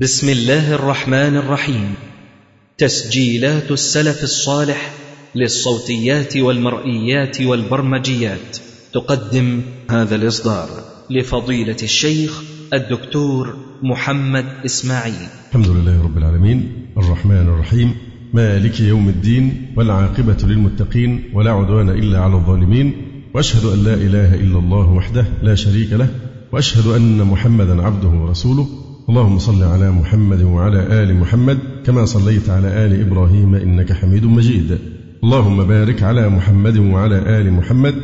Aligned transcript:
بسم 0.00 0.28
الله 0.28 0.74
الرحمن 0.74 1.36
الرحيم. 1.36 1.94
تسجيلات 2.78 3.70
السلف 3.70 4.22
الصالح 4.22 4.92
للصوتيات 5.34 6.36
والمرئيات 6.36 7.42
والبرمجيات. 7.42 8.58
تقدم 8.94 9.60
هذا 9.90 10.14
الإصدار 10.14 10.68
لفضيلة 11.10 11.76
الشيخ 11.82 12.42
الدكتور 12.72 13.56
محمد 13.82 14.44
إسماعيل. 14.64 15.28
الحمد 15.48 15.68
لله 15.68 16.02
رب 16.02 16.18
العالمين. 16.18 16.72
الرحمن 16.98 17.48
الرحيم. 17.48 17.94
مالك 18.32 18.80
يوم 18.80 19.08
الدين 19.08 19.72
والعاقبة 19.76 20.36
للمتقين 20.44 21.30
ولا 21.34 21.50
عدوان 21.50 21.88
إلا 21.88 22.20
على 22.20 22.34
الظالمين. 22.34 22.92
وأشهد 23.34 23.64
أن 23.64 23.84
لا 23.84 23.94
إله 23.94 24.34
إلا 24.34 24.58
الله 24.58 24.92
وحده 24.92 25.24
لا 25.42 25.54
شريك 25.54 25.92
له. 25.92 26.08
وأشهد 26.52 26.86
أن 26.86 27.18
محمدا 27.18 27.82
عبده 27.82 28.08
ورسوله. 28.08 28.81
اللهم 29.08 29.38
صل 29.38 29.62
على 29.62 29.90
محمد 29.90 30.42
وعلى 30.42 31.02
آل 31.02 31.14
محمد 31.14 31.58
كما 31.84 32.04
صليت 32.04 32.50
على 32.50 32.86
آل 32.86 33.00
إبراهيم 33.00 33.54
إنك 33.54 33.92
حميد 33.92 34.24
مجيد. 34.24 34.78
اللهم 35.24 35.64
بارك 35.64 36.02
على 36.02 36.28
محمد 36.28 36.76
وعلى 36.76 37.40
آل 37.40 37.52
محمد 37.52 37.94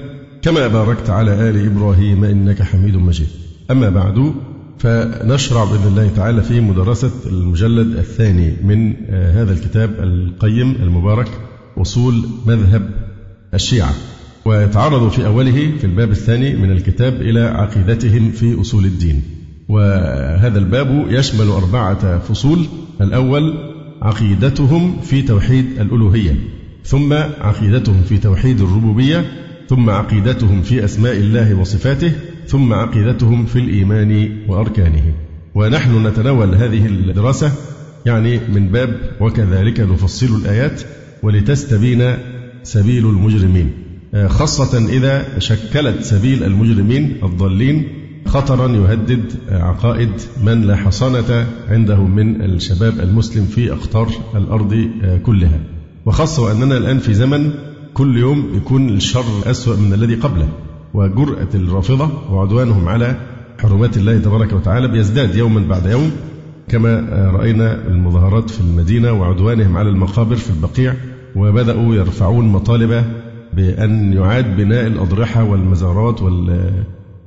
كما 0.43 0.67
باركت 0.67 1.11
على 1.11 1.51
آل 1.51 1.67
إبراهيم 1.67 2.25
إنك 2.25 2.63
حميد 2.63 2.97
مجيد. 2.97 3.27
أما 3.71 3.91
بعد 3.91 4.35
فنشرع 4.79 5.65
بإذن 5.65 5.87
الله 5.87 6.11
تعالى 6.17 6.43
في 6.43 6.61
مدرسة 6.61 7.13
المجلد 7.27 7.97
الثاني 7.97 8.57
من 8.65 8.93
هذا 9.11 9.53
الكتاب 9.53 9.91
القيم 9.99 10.77
المبارك 10.83 11.29
أصول 11.79 12.25
مذهب 12.47 12.91
الشيعة. 13.55 13.95
ويتعرض 14.45 15.11
في 15.11 15.27
أوله 15.27 15.73
في 15.79 15.85
الباب 15.85 16.11
الثاني 16.11 16.57
من 16.57 16.73
الكتاب 16.73 17.15
إلى 17.15 17.41
عقيدتهم 17.41 18.31
في 18.31 18.61
أصول 18.61 18.85
الدين. 18.85 19.23
وهذا 19.69 20.59
الباب 20.59 21.07
يشمل 21.09 21.49
أربعة 21.49 22.19
فصول. 22.19 22.67
الأول 23.01 23.55
عقيدتهم 24.03 25.01
في 25.01 25.23
توحيد 25.23 25.67
الألوهية 25.81 26.35
ثم 26.85 27.13
عقيدتهم 27.41 28.03
في 28.03 28.19
توحيد 28.19 28.61
الربوبية 28.61 29.25
ثم 29.69 29.91
عقيدتهم 29.91 30.63
في 30.63 30.85
أسماء 30.85 31.17
الله 31.17 31.55
وصفاته 31.55 32.13
ثم 32.47 32.73
عقيدتهم 32.73 33.47
في 33.47 33.59
الإيمان 33.59 34.39
وأركانه. 34.49 35.03
ونحن 35.55 36.07
نتناول 36.07 36.55
هذه 36.55 36.87
الدراسة 36.87 37.53
يعني 38.07 38.41
من 38.49 38.69
باب 38.69 39.01
وكذلك 39.21 39.81
نفصل 39.81 40.41
الآيات 40.43 40.83
ولتستبين 41.23 42.15
سبيل 42.63 43.07
المجرمين. 43.07 43.71
خاصة 44.27 44.89
إذا 44.89 45.39
شكلت 45.39 46.03
سبيل 46.03 46.45
المجرمين 46.45 47.17
الضالين 47.23 47.98
خطرا 48.29 48.69
يهدد 48.69 49.33
عقائد 49.51 50.11
من 50.45 50.63
لا 50.63 50.77
حصانة 50.77 51.47
عنده 51.69 52.03
من 52.03 52.43
الشباب 52.43 53.01
المسلم 53.01 53.45
في 53.45 53.73
أقطار 53.73 54.09
الأرض 54.35 54.91
كلها. 55.27 55.61
وخاصة 56.07 56.43
وأننا 56.43 56.77
الآن 56.77 56.99
في 56.99 57.15
زمن 57.15 57.51
كل 57.95 58.19
يوم 58.19 58.49
يكون 58.55 58.89
الشر 58.89 59.25
أسوأ 59.51 59.77
من 59.77 59.93
الذي 59.93 60.15
قبله. 60.15 60.49
وجرأة 60.95 61.49
الرافضة 61.55 62.11
وعدوانهم 62.31 62.89
على 62.89 63.17
حرمات 63.59 63.97
الله 63.97 64.19
تبارك 64.19 64.53
وتعالى 64.53 64.89
بيزداد 64.89 65.35
يوما 65.35 65.61
بعد 65.69 65.87
يوم. 65.87 66.11
كما 66.69 67.01
رأينا 67.33 67.87
المظاهرات 67.87 68.51
في 68.51 68.61
المدينة 68.61 69.13
وعدوانهم 69.13 69.77
على 69.77 69.89
المقابر 69.89 70.37
في 70.37 70.51
البقيع. 70.51 70.95
وبدأوا 71.37 71.95
يرفعون 71.95 72.49
مطالب 72.49 73.05
بأن 73.53 74.13
يعاد 74.13 74.57
بناء 74.57 74.87
الأضرحة 74.87 75.45
والمزارات 75.45 76.23
وال 76.23 76.71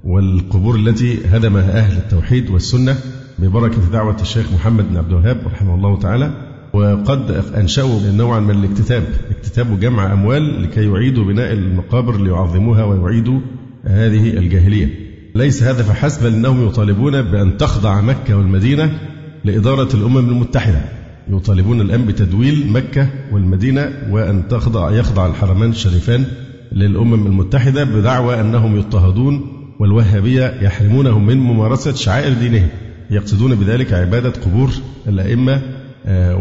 والقبور 0.04 0.76
التي 0.76 1.20
هدمها 1.26 1.80
أهل 1.80 1.98
التوحيد 1.98 2.50
والسنة 2.50 2.98
ببركة 3.40 3.92
دعوة 3.92 4.22
الشيخ 4.22 4.54
محمد 4.54 4.90
بن 4.90 4.98
عبد 4.98 5.10
الوهاب 5.10 5.42
رحمه 5.46 5.76
الله 5.76 6.00
تعالى. 6.00 6.32
وقد 6.74 7.32
أنشأوا 7.32 8.00
نوعا 8.12 8.40
من 8.40 8.64
الاكتتاب 8.64 9.04
اكتتاب 9.30 9.80
جمع 9.80 10.14
أموال 10.14 10.64
لكي 10.64 10.90
يعيدوا 10.92 11.26
بناء 11.26 11.54
المقابر 11.54 12.22
ليعظموها 12.22 12.84
ويعيدوا 12.84 13.40
هذه 13.84 14.38
الجاهلية. 14.38 14.90
ليس 15.36 15.64
هذا 15.64 15.84
فحسب 15.84 16.26
أنهم 16.26 16.68
يطالبون 16.68 17.22
بأن 17.22 17.58
تخضع 17.58 18.02
مكة 18.02 18.38
والمدينة 18.38 19.00
لإدارة 19.46 19.96
الأمم 19.96 20.18
المتحدة. 20.30 20.82
يطالبون 21.30 21.82
الآن 21.82 22.06
بتدويل 22.06 22.72
مكة 22.72 23.08
والمدينة 23.32 23.92
وأن 24.10 24.48
تخضع 24.48 24.92
يخضع 24.92 25.28
الحرمين 25.28 25.70
الشريفان 25.70 26.26
للأمم 26.72 27.28
المتحدة 27.28 27.84
بدعوى 27.84 28.42
أنهم 28.42 28.76
يضطهدون 28.76 29.51
والوهابية 29.82 30.58
يحرمونهم 30.62 31.26
من 31.26 31.38
ممارسة 31.38 31.94
شعائر 31.94 32.34
دينهم 32.34 32.68
يقصدون 33.10 33.56
بذلك 33.56 33.94
عبادة 33.94 34.30
قبور 34.30 34.70
الأئمة 35.08 35.62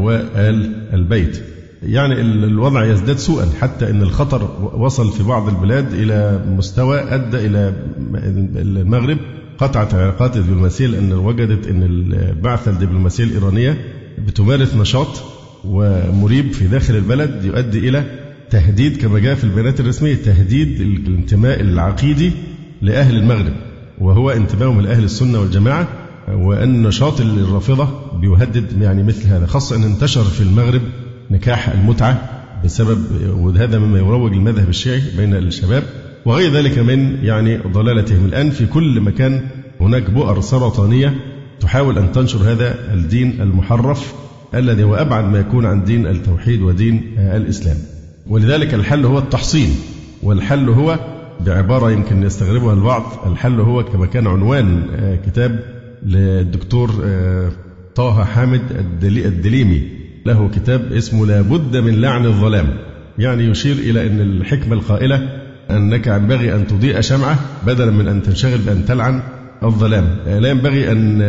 وآل 0.05 0.89
البيت. 0.93 1.43
يعني 1.83 2.21
الوضع 2.21 2.85
يزداد 2.85 3.19
سوءا 3.19 3.47
حتى 3.61 3.91
أن 3.91 4.03
الخطر 4.03 4.71
وصل 4.75 5.13
في 5.13 5.23
بعض 5.23 5.49
البلاد 5.49 5.93
إلى 5.93 6.45
مستوى 6.49 7.01
أدى 7.01 7.37
إلى 7.47 7.75
المغرب. 8.57 9.19
قطعت 9.59 9.95
العلاقات 9.95 10.37
الدبلوماسية 10.37 10.87
لأن 10.87 11.13
وجدت 11.13 11.67
أن 11.67 11.83
البعثة 11.83 12.71
الدبلوماسية 12.71 13.25
الإيرانية 13.25 13.79
بتمارس 14.27 14.75
نشاط 14.75 15.23
ومريب 15.65 16.53
في 16.53 16.67
داخل 16.67 16.97
البلد 16.97 17.45
يؤدي 17.45 17.89
إلى 17.89 18.05
تهديد 18.51 18.97
كما 18.97 19.19
جاء 19.19 19.35
في 19.35 19.45
البيانات 19.45 19.81
الرسمية 19.81 20.15
تهديد 20.15 20.81
الانتماء 20.81 21.61
العقيدي 21.61 22.33
لأهل 22.83 23.17
المغرب 23.17 23.53
وهو 23.99 24.31
انتمائهم 24.31 24.81
لأهل 24.81 25.05
السنة 25.05 25.41
والجماعة 25.41 25.89
وأن 26.29 26.83
نشاط 26.83 27.21
الرافضة 27.21 27.89
بيهدد 28.21 28.83
يعني 28.83 29.03
مثل 29.03 29.29
هذا 29.29 29.47
خاصة 29.47 29.77
أن 29.77 29.83
انتشر 29.83 30.25
في 30.25 30.41
المغرب 30.41 30.83
نكاح 31.31 31.69
المتعة 31.69 32.41
بسبب 32.65 32.99
وهذا 33.39 33.79
مما 33.79 33.99
يروج 33.99 34.33
المذهب 34.33 34.69
الشيعي 34.69 35.03
بين 35.17 35.35
الشباب 35.35 35.83
وغير 36.25 36.53
ذلك 36.53 36.79
من 36.79 37.25
يعني 37.25 37.57
ضلالتهم 37.57 38.25
الآن 38.25 38.51
في 38.51 38.67
كل 38.67 39.01
مكان. 39.01 39.41
هناك 39.81 40.11
بؤر 40.11 40.41
سرطانية 40.41 41.15
تحاول 41.61 41.99
أن 41.99 42.13
تنشر 42.13 42.39
هذا 42.39 42.95
الدين 42.95 43.41
المحرف 43.41 44.15
الذي 44.55 44.83
هو 44.83 44.95
أبعد 44.95 45.25
ما 45.25 45.39
يكون 45.39 45.67
عن 45.67 45.85
دين 45.85 46.07
التوحيد 46.07 46.63
ودين 46.63 47.15
الإسلام. 47.19 47.77
ولذلك 48.27 48.75
الحل 48.75 49.05
هو 49.05 49.19
التحصين 49.19 49.71
والحل 50.23 50.69
هو 50.69 50.99
بعبارة 51.47 51.91
يمكن 51.91 52.23
يستغربها 52.23 52.75
البعض. 52.75 53.03
الحل 53.27 53.61
هو 53.61 53.85
كما 53.85 54.07
كان 54.07 54.27
عنوان 54.27 54.83
كتاب 55.27 55.61
للدكتور 56.07 56.91
طه 57.95 58.25
حامد 58.25 58.63
الدليمي. 59.03 59.83
له 60.27 60.51
كتاب 60.55 60.93
اسمه 60.93 61.27
لابد 61.27 61.77
من 61.77 62.01
لعن 62.01 62.27
الظلام. 62.27 62.77
يعني 63.19 63.45
يشير 63.45 63.77
إلى 63.77 64.07
أن 64.07 64.21
الحكمة 64.21 64.75
القائلة 64.75 65.41
أنك 65.71 66.07
ينبغي 66.07 66.55
أن 66.55 66.67
تضيء 66.67 67.01
شمعة 67.01 67.39
بدلا 67.67 67.91
من 67.91 68.09
أن 68.09 68.23
تنشغل 68.23 68.59
بأن 68.59 68.85
تلعن 68.85 69.23
الظلام. 69.63 70.17
لا 70.27 70.49
ينبغي 70.49 70.93
أن 70.93 71.21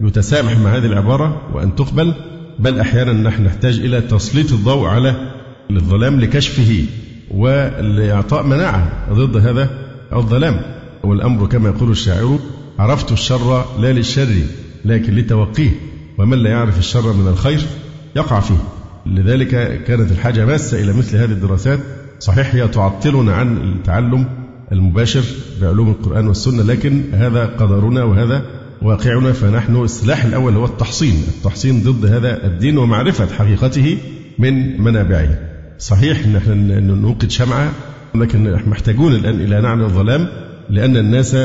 يتسامح 0.00 0.58
مع 0.58 0.76
هذه 0.76 0.86
العبارة 0.86 1.50
وأن 1.54 1.74
تقبل 1.74 2.14
بل 2.58 2.80
أحيانا 2.80 3.12
نحن 3.12 3.44
نحتاج 3.44 3.80
إلى 3.80 4.00
تسليط 4.00 4.52
الضوء 4.52 4.86
على 4.86 5.14
الظلام 5.70 6.20
لكشفه. 6.20 6.84
ولإعطاء 7.30 8.46
مناعة 8.46 9.12
ضد 9.12 9.36
هذا 9.36 9.70
الظلام. 10.12 10.60
والأمر 11.04 11.46
كما 11.46 11.68
يقول 11.68 11.90
الشاعر 11.90 12.38
عرفت 12.78 13.12
الشر 13.12 13.64
لا 13.80 13.92
للشر 13.92 14.28
لكن 14.84 15.14
لتوقيه 15.14 15.70
ومن 16.18 16.38
لا 16.38 16.50
يعرف 16.50 16.78
الشر 16.78 17.12
من 17.12 17.28
الخير 17.28 17.60
يقع 18.16 18.40
فيه. 18.40 18.62
لذلك 19.06 19.48
كانت 19.84 20.12
الحاجة 20.12 20.44
ماسة 20.44 20.80
إلى 20.80 20.92
مثل 20.92 21.16
هذه 21.16 21.30
الدراسات. 21.30 21.78
صحيح 22.20 22.54
هي 22.54 22.68
تعطلنا 22.68 23.32
عن 23.32 23.56
التعلم 23.56 24.26
المباشر 24.72 25.22
بعلوم 25.62 25.88
القرآن 25.88 26.28
والسنة 26.28 26.62
لكن 26.62 27.02
هذا 27.12 27.46
قدرنا 27.46 28.04
وهذا 28.04 28.42
واقعنا 28.82 29.32
فنحن 29.32 29.76
السلاح 29.84 30.24
الأول 30.24 30.56
هو 30.56 30.64
التحصين. 30.64 31.24
التحصين 31.28 31.82
ضد 31.82 32.06
هذا 32.06 32.46
الدين 32.46 32.78
ومعرفة 32.78 33.26
حقيقته 33.26 33.98
من 34.38 34.82
منابعه. 34.82 35.49
صحيح 35.80 36.24
إن 36.24 36.36
إحنا 36.36 36.80
نوقد 36.80 37.30
شمعة 37.30 37.72
لكن 38.14 38.52
محتاجون 38.66 39.14
الآن 39.14 39.40
إلى 39.40 39.60
نعل 39.60 39.82
الظلام 39.82 40.28
لأن 40.70 40.96
الناس 40.96 41.36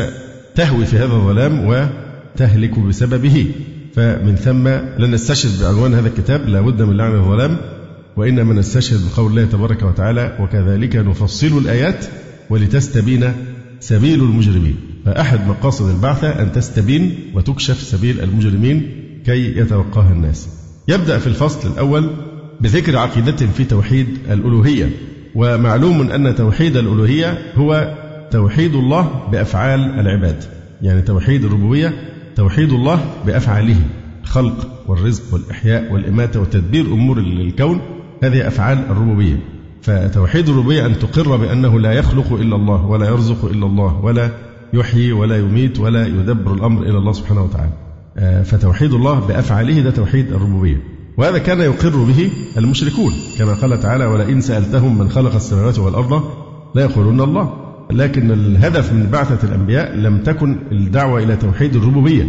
تهوي 0.55 0.85
في 0.85 0.97
هذا 0.97 1.13
الظلام 1.13 1.65
وتهلك 1.67 2.79
بسببه. 2.79 3.51
فمن 3.95 4.35
ثم 4.35 4.67
لن 5.03 5.11
نستشهد 5.11 5.61
بعنوان 5.61 5.93
هذا 5.93 6.07
الكتاب 6.07 6.49
لابد 6.49 6.81
من 6.81 6.97
لعن 6.97 7.15
الظلام 7.15 7.57
وإنما 8.17 8.53
نستشهد 8.53 8.99
بقول 9.05 9.31
الله 9.31 9.45
تبارك 9.45 9.83
وتعالى 9.83 10.37
وكذلك 10.39 10.95
نفصل 10.95 11.57
الآيات 11.57 12.05
ولتستبين 12.49 13.33
سبيل 13.79 14.19
المجرمين. 14.23 14.75
فأحد 15.05 15.47
مقاصد 15.47 15.89
البعثة 15.89 16.29
أن 16.41 16.51
تستبين 16.51 17.15
وتكشف 17.33 17.81
سبيل 17.81 18.19
المجرمين 18.21 18.91
كي 19.25 19.57
يتوقاها 19.57 20.11
الناس. 20.11 20.47
يبدأ 20.87 21.19
في 21.19 21.27
الفصل 21.27 21.71
الأول 21.71 22.09
بذكر 22.61 22.97
عقيدتهم 22.97 23.49
في 23.49 23.63
توحيد 23.63 24.07
الألوهية. 24.31 24.89
ومعلوم 25.35 26.11
أن 26.11 26.35
توحيد 26.35 26.77
الألوهية 26.77 27.37
هو 27.55 27.95
توحيد 28.31 28.75
الله 28.75 29.11
بأفعال 29.31 29.79
العباد. 29.99 30.43
يعني 30.81 31.01
توحيد 31.01 31.45
الربوبية 31.45 31.93
توحيد 32.35 32.71
الله 32.71 32.99
بأفعاله. 33.25 33.77
خلق 34.23 34.67
والرزق 34.87 35.33
والإحياء 35.33 35.93
والإماتة 35.93 36.41
وتدبير 36.41 36.85
أمور 36.85 37.17
الكون 37.17 37.81
هذه 38.23 38.47
أفعال 38.47 38.77
الربوبية. 38.89 39.39
فتوحيد 39.81 40.49
الربوبية 40.49 40.85
أن 40.85 40.99
تقر 40.99 41.37
بأنه 41.37 41.79
لا 41.79 41.91
يخلق 41.93 42.33
إلا 42.33 42.55
الله 42.55 42.85
ولا 42.85 43.05
يرزق 43.05 43.45
إلا 43.45 43.65
الله 43.65 43.99
ولا 44.03 44.31
يحيي 44.73 45.11
ولا 45.11 45.37
يميت 45.37 45.79
ولا 45.79 46.07
يدبر 46.07 46.53
الأمر 46.53 46.81
إلى 46.83 46.97
الله 46.97 47.11
سبحانه 47.11 47.43
وتعالى. 47.43 47.71
آه، 48.17 48.43
فتوحيد 48.43 48.93
الله 48.93 49.19
بأفعاله 49.19 49.81
ده 49.81 49.91
توحيد 49.91 50.31
الربوبية. 50.31 50.94
وهذا 51.17 51.37
كان 51.37 51.59
يقر 51.61 52.03
به 52.03 52.29
المشركون 52.57 53.13
كما 53.37 53.53
قال 53.53 53.79
تعالى 53.79 54.05
ولئن 54.05 54.41
سألتهم 54.41 54.97
من 54.97 55.09
خلق 55.09 55.35
السماوات 55.35 55.79
والأرض 55.79 56.23
لا 56.75 56.81
يقولون 56.81 57.21
الله. 57.21 57.53
لكن 57.91 58.31
الهدف 58.31 58.93
من 58.93 59.09
بعثة 59.11 59.47
الأنبياء 59.47 59.95
لم 59.95 60.17
تكن 60.17 60.57
الدعوة 60.71 61.23
إلى 61.23 61.35
توحيد 61.35 61.75
الربوبية 61.75 62.27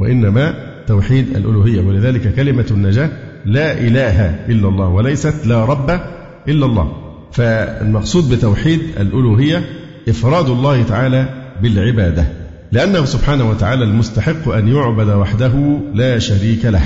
وإنما 0.00 0.54
توحيد 0.86 1.36
الألوهية. 1.36 1.80
ولذلك 1.80 2.34
كلمة 2.34 2.66
النجاة 2.70 3.10
لا 3.46 3.80
إله 3.80 4.46
إلا 4.48 4.68
الله 4.68 4.88
وليست 4.88 5.46
لا 5.46 5.64
رب 5.64 6.00
إلا 6.48 6.66
الله 6.66 6.92
فالمقصود 7.32 8.34
بتوحيد 8.34 8.80
الألوهية 9.00 9.64
إفراد 10.08 10.48
الله 10.48 10.82
تعالى 10.82 11.28
بالعبادة 11.62 12.26
لأنه 12.72 13.04
سبحانه 13.04 13.50
وتعالى 13.50 13.84
المستحق 13.84 14.48
أن 14.48 14.68
يعبد 14.68 15.08
وحده 15.08 15.78
لا 15.94 16.18
شريك 16.18 16.64
له. 16.64 16.82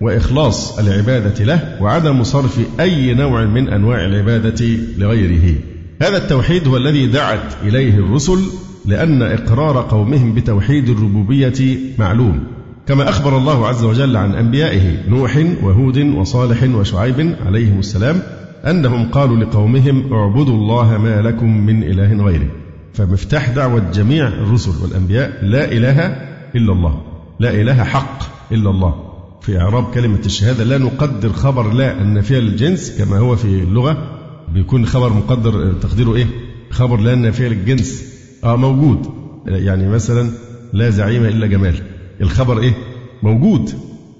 وإخلاص 0.00 0.78
العبادة 0.78 1.44
له 1.44 1.76
وعدم 1.80 2.22
صرف 2.22 2.60
أي 2.80 3.14
نوع 3.14 3.44
من 3.44 3.68
أنواع 3.68 4.04
العبادة 4.04 4.66
لغيره. 4.98 5.54
هذا 6.02 6.16
التوحيد 6.16 6.68
هو 6.68 6.76
الذي 6.76 7.06
دعت 7.06 7.54
إليه 7.64 7.94
الرسل 7.94 8.38
لأن 8.86 9.22
إقرار 9.22 9.82
قومهم 9.90 10.34
بتوحيد 10.34 10.88
الربوبية 10.88 11.78
معلوم. 11.98 12.44
كما 12.86 13.08
أخبر 13.08 13.36
الله 13.36 13.66
عز 13.68 13.84
وجل 13.84 14.16
عن 14.16 14.34
أنبيائه 14.34 15.08
نوح 15.08 15.36
وهود 15.62 15.98
وصالح 15.98 16.62
وشعيب 16.62 17.36
عليهم 17.46 17.78
السلام 17.78 18.22
أنهم 18.66 19.08
قالوا 19.08 19.36
لقومهم 19.36 20.12
اعبدوا 20.12 20.54
الله 20.54 20.98
ما 20.98 21.22
لكم 21.22 21.66
من 21.66 21.82
إله 21.82 22.24
غيره. 22.24 22.48
فمفتاح 22.94 23.50
دعوة 23.50 23.82
جميع 23.94 24.28
الرسل 24.28 24.82
والأنبياء 24.82 25.38
لا 25.42 25.72
إله 25.72 26.06
إلا 26.54 26.72
الله. 26.72 27.02
لا 27.40 27.50
إله 27.50 27.84
حق 27.84 28.22
إلا 28.52 28.70
الله. 28.70 29.07
في 29.40 29.60
إعراب 29.60 29.90
كلمة 29.94 30.18
الشهادة 30.26 30.64
لا 30.64 30.78
نقدر 30.78 31.32
خبر 31.32 31.72
لا 31.72 32.02
النافية 32.02 32.38
للجنس 32.38 32.98
كما 32.98 33.18
هو 33.18 33.36
في 33.36 33.44
اللغة 33.44 34.18
بيكون 34.54 34.86
خبر 34.86 35.12
مقدر 35.12 35.72
تقديره 35.72 36.14
إيه؟ 36.14 36.26
خبر 36.70 37.00
لا 37.00 37.12
النافية 37.12 37.48
للجنس 37.48 38.04
آه 38.44 38.56
موجود. 38.56 39.06
يعني 39.46 39.88
مثلا 39.88 40.30
لا 40.72 40.90
زعيم 40.90 41.24
إلا 41.24 41.46
جمال. 41.46 41.74
الخبر 42.20 42.60
إيه؟ 42.60 42.74
موجود. 43.22 43.70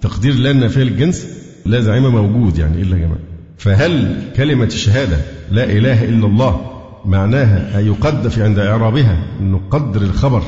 تقدير 0.00 0.34
لا 0.34 0.50
النافية 0.50 0.82
للجنس 0.82 1.26
لا 1.66 1.80
زعيم 1.80 2.06
موجود 2.12 2.58
يعني 2.58 2.82
إلا 2.82 2.96
جمال. 2.96 3.18
فهل 3.58 4.22
كلمة 4.36 4.64
الشهادة 4.64 5.16
لا 5.50 5.64
إله 5.64 6.04
إلا 6.04 6.26
الله 6.26 6.70
معناها 7.04 7.80
يقدر 7.80 8.42
عند 8.42 8.58
إعرابها 8.58 9.26
نقدر 9.40 10.02
الخبر 10.02 10.42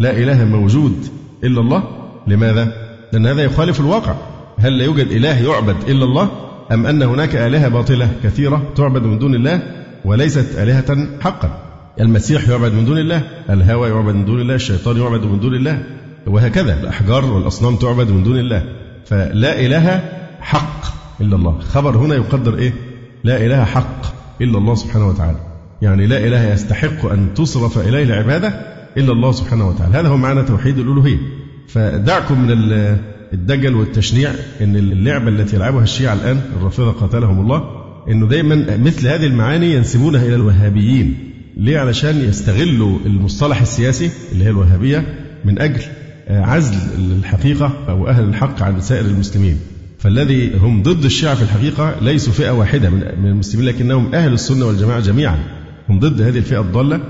لا 0.00 0.10
إله 0.18 0.44
موجود 0.44 0.96
إلا 1.44 1.60
الله؟ 1.60 1.82
لماذا؟ 2.26 2.83
لأن 3.14 3.26
هذا 3.26 3.42
يخالف 3.42 3.80
الواقع. 3.80 4.14
هل 4.58 4.78
لا 4.78 4.84
يوجد 4.84 5.06
إله 5.06 5.40
يعبد 5.40 5.76
إلا 5.88 6.04
الله؟ 6.04 6.28
أم 6.72 6.86
أن 6.86 7.02
هناك 7.02 7.36
آلهة 7.36 7.68
باطلة 7.68 8.08
كثيرة 8.24 8.62
تعبد 8.76 9.02
من 9.02 9.18
دون 9.18 9.34
الله 9.34 9.62
وليست 10.04 10.58
آلهة 10.58 11.08
حقا؟ 11.20 11.58
المسيح 12.00 12.48
يعبد 12.48 12.72
من 12.72 12.84
دون 12.84 12.98
الله 12.98 13.22
الهوى 13.50 13.88
يعبد 13.88 14.14
من 14.14 14.24
دون 14.24 14.40
الله 14.40 14.54
الشيطان 14.54 14.96
يعبد 14.96 15.24
من 15.24 15.40
دون 15.40 15.54
الله 15.54 15.82
وهكذا 16.26 16.80
الأحجار 16.80 17.24
والأصنام 17.24 17.76
تعبد 17.76 18.10
من 18.10 18.24
دون 18.24 18.38
الله. 18.38 18.64
فلا 19.06 19.60
إله 19.60 20.02
حق 20.40 20.84
إلا 21.20 21.36
الله. 21.36 21.60
خبر 21.60 21.96
هنا 21.96 22.14
يقدر 22.14 22.58
إيه؟ 22.58 22.72
لا 23.24 23.46
إله 23.46 23.64
حق 23.64 24.02
إلا 24.40 24.58
الله 24.58 24.74
سبحانه 24.74 25.08
وتعالى. 25.08 25.38
يعني 25.82 26.06
لا 26.06 26.18
إله 26.18 26.52
يستحق 26.52 27.06
أن 27.06 27.34
تصرف 27.34 27.78
إليه 27.78 28.04
العبادة 28.04 28.48
إلا 28.96 29.12
الله 29.12 29.32
سبحانه 29.32 29.68
وتعالى. 29.68 29.98
هذا 29.98 30.08
هو 30.08 30.16
معنى 30.16 30.42
توحيد 30.42 30.78
الألوهية. 30.78 31.43
فدعكم 31.68 32.40
من 32.40 32.50
الدجل 33.32 33.74
والتشنيع 33.74 34.30
إن 34.60 34.76
اللعبة 34.76 35.28
التي 35.28 35.56
يلعبها 35.56 35.82
الشيعة 35.82 36.14
الآن 36.14 36.40
الرافضة 36.56 36.92
قاتلهم 36.92 37.40
الله 37.40 37.84
إنه 38.08 38.28
دايما 38.28 38.76
مثل 38.76 39.08
هذه 39.08 39.26
المعاني 39.26 39.74
ينسبونها 39.74 40.26
إلى 40.26 40.34
الوهابيين. 40.34 41.14
ليه؟ 41.56 41.78
علشان 41.78 42.20
يستغلوا 42.20 42.98
المصطلح 43.06 43.60
السياسي 43.60 44.10
اللي 44.32 44.44
هي 44.44 44.50
الوهابية 44.50 45.06
من 45.44 45.58
أجل 45.58 45.80
عزل 46.28 46.74
الحقيقة 46.98 47.72
أو 47.88 48.08
أهل 48.08 48.24
الحق 48.24 48.62
عن 48.62 48.80
سائر 48.80 49.04
المسلمين. 49.04 49.58
فالذي 49.98 50.56
هم 50.58 50.82
ضد 50.82 51.04
الشيعة 51.04 51.34
في 51.34 51.42
الحقيقة 51.42 51.94
ليسوا 52.02 52.32
فئة 52.32 52.50
واحدة 52.50 52.90
من 52.90 53.26
المسلمين 53.26 53.66
لكنهم 53.66 54.14
أهل 54.14 54.32
السنة 54.32 54.66
والجماعة 54.66 55.00
جميعا. 55.00 55.38
هم 55.88 56.00
ضد 56.00 56.20
هذه 56.20 56.38
الفئة 56.38 56.60
الضالة. 56.60 57.00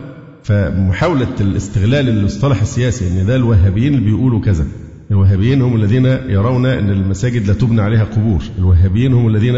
فمحاولة 0.45 1.35
الاستغلال 1.41 2.09
المصطلح 2.09 2.61
السياسي 2.61 3.09
أن 3.09 3.27
ده 3.27 3.37
الوهابيين 3.37 3.95
اللي 3.95 4.05
بيقولوا 4.05 4.41
كذا. 4.41 4.67
الوهابيين 5.11 5.63
هم 5.63 5.77
الذين 5.77 6.07
يرون 6.07 6.67
أن 6.67 6.91
المساجد 6.91 7.47
لا 7.47 7.55
تبنى 7.55 7.81
عليها 7.81 8.05
قبور. 8.05 8.43
الوهابيين 8.59 9.13
هم 9.13 9.29
الذين 9.29 9.55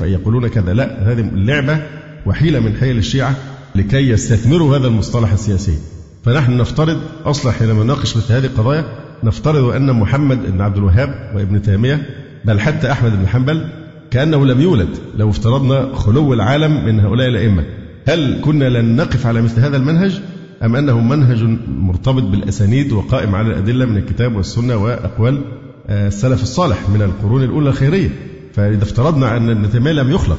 يقولون 0.00 0.48
كذا. 0.48 0.74
لا 0.74 1.12
هذه 1.12 1.20
اللعبة 1.20 1.82
وحيلة 2.26 2.60
من 2.60 2.76
حيل 2.76 2.98
الشيعة 2.98 3.36
لكي 3.74 4.08
يستثمروا 4.08 4.76
هذا 4.76 4.86
المصطلح 4.86 5.32
السياسي. 5.32 5.78
فنحن 6.24 6.56
نفترض 6.56 7.00
أصلا 7.24 7.52
حينما 7.52 7.84
نناقش 7.84 8.16
مثل 8.16 8.32
هذه 8.32 8.44
القضايا 8.44 8.84
نفترض 9.24 9.64
أن 9.64 9.92
محمد 9.92 10.52
بن 10.52 10.60
عبد 10.60 10.76
الوهاب 10.76 11.32
وابن 11.36 11.62
تيمية 11.62 12.06
بل 12.44 12.60
حتى 12.60 12.92
أحمد 12.92 13.12
بن 13.20 13.28
حنبل 13.28 13.68
كأنه 14.10 14.46
لم 14.46 14.60
يولد 14.60 14.88
لو 15.16 15.30
افترضنا 15.30 15.94
خلو 15.94 16.34
العالم 16.34 16.84
من 16.84 17.00
هؤلاء 17.00 17.28
الأئمة. 17.28 17.64
هل 18.08 18.40
كنا 18.44 18.68
لن 18.68 18.96
نقف 18.96 19.26
على 19.26 19.42
مثل 19.42 19.60
هذا 19.60 19.76
المنهج 19.76 20.20
أم 20.62 20.76
أنه 20.76 21.00
منهج 21.00 21.42
مرتبط 21.68 22.22
بالأسانيد 22.22 22.92
وقائم 22.92 23.34
على 23.34 23.48
الأدلة 23.48 23.84
من 23.84 23.96
الكتاب 23.96 24.36
والسنة 24.36 24.76
وأقوال 24.76 25.40
آه، 25.88 26.08
السلف 26.08 26.42
الصالح 26.42 26.88
من 26.88 27.02
القرون 27.02 27.42
الأولى 27.42 27.68
الخيرية؟ 27.68 28.08
فإذا 28.54 28.82
افترضنا 28.84 29.36
أن 29.36 29.50
ابن 29.50 29.70
تيمية 29.70 29.92
لم 29.92 30.10
يخلق 30.10 30.38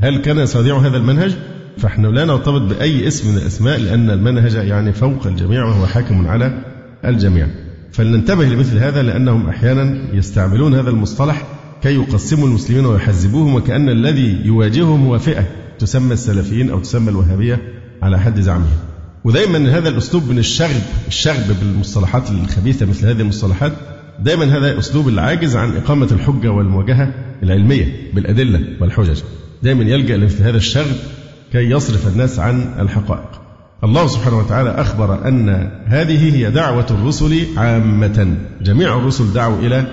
هل 0.00 0.16
كان 0.16 0.38
يستطيع 0.38 0.78
هذا 0.78 0.96
المنهج؟ 0.96 1.36
فنحن 1.78 2.06
لا 2.06 2.24
نرتبط 2.24 2.60
بأي 2.60 3.08
اسم 3.08 3.30
من 3.30 3.38
الأسماء 3.38 3.80
لأن 3.80 4.10
المنهج 4.10 4.54
يعني 4.54 4.92
فوق 4.92 5.26
الجميع 5.26 5.64
وهو 5.64 5.86
حاكم 5.86 6.28
على 6.28 6.62
الجميع. 7.04 7.46
فلننتبه 7.92 8.44
لمثل 8.44 8.78
هذا 8.78 9.02
لأنهم 9.02 9.48
أحيانا 9.48 9.98
يستعملون 10.12 10.74
هذا 10.74 10.90
المصطلح 10.90 11.46
كي 11.82 11.94
يقسموا 11.94 12.48
المسلمين 12.48 12.86
ويحزبوهم 12.86 13.54
وكأن 13.54 13.88
الذي 13.88 14.40
يواجههم 14.44 15.06
هو 15.06 15.18
فئة. 15.18 15.44
تسمى 15.80 16.12
السلفيين 16.12 16.70
أو 16.70 16.78
تسمى 16.78 17.10
الوهابية 17.10 17.58
على 18.02 18.20
حد 18.20 18.40
زعمهم 18.40 18.78
ودايما 19.24 19.78
هذا 19.78 19.88
الأسلوب 19.88 20.28
من 20.28 20.38
الشغب 20.38 20.82
الشغب 21.08 21.56
بالمصطلحات 21.60 22.30
الخبيثة 22.30 22.86
مثل 22.86 23.06
هذه 23.06 23.20
المصطلحات 23.20 23.72
دايما 24.18 24.44
هذا 24.44 24.78
أسلوب 24.78 25.08
العاجز 25.08 25.56
عن 25.56 25.76
إقامة 25.76 26.08
الحجة 26.12 26.50
والمواجهة 26.50 27.14
العلمية 27.42 28.12
بالأدلة 28.14 28.60
والحجج. 28.80 29.22
دايما 29.62 29.84
يلجأ 29.84 30.16
لمثل 30.16 30.42
هذا 30.42 30.56
الشغب 30.56 30.96
كي 31.52 31.70
يصرف 31.70 32.08
الناس 32.08 32.38
عن 32.38 32.74
الحقائق. 32.78 33.40
الله 33.84 34.06
سبحانه 34.06 34.38
وتعالى 34.38 34.70
أخبر 34.70 35.28
أن 35.28 35.70
هذه 35.86 36.36
هي 36.36 36.50
دعوة 36.50 36.86
الرسل 36.90 37.46
عامة. 37.56 38.36
جميع 38.62 38.98
الرسل 38.98 39.32
دعوا 39.32 39.58
إلى 39.58 39.86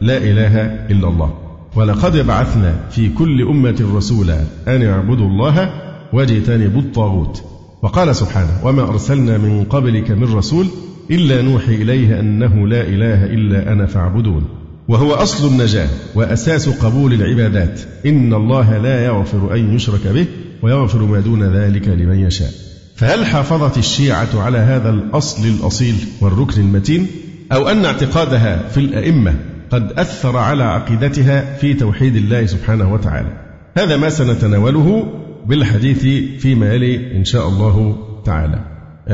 لا 0.00 0.16
إله 0.16 0.64
إلا 0.64 1.08
الله. 1.08 1.43
ولقد 1.76 2.26
بعثنا 2.26 2.74
في 2.90 3.08
كل 3.08 3.42
أمة 3.42 3.88
رسولا 3.94 4.40
أن 4.68 4.82
اعبدوا 4.82 5.26
الله 5.26 5.70
واجتنبوا 6.12 6.80
الطاغوت. 6.80 7.42
وقال 7.82 8.16
سبحانه 8.16 8.60
وما 8.64 8.82
أرسلنا 8.82 9.38
من 9.38 9.64
قبلك 9.64 10.10
من 10.10 10.34
رسول 10.34 10.66
إلا 11.10 11.42
نوحي 11.42 11.74
إليه 11.74 12.20
أنه 12.20 12.68
لا 12.68 12.80
إله 12.80 13.24
إلا 13.24 13.72
أنا 13.72 13.86
فاعبدون. 13.86 14.44
وهو 14.88 15.14
أصل 15.14 15.48
النجاة 15.48 15.88
وأساس 16.14 16.68
قبول 16.68 17.12
العبادات. 17.12 17.80
إن 18.06 18.34
الله 18.34 18.78
لا 18.78 19.04
يغفر 19.04 19.54
أن 19.54 19.74
يشرك 19.74 20.06
به 20.06 20.26
ويغفر 20.62 21.02
ما 21.02 21.20
دون 21.20 21.42
ذلك 21.42 21.88
لمن 21.88 22.18
يشاء. 22.18 22.50
فهل 22.96 23.26
حافظت 23.26 23.78
الشيعة 23.78 24.28
على 24.34 24.58
هذا 24.58 24.90
الأصل 24.90 25.46
الأصيل 25.46 25.94
والركن 26.20 26.60
المتين؟ 26.60 27.06
أو 27.52 27.68
أن 27.68 27.84
اعتقادها 27.84 28.68
في 28.68 28.80
الأئمة 28.80 29.34
قد 29.74 29.92
أثر 29.92 30.36
على 30.36 30.64
عقيدتها 30.64 31.56
في 31.56 31.74
توحيد 31.74 32.16
الله 32.16 32.46
سبحانه 32.46 32.92
وتعالى. 32.92 33.28
هذا 33.76 33.96
ما 33.96 34.08
سنتناوله 34.08 35.06
بالحديث 35.46 36.00
فيما 36.42 36.74
يلي 36.74 37.16
إن 37.16 37.24
شاء 37.24 37.48
الله 37.48 37.96
تعالى. 38.24 38.60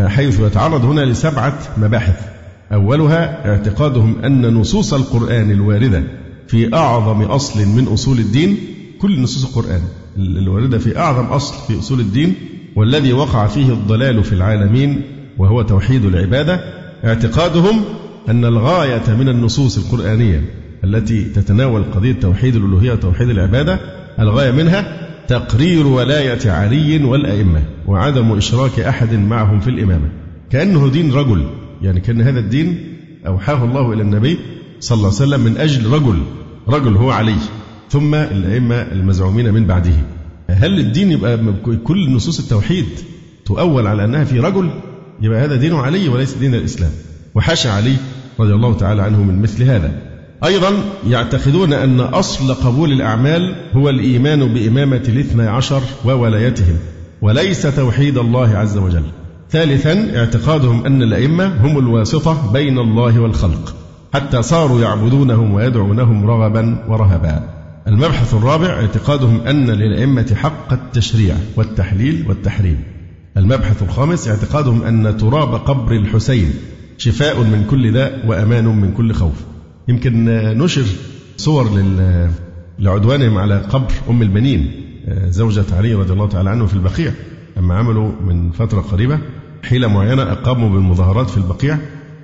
حيث 0.08 0.40
يتعرض 0.40 0.84
هنا 0.84 1.00
لسبعة 1.00 1.58
مباحث. 1.76 2.28
أولها 2.72 3.50
اعتقادهم 3.50 4.18
أن 4.24 4.54
نصوص 4.54 4.94
القرآن 4.94 5.50
الواردة 5.50 6.02
في 6.48 6.74
أعظم 6.74 7.22
أصل 7.22 7.68
من 7.68 7.88
أصول 7.88 8.18
الدين 8.18 8.56
كل 9.00 9.20
نصوص 9.20 9.56
القرآن 9.56 9.80
الواردة 10.16 10.78
في 10.78 10.98
أعظم 10.98 11.24
أصل 11.24 11.54
في 11.66 11.78
أصول 11.78 12.00
الدين 12.00 12.34
والذي 12.76 13.12
وقع 13.12 13.46
فيه 13.46 13.72
الضلال 13.72 14.24
في 14.24 14.32
العالمين 14.32 15.02
وهو 15.38 15.62
توحيد 15.62 16.04
العبادة. 16.04 16.60
اعتقادهم 17.04 17.84
أن 18.28 18.44
الغاية 18.44 19.14
من 19.18 19.28
النصوص 19.28 19.78
القرآنية 19.78 20.44
التي 20.84 21.24
تتناول 21.24 21.82
قضية 21.82 22.12
توحيد 22.12 22.56
الألوهية 22.56 22.92
وتوحيد 22.92 23.30
العبادة 23.30 23.80
الغاية 24.20 24.50
منها 24.50 25.10
تقرير 25.28 25.86
ولاية 25.86 26.50
علي 26.50 27.04
والأئمة 27.04 27.62
وعدم 27.86 28.32
إشراك 28.32 28.80
أحد 28.80 29.14
معهم 29.14 29.60
في 29.60 29.70
الإمامة. 29.70 30.08
كأنه 30.50 30.88
دين 30.88 31.12
رجل 31.12 31.46
يعني 31.82 32.00
كأن 32.00 32.20
هذا 32.20 32.38
الدين 32.38 32.96
أوحاه 33.26 33.64
الله 33.64 33.92
إلى 33.92 34.02
النبي 34.02 34.38
صلى 34.80 34.96
الله 34.96 35.06
عليه 35.06 35.16
وسلم 35.16 35.40
من 35.40 35.56
أجل 35.56 35.86
رجل 35.90 36.22
رجل 36.68 36.96
هو 36.96 37.10
علي. 37.10 37.36
ثم 37.90 38.14
الأئمة 38.14 38.74
المزعومين 38.74 39.54
من 39.54 39.66
بعده. 39.66 39.94
هل 40.50 40.78
الدين 40.78 41.12
يبقى 41.12 41.38
كل 41.84 42.10
نصوص 42.10 42.40
التوحيد 42.40 42.86
تؤول 43.44 43.86
على 43.86 44.04
أنها 44.04 44.24
في 44.24 44.40
رجل؟ 44.40 44.70
يبقى 45.22 45.44
هذا 45.44 45.56
دين 45.56 45.74
علي 45.74 46.08
وليس 46.08 46.34
دين 46.34 46.54
الإسلام. 46.54 46.90
وحاشا 47.34 47.70
علي 47.70 47.96
رضي 48.40 48.54
الله 48.54 48.76
تعالى 48.76 49.02
عنه 49.02 49.22
من 49.22 49.42
مثل 49.42 49.62
هذا. 49.62 49.92
أيضا 50.44 50.72
يعتقدون 51.06 51.72
أن 51.72 52.00
أصل 52.00 52.54
قبول 52.54 52.92
الأعمال 52.92 53.54
هو 53.72 53.88
الإيمان 53.88 54.54
بإمامة 54.54 55.02
الاثنى 55.08 55.46
عشر 55.46 55.82
وولايتهم 56.04 56.76
وليس 57.22 57.62
توحيد 57.62 58.18
الله 58.18 58.48
عز 58.48 58.78
وجل. 58.78 59.02
ثالثا 59.50 60.18
اعتقادهم 60.18 60.86
أن 60.86 61.02
الأئمة 61.02 61.66
هم 61.66 61.78
الواسطة 61.78 62.52
بين 62.52 62.78
الله 62.78 63.20
والخلق 63.20 63.74
حتى 64.14 64.42
صاروا 64.42 64.80
يعبدونهم 64.80 65.54
ويدعونهم 65.54 66.26
رغبا 66.26 66.84
ورهبا. 66.88 67.48
المبحث 67.88 68.34
الرابع 68.34 68.66
اعتقادهم 68.66 69.40
أن 69.40 69.70
للأئمة 69.70 70.34
حق 70.34 70.72
التشريع 70.72 71.34
والتحليل 71.56 72.24
والتحريم. 72.28 72.82
المبحث 73.36 73.82
الخامس 73.82 74.28
اعتقادهم 74.28 74.82
أن 74.82 75.16
تراب 75.16 75.54
قبر 75.54 75.92
الحسين 75.92 76.54
شفاء 77.00 77.40
من 77.40 77.64
كل 77.70 77.92
داء 77.92 78.26
وأمان 78.26 78.64
من 78.64 78.92
كل 78.92 79.12
خوف. 79.12 79.44
يمكن 79.88 80.24
نشر 80.58 80.84
صور 81.36 81.82
لعدوانهم 82.78 83.38
على 83.38 83.58
قبر 83.58 83.92
أم 84.10 84.22
البنين 84.22 84.70
زوجة 85.28 85.64
علي 85.72 85.94
رضي 85.94 86.12
الله 86.12 86.28
تعالى 86.28 86.50
عنه 86.50 86.66
في 86.66 86.74
البقيع. 86.74 87.12
لما 87.56 87.74
عملوا 87.74 88.12
من 88.26 88.50
فترة 88.50 88.80
قريبة 88.80 89.18
حيلة 89.62 89.88
معينة 89.88 90.22
أقاموا 90.22 90.68
بالمظاهرات 90.70 91.30
في 91.30 91.36
البقيع. 91.36 91.78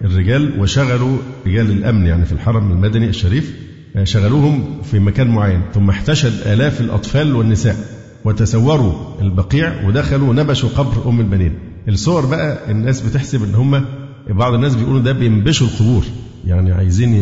الرجال 0.05 0.61
وشغلوا 0.61 1.19
رجال 1.47 1.71
الأمن 1.71 2.07
يعني 2.07 2.25
في 2.25 2.33
الحرم 2.33 2.73
المدني 2.73 3.09
الشريف 3.09 3.57
شغلوهم 4.05 4.83
في 4.83 4.99
مكان 4.99 5.29
معين. 5.29 5.63
ثم 5.75 5.91
احتشد 5.91 6.47
آلاف 6.47 6.81
الأطفال 6.81 7.35
والنساء 7.37 7.77
وتسوروا 8.25 8.93
البقيع 9.21 9.87
ودخلوا 9.87 10.35
نبشوا 10.35 10.69
قبر 10.69 11.09
أم 11.11 11.21
البنين. 11.21 11.53
الصور 11.89 12.27
بقى 12.27 12.71
الناس 12.71 13.01
بتحسب 13.01 13.43
إن 13.45 13.55
هم 13.55 13.85
بعض 14.29 14.55
الناس 14.55 14.75
بيقولوا 14.75 15.01
ده 15.01 15.13
بينبشوا 15.13 15.67
القبور. 15.67 16.05
يعني 16.45 16.73
عايزين 16.73 17.15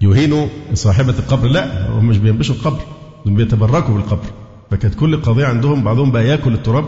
يهينوا 0.00 0.46
صاحبة 0.74 1.14
القبر. 1.18 1.48
لا 1.48 1.90
هم 1.90 2.08
مش 2.08 2.18
بينبشوا 2.18 2.54
القبر 2.54 2.80
بيتبركوا 3.26 3.94
بالقبر. 3.94 4.26
فكانت 4.70 4.94
كل 4.94 5.22
قضية 5.22 5.46
عندهم 5.46 5.84
بعضهم 5.84 6.12
بقى 6.12 6.28
ياكل 6.28 6.54
التراب 6.54 6.84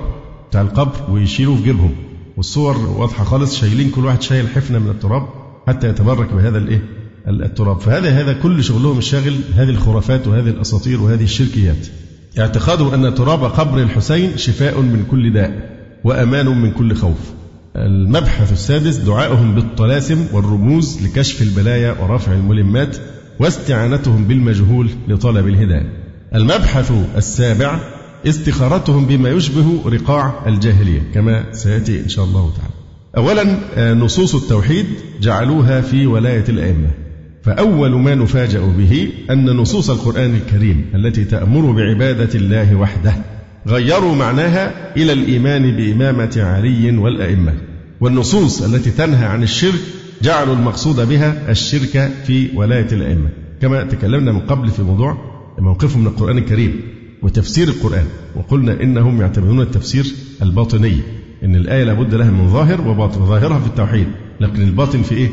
بتاع 0.50 0.60
القبر 0.60 1.10
ويشيلوه 1.10 1.56
في 1.56 1.62
جيبهم. 1.62 1.94
والصور 2.36 2.76
واضحة 2.76 3.24
خالص 3.24 3.60
شايلين 3.60 3.90
كل 3.90 4.04
واحد 4.04 4.22
شايل 4.22 4.48
حفنة 4.48 4.78
من 4.78 4.90
التراب 4.90 5.22
حتى 5.66 5.88
يتبرك 5.88 6.32
بهذا 6.32 6.58
الإيه؟ 6.58 6.82
التراب. 7.28 7.80
فهذا 7.80 8.10
هذا 8.10 8.32
كل 8.32 8.64
شغلهم 8.64 8.98
الشاغل 8.98 9.36
هذه 9.54 9.68
الخرافات 9.70 10.26
وهذه 10.26 10.48
الأساطير 10.48 11.02
وهذه 11.02 11.24
الشركيات. 11.24 11.86
اعتقاده 12.38 12.94
أن 12.94 13.14
تراب 13.14 13.44
قبر 13.44 13.82
الحسين 13.82 14.36
شفاء 14.36 14.80
من 14.80 15.06
كل 15.10 15.32
داء 15.32 15.78
وأمان 16.04 16.46
من 16.62 16.70
كل 16.70 16.94
خوف. 16.94 17.18
المبحث 17.76 18.52
السادس 18.52 18.96
دعائهم 18.96 19.54
بالطلاسم 19.54 20.26
والرموز 20.32 21.06
لكشف 21.06 21.42
البلايا 21.42 21.92
ورفع 21.92 22.32
الملمات 22.32 22.96
واستعانتهم 23.40 24.24
بالمجهول 24.24 24.90
لطلب 25.08 25.48
الهداية. 25.48 25.92
المبحث 26.34 26.92
السابع 27.16 27.80
استخارتهم 28.26 29.06
بما 29.06 29.28
يشبه 29.30 29.82
رقاع 29.86 30.46
الجاهلية 30.46 31.02
كما 31.14 31.52
سيأتي 31.52 32.00
إن 32.00 32.08
شاء 32.08 32.24
الله 32.24 32.52
تعالى. 32.56 32.74
اولا 33.16 33.94
نصوص 33.94 34.34
التوحيد 34.34 34.86
جعلوها 35.20 35.80
في 35.80 36.06
ولاية 36.06 36.44
الأئمة. 36.48 36.90
فأول 37.42 37.90
ما 37.90 38.14
نفاجأ 38.14 38.60
به 38.60 39.08
أن 39.30 39.46
نصوص 39.46 39.90
القرآن 39.90 40.34
الكريم 40.34 40.90
التي 40.94 41.24
تأمر 41.24 41.70
بعبادة 41.70 42.34
الله 42.34 42.74
وحده 42.74 43.14
غيروا 43.68 44.14
معناها 44.14 44.94
إلى 44.96 45.12
الإيمان 45.12 45.76
بإمامة 45.76 46.34
علي 46.36 46.96
والأئمة. 46.98 47.54
والنصوص 48.00 48.62
التي 48.62 48.90
تنهى 48.90 49.26
عن 49.26 49.42
الشرك 49.42 49.80
جعلوا 50.22 50.54
المقصود 50.54 51.08
بها 51.08 51.50
الشرك 51.50 52.10
في 52.26 52.48
ولاية 52.54 52.88
الأئمة. 52.92 53.28
كما 53.62 53.82
تكلمنا 53.82 54.32
من 54.32 54.40
قبل 54.40 54.68
في 54.68 54.82
موضوع 54.82 55.18
موقفهم 55.58 56.00
من 56.00 56.06
القرآن 56.06 56.38
الكريم 56.38 56.80
وتفسير 57.22 57.68
القرآن 57.68 58.06
وقلنا 58.36 58.82
إنهم 58.82 59.20
يعتبرون 59.20 59.60
التفسير 59.60 60.06
الباطني 60.42 60.96
إن 61.44 61.56
الآية 61.56 61.84
لابد 61.84 62.14
لها 62.14 62.30
من 62.30 62.48
ظاهر 62.48 62.88
وباطن 62.88 63.26
ظاهرها 63.26 63.58
في 63.58 63.66
التوحيد 63.66 64.06
لكن 64.40 64.62
الباطن 64.62 65.02
في 65.02 65.14
إيه؟ 65.14 65.28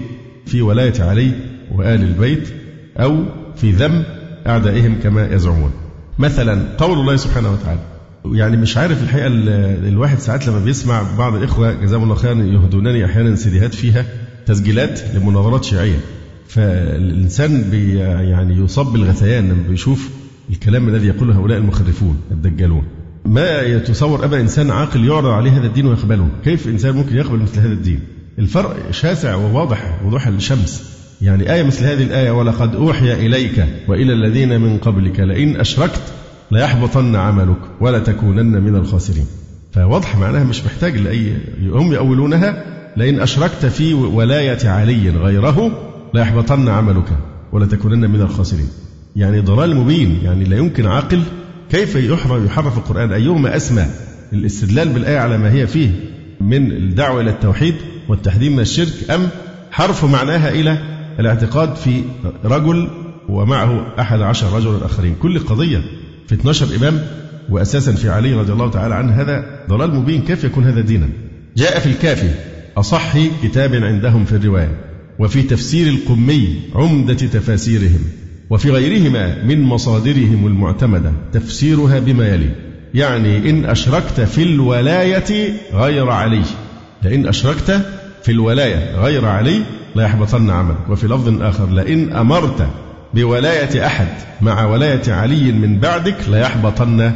في 0.45 0.61
ولاية 0.61 1.03
علي 1.03 1.31
وآل 1.75 2.03
البيت 2.03 2.49
أو 2.97 3.23
في 3.55 3.71
ذم 3.71 4.03
أعدائهم 4.47 4.95
كما 5.03 5.33
يزعمون. 5.33 5.71
مثلا 6.19 6.65
قول 6.77 6.99
الله 6.99 7.15
سبحانه 7.15 7.51
وتعالى 7.51 7.94
يعني 8.33 8.57
مش 8.57 8.77
عارف 8.77 9.03
الحقيقة 9.03 9.27
الواحد 9.87 10.19
ساعات 10.19 10.47
لما 10.47 10.59
بيسمع 10.59 11.03
بعض 11.17 11.35
الإخوة 11.35 11.73
جزاهم 11.73 12.03
الله 12.03 12.15
خيرا 12.15 12.33
يهدونني 12.33 13.05
أحيانا 13.05 13.35
سيديهات 13.35 13.73
فيها 13.73 14.05
تسجيلات 14.45 15.01
لمناظرات 15.15 15.63
شيعية. 15.63 15.99
فالإنسان 16.47 17.61
بي 17.61 17.95
يعني 17.99 18.55
يصاب 18.63 18.93
بالغثيان 18.93 19.49
لما 19.49 19.63
بيشوف 19.69 20.09
الكلام 20.49 20.89
الذي 20.89 21.07
يقوله 21.07 21.35
هؤلاء 21.35 21.57
المخرفون 21.57 22.17
الدجالون. 22.31 22.83
ما 23.25 23.61
يتصور 23.61 24.25
أبدا 24.25 24.41
إنسان 24.41 24.71
عاقل 24.71 25.05
يعرض 25.07 25.25
عليه 25.25 25.51
هذا 25.59 25.67
الدين 25.67 25.85
ويقبله؟ 25.85 26.27
كيف 26.43 26.67
إنسان 26.67 26.95
ممكن 26.95 27.15
يقبل 27.15 27.39
مثل 27.39 27.59
هذا 27.59 27.73
الدين؟ 27.73 27.99
الفرق 28.39 28.91
شاسع 28.91 29.35
وواضح 29.35 30.01
وضوح 30.05 30.27
الشمس. 30.27 30.83
يعني 31.21 31.53
آية 31.53 31.63
مثل 31.63 31.85
هذه 31.85 32.03
الآية 32.03 32.31
ولقد 32.31 32.75
أوحي 32.75 33.13
إليك 33.13 33.65
وإلى 33.87 34.13
الذين 34.13 34.61
من 34.61 34.77
قبلك 34.77 35.19
لئن 35.19 35.55
أشركت 35.59 36.01
ليحبطن 36.51 37.15
عملك 37.15 37.57
ولا 37.81 37.99
تكونن 37.99 38.63
من 38.63 38.75
الخاسرين. 38.75 39.25
فواضح 39.73 40.17
معناها 40.17 40.43
مش 40.43 40.65
محتاج 40.65 40.97
لأي 40.97 41.37
هم 41.69 41.93
يؤولونها 41.93 42.63
لئن 42.97 43.19
أشركت 43.19 43.65
في 43.65 43.93
ولاية 43.93 44.69
علي 44.69 45.09
غيره 45.09 45.71
ليحبطن 46.13 46.69
عملك 46.69 47.07
ولا 47.51 47.65
تكونن 47.65 48.09
من 48.09 48.21
الخاسرين. 48.21 48.67
يعني 49.15 49.39
ضلال 49.39 49.75
مبين 49.75 50.19
يعني 50.23 50.43
لا 50.43 50.57
يمكن 50.57 50.85
عاقل 50.85 51.21
كيف 51.71 51.95
يحرف 51.95 52.45
يحرف 52.45 52.77
القرآن 52.77 53.11
أيهما 53.11 53.55
أسمى؟ 53.55 53.85
الاستدلال 54.33 54.89
بالآية 54.89 55.19
على 55.19 55.37
ما 55.37 55.53
هي 55.53 55.67
فيه 55.67 55.89
من 56.41 56.71
الدعوة 56.71 57.21
إلى 57.21 57.29
التوحيد 57.29 57.75
والتحذير 58.09 58.51
من 58.51 58.59
الشرك 58.59 59.11
أم 59.11 59.27
حرف 59.71 60.05
معناها 60.05 60.49
إلى 60.49 60.77
الاعتقاد 61.19 61.75
في 61.75 62.01
رجل 62.45 62.89
ومعه 63.29 63.93
أحد 63.99 64.21
عشر 64.21 64.55
رجلا 64.55 64.85
آخرين 64.85 65.15
كل 65.21 65.39
قضية. 65.39 65.81
في 66.27 66.35
12 66.35 66.75
إمام 66.75 67.01
وأساسا 67.49 67.91
في 67.91 68.09
علي 68.09 68.33
رضي 68.33 68.53
الله 68.53 68.69
تعالى 68.71 68.95
عنه 68.95 69.21
هذا 69.21 69.45
ضلال 69.69 69.95
مبين 69.95 70.21
كيف 70.21 70.43
يكون 70.43 70.63
هذا 70.63 70.81
دينا. 70.81 71.09
جاء 71.57 71.79
في 71.79 71.85
الكافي 71.85 72.29
أصح 72.77 73.13
كتاب 73.43 73.75
عندهم 73.75 74.25
في 74.25 74.35
الرواية 74.35 74.71
وفي 75.19 75.41
تفسير 75.41 75.87
القمي 75.87 76.59
عمدة 76.75 77.13
تفاسيرهم 77.13 77.99
وفي 78.49 78.71
غيرهما 78.71 79.43
من 79.43 79.61
مصادرهم 79.61 80.47
المعتمدة 80.47 81.11
تفسيرها 81.33 81.99
بما 81.99 82.27
يلي 82.27 82.49
يعني 82.93 83.49
إن 83.49 83.65
أشركت 83.65 84.21
في 84.21 84.43
الولاية 84.43 85.53
غير 85.73 86.09
علي. 86.09 86.41
لئن 87.03 87.27
أشركت 87.27 87.81
في 88.23 88.31
الولاية 88.31 88.95
غير 88.99 89.25
علي 89.25 89.61
لا 89.95 90.03
يحبطن 90.03 90.49
عملك 90.49 90.89
وفي 90.89 91.07
لفظ 91.07 91.41
آخر 91.41 91.69
لئن 91.69 92.13
أمرت 92.13 92.67
بولاية 93.13 93.85
أحد 93.85 94.07
مع 94.41 94.65
ولاية 94.65 95.13
علي 95.13 95.51
من 95.51 95.79
بعدك 95.79 96.15
ليحبطن 96.27 97.11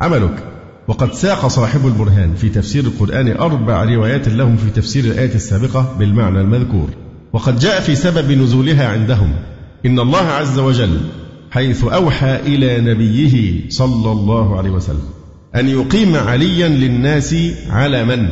عملك. 0.00 0.44
وقد 0.88 1.12
ساق 1.12 1.46
صاحب 1.46 1.86
البرهان 1.86 2.34
في 2.34 2.48
تفسير 2.48 2.84
القرآن 2.84 3.36
أربع 3.36 3.84
روايات 3.84 4.28
لهم 4.28 4.56
في 4.56 4.70
تفسير 4.70 5.04
الآية 5.04 5.34
السابقة 5.34 5.96
بالمعنى 5.98 6.40
المذكور. 6.40 6.88
وقد 7.32 7.58
جاء 7.58 7.80
في 7.80 7.94
سبب 7.94 8.32
نزولها 8.32 8.88
عندهم. 8.88 9.32
إن 9.86 9.98
الله 9.98 10.26
عز 10.26 10.58
وجل 10.58 11.00
حيث 11.50 11.84
أوحى 11.84 12.36
إلى 12.36 12.80
نبيه 12.80 13.60
صلى 13.68 14.12
الله 14.12 14.58
عليه 14.58 14.70
وسلم 14.70 15.08
أن 15.56 15.68
يقيم 15.68 16.16
عليا 16.16 16.68
للناس 16.68 17.36
على 17.70 18.04
من؟ 18.04 18.28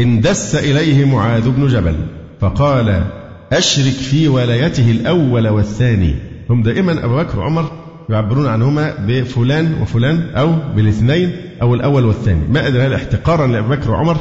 اندس 0.00 0.54
إليه 0.54 1.04
معاذ 1.04 1.50
بن 1.50 1.66
جبل. 1.66 1.96
فقال 2.40 3.04
أشرك 3.52 3.94
في 3.94 4.28
ولايته 4.28 4.90
الأول 4.90 5.48
والثاني. 5.48 6.31
هم 6.52 6.62
دائما 6.62 7.04
أبو 7.04 7.16
بكر 7.16 7.38
وعمر 7.38 7.70
يعبرون 8.10 8.46
عنهما 8.46 8.94
بفلان 9.06 9.74
وفلان 9.82 10.30
أو 10.36 10.54
بالاثنين 10.76 11.32
أو 11.62 11.74
الأول 11.74 12.04
والثاني. 12.04 12.48
ما 12.48 12.66
أدري 12.66 12.82
هل 12.82 12.94
احتقارا 12.94 13.46
لأبو 13.46 13.68
بكر 13.68 13.90
وعمر 13.90 14.16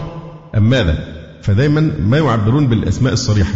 أم 0.58 0.70
ماذا. 0.70 0.98
فدائما 1.42 1.92
ما 2.06 2.18
يعبرون 2.18 2.68
بالأسماء 2.68 3.14
الصريحة 3.14 3.54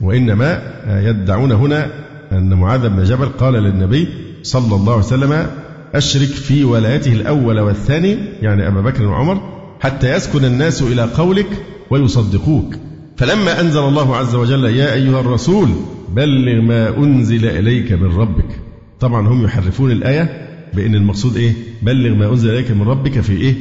وإنما 0.00 0.62
يدعون 0.86 1.52
هنا 1.52 1.90
أن 2.32 2.54
معاذ 2.54 2.88
بن 2.88 3.04
جبل 3.04 3.26
قال 3.26 3.54
للنبي 3.54 4.08
صلى 4.42 4.74
الله 4.74 4.92
عليه 4.92 5.04
وسلم 5.04 5.46
أشرك 5.94 6.28
في 6.28 6.64
ولايته 6.64 7.12
الأول 7.12 7.60
والثاني 7.60 8.16
يعني 8.42 8.68
أبا 8.68 8.80
بكر 8.80 9.06
وعمر 9.06 9.40
حتى 9.80 10.14
يسكن 10.16 10.44
الناس 10.44 10.82
إلى 10.82 11.02
قولك 11.02 11.48
ويصدقوك. 11.90 12.74
فلما 13.16 13.60
أنزل 13.60 13.80
الله 13.80 14.16
عز 14.16 14.34
وجل 14.34 14.64
يا 14.64 14.92
أيها 14.92 15.20
الرسول 15.20 15.68
بلغ 16.14 16.60
ما 16.60 16.98
أنزل 16.98 17.46
إليك 17.46 17.92
من 17.92 18.16
ربك. 18.16 18.60
طبعا 19.00 19.28
هم 19.28 19.44
يحرفون 19.44 19.90
الآية 19.90 20.48
بأن 20.74 20.94
المقصود 20.94 21.36
إيه؟ 21.36 21.52
بلغ 21.82 22.14
ما 22.14 22.30
أنزل 22.30 22.50
إليك 22.50 22.70
من 22.70 22.82
ربك 22.82 23.20
في 23.20 23.32
إيه؟ 23.32 23.54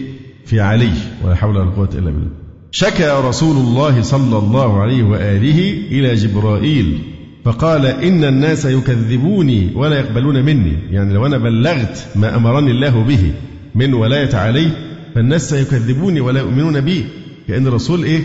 في 0.45 0.59
علي 0.59 0.91
ولا 1.23 1.35
حول 1.35 1.57
ولا 1.57 1.69
قوة 1.69 1.89
إلا 1.93 2.11
بالله. 2.11 2.31
شكى 2.71 3.21
رسول 3.23 3.57
الله 3.57 4.01
صلى 4.01 4.37
الله 4.37 4.81
عليه 4.81 5.03
وآله 5.03 5.73
إلى 5.91 6.15
جبرائيل 6.15 6.99
فقال 7.45 7.85
إن 7.85 8.23
الناس 8.23 8.65
يكذبوني 8.65 9.71
ولا 9.75 9.99
يقبلون 9.99 10.45
مني. 10.45 10.73
يعني 10.91 11.13
لو 11.13 11.25
أنا 11.25 11.37
بلغت 11.37 12.07
ما 12.15 12.35
أمرني 12.35 12.71
الله 12.71 13.03
به 13.03 13.33
من 13.75 13.93
ولاية 13.93 14.35
علي 14.35 14.71
فالناس 15.15 15.49
سيكذبوني 15.49 16.19
ولا 16.19 16.39
يؤمنون 16.39 16.81
بي. 16.81 17.05
كأن 17.47 17.67
الرسول 17.67 18.03
إيه؟ 18.03 18.21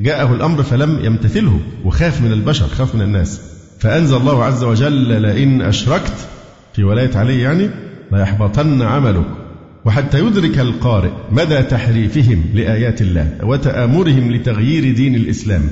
جاءه 0.00 0.34
الأمر 0.34 0.62
فلم 0.62 1.04
يمتثله 1.04 1.60
وخاف 1.84 2.22
من 2.22 2.32
البشر 2.32 2.66
خاف 2.66 2.94
من 2.94 3.02
الناس. 3.02 3.40
فأنزل 3.82 4.16
الله 4.16 4.44
عز 4.44 4.64
وجل 4.64 5.22
لئن 5.22 5.62
أشركت 5.62 6.28
في 6.72 6.84
ولاية 6.84 7.16
علي 7.16 7.40
يعني 7.40 7.70
ليحبطن 8.12 8.82
عملك 8.82 9.26
وحتى 9.84 10.18
يدرك 10.18 10.58
القارئ 10.58 11.10
مدى 11.32 11.62
تحريفهم 11.62 12.44
لآيات 12.54 13.02
الله 13.02 13.38
وتآمرهم 13.42 14.32
لتغيير 14.32 14.94
دين 14.94 15.14
الإسلام 15.14 15.62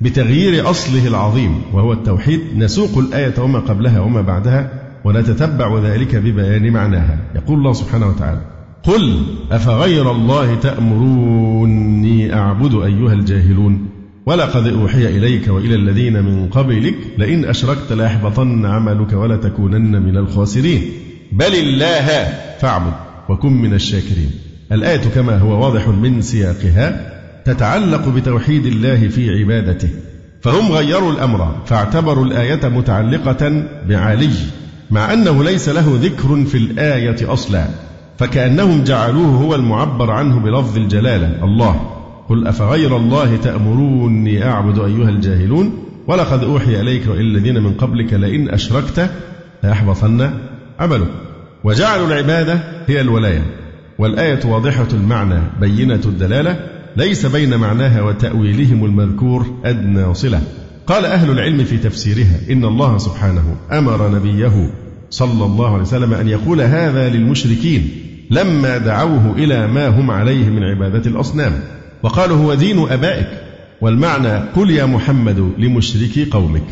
بتغيير 0.00 0.70
أصله 0.70 1.08
العظيم 1.08 1.60
وهو 1.72 1.92
التوحيد 1.92 2.40
نسوق 2.56 2.98
الآية 2.98 3.34
وما 3.38 3.58
قبلها 3.58 4.00
وما 4.00 4.22
بعدها 4.22 4.70
ونتتبع 5.04 5.78
ذلك 5.78 6.16
ببيان 6.16 6.72
معناها 6.72 7.18
يقول 7.34 7.58
الله 7.58 7.72
سبحانه 7.72 8.08
وتعالى 8.08 8.40
قل 8.82 9.22
أفغير 9.52 10.10
الله 10.10 10.54
تأمروني 10.54 12.34
أعبد 12.34 12.74
أيها 12.74 13.12
الجاهلون 13.12 13.87
ولقد 14.28 14.66
أوحي 14.66 15.06
إليك 15.06 15.48
وإلى 15.48 15.74
الذين 15.74 16.22
من 16.22 16.48
قبلك 16.48 16.94
لئن 17.18 17.44
أشركت 17.44 17.92
ليحبطن 17.92 18.66
عملك 18.66 19.12
ولتكونن 19.12 20.02
من 20.02 20.16
الخاسرين. 20.16 20.82
بل 21.32 21.54
الله 21.54 22.32
فاعبد 22.60 22.92
وكن 23.28 23.52
من 23.52 23.74
الشاكرين. 23.74 24.30
الآية 24.72 25.00
كما 25.14 25.38
هو 25.38 25.64
واضح 25.64 25.88
من 25.88 26.22
سياقها 26.22 27.12
تتعلق 27.44 28.08
بتوحيد 28.08 28.66
الله 28.66 29.08
في 29.08 29.30
عبادته. 29.30 29.88
فهم 30.40 30.72
غيروا 30.72 31.12
الأمر 31.12 31.56
فاعتبروا 31.66 32.24
الآية 32.24 32.68
متعلقة 32.68 33.64
بعلي 33.88 34.30
مع 34.90 35.12
أنه 35.12 35.44
ليس 35.44 35.68
له 35.68 35.98
ذكر 36.02 36.44
في 36.44 36.58
الآية 36.58 37.32
أصلا 37.32 37.66
فكأنهم 38.18 38.84
جعلوه 38.84 39.26
هو 39.26 39.54
المعبر 39.54 40.10
عنه 40.10 40.40
بلفظ 40.40 40.76
الجلالة 40.76 41.44
الله. 41.44 41.97
قل 42.28 42.46
أفغير 42.46 42.96
الله 42.96 43.36
تأمروني 43.36 44.44
أعبد 44.44 44.78
أيها 44.78 45.08
الجاهلون 45.08 45.84
ولقد 46.06 46.44
أوحي 46.44 46.80
إليك 46.80 47.02
وإلى 47.08 47.20
الذين 47.20 47.62
من 47.62 47.72
قبلك 47.72 48.12
لئن 48.12 48.48
أشركت 48.48 49.10
ليحبطن 49.64 50.30
عملك. 50.78 51.08
وجعلوا 51.64 52.06
العبادة 52.06 52.60
هي 52.86 53.00
الولاية 53.00 53.42
والآية 53.98 54.46
واضحة 54.46 54.88
المعنى 54.92 55.40
بينة 55.60 56.00
الدلالة 56.04 56.56
ليس 56.96 57.26
بين 57.26 57.56
معناها 57.56 58.02
وتأويلهم 58.02 58.84
المذكور 58.84 59.46
أدنى 59.64 60.14
صلة. 60.14 60.42
قال 60.86 61.04
أهل 61.04 61.30
العلم 61.30 61.64
في 61.64 61.78
تفسيرها 61.78 62.40
إن 62.50 62.64
الله 62.64 62.98
سبحانه 62.98 63.56
أمر 63.72 64.10
نبيه 64.10 64.70
صلى 65.10 65.44
الله 65.44 65.72
عليه 65.72 65.82
وسلم 65.82 66.14
أن 66.14 66.28
يقول 66.28 66.60
هذا 66.60 67.08
للمشركين 67.08 67.88
لما 68.30 68.78
دعوه 68.78 69.32
إلى 69.36 69.66
ما 69.66 69.88
هم 69.88 70.10
عليه 70.10 70.50
من 70.50 70.62
عبادة 70.62 71.10
الأصنام. 71.10 71.52
وقالوا 72.02 72.36
هو 72.36 72.54
دين 72.54 72.78
أبائك. 72.78 73.28
والمعنى 73.80 74.38
قل 74.56 74.70
يا 74.70 74.86
محمد 74.86 75.52
لمشركي 75.58 76.24
قومك. 76.24 76.66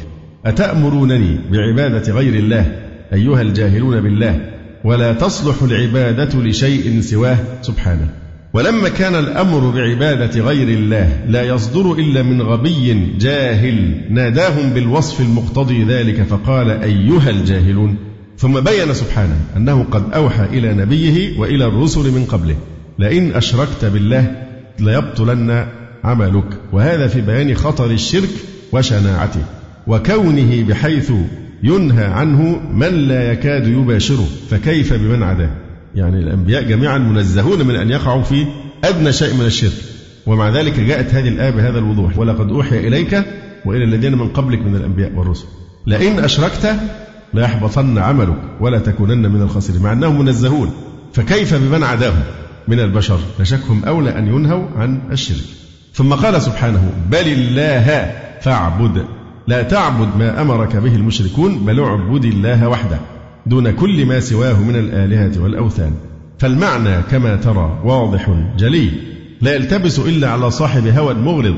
أتأمرونني 0.46 1.38
بعبادة 1.52 2.12
غير 2.12 2.34
الله 2.34 2.72
أيها 3.12 3.42
الجاهلون 3.42 4.00
بالله 4.00 4.40
ولا 4.84 5.12
تصلح 5.12 5.62
العبادة 5.62 6.38
لشيء 6.38 7.00
سواه 7.00 7.38
سبحانه. 7.62 8.08
ولما 8.54 8.88
كان 8.88 9.14
الأمر 9.14 9.70
بعبادة 9.70 10.40
غير 10.40 10.68
الله 10.68 11.20
لا 11.28 11.42
يصدر 11.42 11.92
إلا 11.92 12.22
من 12.22 12.42
غبي 12.42 13.16
جاهل 13.18 14.00
ناداهم 14.10 14.70
بالوصف 14.70 15.20
المقتضي 15.20 15.84
ذلك 15.84 16.22
فقال 16.22 16.70
أيها 16.70 17.30
الجاهلون. 17.30 17.96
ثم 18.38 18.60
بين 18.60 18.94
سبحانه 18.94 19.40
أنه 19.56 19.84
قد 19.90 20.12
أوحى 20.14 20.44
إلى 20.44 20.74
نبيه 20.74 21.38
وإلى 21.38 21.66
الرسل 21.66 22.10
من 22.10 22.24
قبله 22.24 22.56
لئن 22.98 23.32
أشركت 23.32 23.84
بالله 23.84 24.45
ليبطلن 24.78 25.66
عملك. 26.04 26.48
وهذا 26.72 27.06
في 27.06 27.20
بيان 27.20 27.54
خطر 27.54 27.90
الشرك 27.90 28.30
وشناعته 28.72 29.42
وكونه 29.86 30.64
بحيث 30.64 31.12
ينهى 31.62 32.04
عنه 32.04 32.60
من 32.72 33.08
لا 33.08 33.32
يكاد 33.32 33.66
يباشره. 33.66 34.28
فكيف 34.50 34.92
بمن 34.92 35.22
عداه 35.22 35.50
يعني 35.94 36.18
الأنبياء 36.18 36.62
جميعا 36.62 36.98
منزهون 36.98 37.66
من 37.66 37.76
أن 37.76 37.90
يقعوا 37.90 38.22
في 38.22 38.46
أدنى 38.84 39.12
شيء 39.12 39.34
من 39.34 39.46
الشرك. 39.46 39.72
ومع 40.26 40.50
ذلك 40.50 40.80
جاءت 40.80 41.14
هذه 41.14 41.28
الآية 41.28 41.50
بهذا 41.50 41.78
الوضوح 41.78 42.18
ولقد 42.18 42.50
أوحي 42.50 42.78
إليك 42.78 43.24
وإلى 43.64 43.84
الذين 43.84 44.18
من 44.18 44.28
قبلك 44.28 44.58
من 44.58 44.76
الأنبياء 44.76 45.12
والرسل. 45.14 45.46
لئن 45.86 46.18
أشركت 46.18 46.74
ليحبطن 47.34 47.98
عملك 47.98 48.38
ولا 48.60 48.78
تكونن 48.78 49.32
من 49.32 49.42
الخاسرين. 49.42 49.82
مع 49.82 49.92
أنهم 49.92 50.24
منزهون. 50.24 50.70
فكيف 51.12 51.54
بمن 51.54 51.82
عداهم 51.82 52.22
من 52.68 52.81
البشر 52.81 53.18
لا 53.38 53.44
شك 53.44 53.61
هم 53.68 53.85
أولى 53.85 54.18
أن 54.18 54.26
ينهوا 54.26 54.64
عن 54.76 55.00
الشرك. 55.12 55.44
ثم 55.94 56.14
قال 56.14 56.42
سبحانه 56.42 56.92
بل 57.11 57.29
الله 57.29 58.12
فاعبد. 58.40 59.05
لا 59.46 59.62
تعبد 59.62 60.16
ما 60.18 60.40
أمرك 60.42 60.76
به 60.76 60.94
المشركون 60.94 61.59
بل 61.59 61.81
اعبد 61.81 62.24
الله 62.24 62.68
وحده 62.68 62.98
دون 63.46 63.70
كل 63.70 64.07
ما 64.07 64.20
سواه 64.20 64.62
من 64.62 64.76
الآلهة 64.76 65.42
والأوثان. 65.42 65.92
فالمعنى 66.38 67.02
كما 67.11 67.37
ترى 67.37 67.81
واضح 67.85 68.31
جلي 68.59 68.90
لا 69.40 69.55
يلتبس 69.55 69.98
إلا 69.98 70.31
على 70.31 70.50
صاحب 70.50 70.87
هوى 70.87 71.14
مغرض 71.14 71.57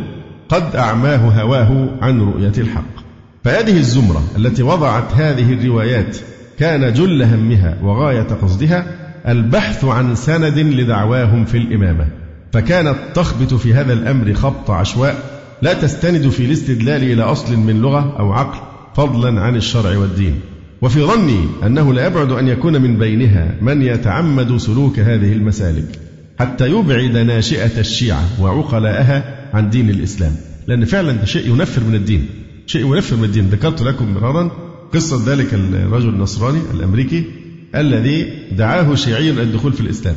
قد 0.48 0.76
أعماه 0.76 1.42
هواه 1.42 1.88
عن 2.00 2.20
رؤية 2.20 2.52
الحق. 2.58 2.98
فهذه 3.44 3.76
الزمرة 3.76 4.22
التي 4.36 4.62
وضعت 4.62 5.12
هذه 5.12 5.52
الروايات 5.52 6.16
كان 6.58 6.92
جل 6.92 7.22
همها 7.22 7.78
وغاية 7.82 8.26
قصدها 8.42 9.07
البحث 9.28 9.84
عن 9.84 10.14
سند 10.14 10.58
لدعواهم 10.58 11.44
في 11.44 11.58
الإمامة. 11.58 12.06
فكانت 12.52 12.96
تخبط 13.14 13.54
في 13.54 13.74
هذا 13.74 13.92
الأمر 13.92 14.34
خبط 14.34 14.70
عشواء 14.70 15.40
لا 15.62 15.72
تستند 15.72 16.28
في 16.28 16.44
الاستدلال 16.44 17.02
إلى 17.02 17.22
أصل 17.22 17.56
من 17.56 17.80
لغة 17.80 18.16
أو 18.18 18.32
عقل 18.32 18.58
فضلا 18.94 19.40
عن 19.40 19.56
الشرع 19.56 19.98
والدين. 19.98 20.40
وفي 20.82 21.02
ظني 21.02 21.40
أنه 21.66 21.94
لا 21.94 22.06
يبعد 22.06 22.32
أن 22.32 22.48
يكون 22.48 22.82
من 22.82 22.98
بينها 22.98 23.54
من 23.60 23.82
يتعمد 23.82 24.56
سلوك 24.56 24.98
هذه 24.98 25.32
المسالك 25.32 25.98
حتى 26.38 26.68
يبعد 26.70 27.16
ناشئة 27.16 27.80
الشيعة 27.80 28.24
وعقلاءها 28.40 29.48
عن 29.54 29.70
دين 29.70 29.90
الإسلام. 29.90 30.32
لأن 30.66 30.84
فعلا 30.84 31.12
ده 31.12 31.24
شيء 31.24 31.48
ينفر 31.48 31.84
من 31.84 31.94
الدين. 31.94 32.26
شيء 32.66 32.94
ينفر 32.94 33.16
من 33.16 33.24
الدين. 33.24 33.48
ذكرت 33.48 33.82
لكم 33.82 34.14
مرارا 34.14 34.50
قصة 34.94 35.32
ذلك 35.32 35.54
الرجل 35.54 36.08
النصراني 36.08 36.58
الأمريكي 36.74 37.24
الذي 37.74 38.32
دعاه 38.52 38.94
شيعيا 38.94 39.32
إلى 39.32 39.42
الدخول 39.42 39.72
في 39.72 39.80
الإسلام. 39.80 40.14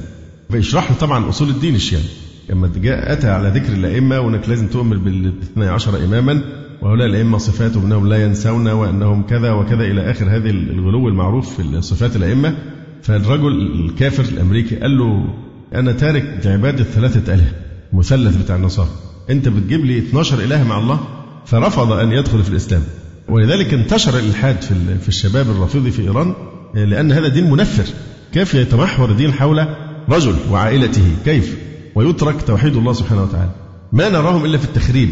فيشرح 0.51 0.91
له 0.91 0.97
طبعا 0.97 1.29
أصول 1.29 1.49
الدين 1.49 1.75
الشيعي. 1.75 2.03
لما 2.49 2.71
جاء 2.75 3.13
أتى 3.13 3.29
على 3.29 3.49
ذكر 3.49 3.73
الأئمة 3.73 4.19
وأنك 4.19 4.49
لازم 4.49 4.67
تؤمن 4.67 4.97
بالاثني 4.97 5.67
عشر 5.67 6.05
إماما 6.05 6.41
وهؤلاء 6.81 7.07
الأئمة 7.07 7.37
صفاتهم 7.37 7.85
أنهم 7.85 8.07
لا 8.07 8.23
ينسون 8.23 8.67
وأنهم 8.67 9.23
كذا 9.23 9.51
وكذا 9.51 9.83
إلى 9.83 10.11
آخر 10.11 10.25
هذه 10.25 10.49
الغلو 10.49 11.07
المعروف 11.07 11.61
في 11.61 11.81
صفات 11.81 12.15
الأئمة. 12.15 12.55
فالرجل 13.01 13.61
الكافر 13.85 14.23
الأمريكي 14.23 14.75
قال 14.75 14.97
له 14.97 15.25
أنا 15.73 15.91
تارك 15.91 16.41
عبادة 16.45 16.83
ثلاثة 16.83 17.33
آلهة 17.33 17.51
مثلث 17.93 18.43
بتاع 18.43 18.55
النصارى. 18.55 18.89
أنت 19.29 19.47
بتجيب 19.47 19.85
لي 19.85 19.97
12 19.97 20.43
إله 20.43 20.63
مع 20.67 20.79
الله. 20.79 20.99
فرفض 21.45 21.91
أن 21.91 22.11
يدخل 22.11 22.43
في 22.43 22.49
الإسلام. 22.49 22.81
ولذلك 23.29 23.73
انتشر 23.73 24.19
الإلحاد 24.19 24.61
في 25.01 25.07
الشباب 25.07 25.49
الرافضي 25.49 25.91
في 25.91 26.01
إيران. 26.01 26.33
لأن 26.73 27.11
هذا 27.11 27.27
دين 27.27 27.49
منفر. 27.49 27.93
كيف 28.33 28.53
يتمحور 28.53 29.11
الدين 29.11 29.33
حول 29.33 29.67
رجل 30.09 30.35
وعائلته؟ 30.51 31.15
كيف؟ 31.25 31.57
ويترك 31.95 32.41
توحيد 32.41 32.75
الله 32.75 32.93
سبحانه 32.93 33.23
وتعالى. 33.23 33.51
ما 33.91 34.09
نراهم 34.09 34.45
إلا 34.45 34.57
في 34.57 34.65
التخريب 34.65 35.09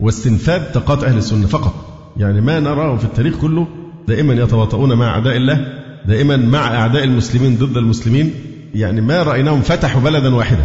واستنفاد 0.00 0.72
طاقات 0.72 1.04
أهل 1.04 1.18
السنة 1.18 1.46
فقط. 1.46 1.74
يعني 2.16 2.40
ما 2.40 2.60
نراهم 2.60 2.98
في 2.98 3.04
التاريخ 3.04 3.36
كله 3.36 3.66
دائما 4.08 4.34
يتواطؤون 4.34 4.92
مع 4.92 5.08
أعداء 5.08 5.36
الله 5.36 5.66
دائما 6.06 6.36
مع 6.36 6.74
أعداء 6.74 7.04
المسلمين 7.04 7.56
ضد 7.56 7.76
المسلمين. 7.76 8.34
يعني 8.74 9.00
ما 9.00 9.22
رأيناهم 9.22 9.60
فتحوا 9.60 10.00
بلدا 10.00 10.34
واحدا 10.34 10.64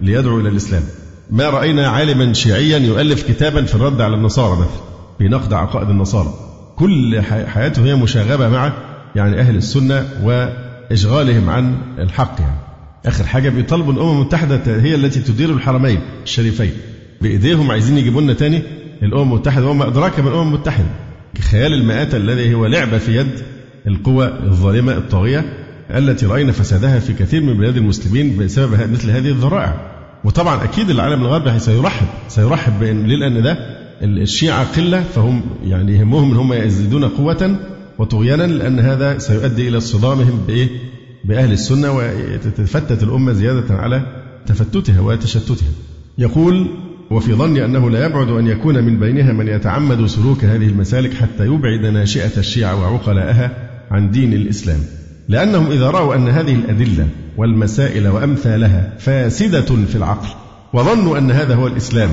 ليدعوا 0.00 0.40
إلى 0.40 0.48
الإسلام. 0.48 0.82
ما 1.30 1.50
رأينا 1.50 1.88
عالما 1.88 2.32
شيعيا 2.32 2.78
يؤلف 2.78 3.22
كتابا 3.28 3.62
في 3.62 3.74
الرد 3.74 4.00
على 4.00 4.14
النصارى 4.14 4.52
مثلا 4.52 4.80
في 5.18 5.28
نقد 5.28 5.52
عقائد 5.52 5.88
النصارى. 5.88 6.34
كل 6.76 7.20
حياته 7.46 7.84
هي 7.84 7.94
مشاغبة 7.94 8.48
مع 8.48 8.72
يعني 9.16 9.40
أهل 9.40 9.56
السنة 9.56 10.08
وإشغالهم 10.22 11.50
عن 11.50 11.74
الحق 11.98 12.36
يعني. 12.40 12.58
آخر 13.06 13.24
حاجة 13.24 13.48
بيطالبوا 13.48 13.92
الأمم 13.92 14.12
المتحدة 14.20 14.80
هي 14.80 14.94
التي 14.94 15.20
تدير 15.20 15.50
الحرمين 15.50 16.00
الشريفين. 16.24 16.70
بإيديهم 17.20 17.70
عايزين 17.70 17.98
يجيبوا 17.98 18.20
لنا 18.20 18.32
تاني 18.32 18.62
الأمم 19.02 19.32
المتحدة. 19.32 19.66
وما 19.66 19.86
أدراك 19.86 20.20
ما 20.20 20.28
الأمم 20.28 20.54
المتحدة؟ 20.54 20.86
خيال 21.50 21.74
المآت 21.74 22.14
الذي 22.14 22.54
هو 22.54 22.66
لعبة 22.66 22.98
في 22.98 23.16
يد 23.16 23.30
القوى 23.86 24.26
الظالمة 24.26 24.92
الطاغية 24.92 25.44
التي 25.90 26.26
رأينا 26.26 26.52
فسادها 26.52 26.98
في 26.98 27.12
كثير 27.12 27.42
من 27.42 27.54
بلاد 27.54 27.76
المسلمين 27.76 28.36
بسبب 28.38 28.92
مثل 28.92 29.10
هذه 29.10 29.28
الذرائع. 29.28 29.74
وطبعا 30.24 30.64
أكيد 30.64 30.90
العالم 30.90 31.22
الغربي 31.22 31.58
سيرحب 31.58 32.06
سيرحب 32.28 32.80
بأن 32.80 33.06
لأن 33.06 33.42
ده 33.42 33.58
الشيعة 34.02 34.64
قلة 34.76 35.02
فهم 35.02 35.42
يعني 35.64 35.96
يهمهم 35.96 36.30
أن 36.30 36.36
هم 36.36 36.52
يزيدون 36.52 37.04
قوة 37.04 37.58
وطغيانا 37.98 38.42
لأن 38.42 38.80
هذا 38.80 39.18
سيؤدي 39.18 39.68
إلى 39.68 39.80
صدامهم 39.80 40.40
بإيه؟ 40.46 40.68
بأهل 41.24 41.52
السنة 41.52 41.96
وتتفتت 41.96 43.02
الأمة 43.02 43.32
زيادة 43.32 43.74
على 43.74 44.02
تفتتها 44.46 45.00
وتشتتها. 45.00 45.68
يقول 46.18 46.66
وفي 47.10 47.34
ظني 47.34 47.64
أنه 47.64 47.90
لا 47.90 48.06
يبعد 48.06 48.28
أن 48.28 48.46
يكون 48.46 48.84
من 48.84 48.98
بينها 48.98 49.32
من 49.32 49.48
يتعمد 49.48 50.06
سلوك 50.06 50.44
هذه 50.44 50.66
المسالك 50.66 51.14
حتى 51.14 51.46
يبعد 51.46 51.86
ناشئة 51.86 52.38
الشيعة 52.38 52.82
وعقلاءها 52.82 53.52
عن 53.90 54.10
دين 54.10 54.32
الإسلام. 54.32 54.80
لأنهم 55.28 55.70
إذا 55.70 55.90
رأوا 55.90 56.14
أن 56.14 56.28
هذه 56.28 56.54
الأدلة 56.54 57.08
والمسائل 57.36 58.08
وأمثالها 58.08 58.92
فاسدة 58.98 59.86
في 59.86 59.96
العقل 59.96 60.28
وظنوا 60.72 61.18
أن 61.18 61.30
هذا 61.30 61.54
هو 61.54 61.66
الإسلام 61.66 62.10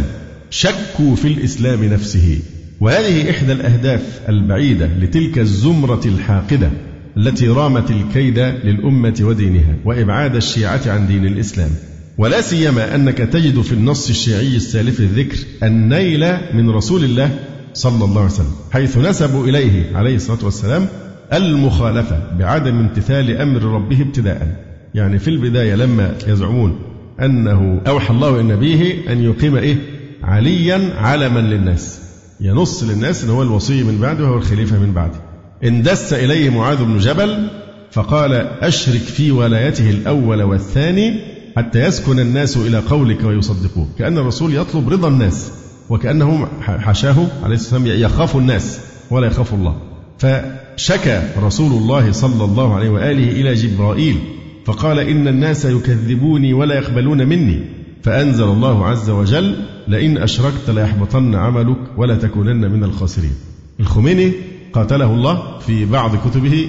شكوا 0.49 1.15
في 1.15 1.27
الإسلام 1.27 1.83
نفسه. 1.83 2.39
وهذه 2.79 3.29
إحدى 3.29 3.51
الأهداف 3.51 4.21
البعيدة 4.29 4.89
لتلك 5.01 5.39
الزمرة 5.39 6.01
الحاقدة 6.05 6.69
التي 7.17 7.47
رامت 7.47 7.91
الكيد 7.91 8.39
للأمة 8.39 9.15
ودينها 9.21 9.75
وإبعاد 9.85 10.35
الشيعة 10.35 10.81
عن 10.87 11.07
دين 11.07 11.25
الإسلام. 11.25 11.69
ولا 12.17 12.41
سيما 12.41 12.95
أنك 12.95 13.17
تجد 13.17 13.61
في 13.61 13.71
النص 13.71 14.09
الشيعي 14.09 14.55
السالف 14.55 14.99
الذكر 14.99 15.37
النيل 15.63 16.33
من 16.53 16.69
رسول 16.69 17.03
الله 17.03 17.39
صلى 17.73 18.05
الله 18.05 18.21
عليه 18.21 18.31
وسلم 18.31 18.55
حيث 18.71 18.97
نسبوا 18.97 19.47
إليه 19.47 19.97
عليه 19.97 20.15
الصلاة 20.15 20.45
والسلام 20.45 20.87
المخالفة 21.33 22.19
بعدم 22.39 22.79
امتثال 22.79 23.37
أمر 23.37 23.63
ربه 23.63 24.01
ابتداء. 24.01 24.65
يعني 24.93 25.19
في 25.19 25.27
البداية 25.27 25.75
لما 25.75 26.15
يزعمون 26.27 26.79
أنه 27.21 27.81
أوحى 27.87 28.13
الله 28.13 28.39
إلى 28.39 28.43
نبيه 28.43 29.11
أن 29.11 29.23
يقيم 29.23 29.55
إيه؟ 29.55 29.75
عليا 30.23 30.93
علما 30.97 31.39
للناس. 31.39 32.04
ينص 32.41 32.83
للناس 32.83 33.23
أنه 33.23 33.33
هو 33.33 33.41
الوصي 33.41 33.83
من 33.83 33.97
بعده 33.97 34.23
وهو 34.23 34.37
الخليفة 34.37 34.79
من 34.79 34.93
بعده. 34.93 35.21
اندس 35.63 36.13
إليه 36.13 36.49
معاذ 36.49 36.83
بن 36.83 36.97
جبل 36.97 37.47
فقال 37.91 38.33
أشرك 38.61 39.01
في 39.01 39.31
ولايته 39.31 39.89
الأول 39.89 40.43
والثاني 40.43 41.19
حتى 41.57 41.79
يسكن 41.79 42.19
الناس 42.19 42.57
إلى 42.57 42.77
قولك 42.77 43.23
ويصدقوه 43.23 43.87
كأن 43.99 44.17
الرسول 44.17 44.55
يطلب 44.55 44.89
رضا 44.89 45.07
الناس 45.07 45.51
وكأنه 45.89 46.47
حاشاه 46.61 47.15
عليه 47.43 47.55
الصلاة 47.55 47.79
والسلام 47.81 47.87
يخاف 47.87 48.35
الناس 48.35 48.79
ولا 49.11 49.27
يخاف 49.27 49.53
الله. 49.53 49.77
فشكى 50.19 51.21
رسول 51.37 51.71
الله 51.71 52.11
صلى 52.11 52.43
الله 52.43 52.75
عليه 52.75 52.89
وآله 52.89 53.31
إلى 53.31 53.53
جبرائيل 53.53 54.17
فقال 54.65 54.99
إن 54.99 55.27
الناس 55.27 55.65
يكذبوني 55.65 56.53
ولا 56.53 56.75
يقبلون 56.75 57.27
مني. 57.27 57.59
فأنزل 58.05 58.43
الله 58.43 58.85
عز 58.85 59.09
وجل 59.09 59.55
لئن 59.87 60.17
أشركت 60.17 60.69
ليحبطن 60.69 61.35
عملك 61.35 61.77
ولا 61.97 62.15
تكونن 62.15 62.71
من 62.71 62.83
الخاسرين. 62.83 63.33
الخميني 63.79 64.31
قاتله 64.73 65.13
الله 65.13 65.59
في 65.59 65.85
بعض 65.85 66.15
كتبه 66.15 66.67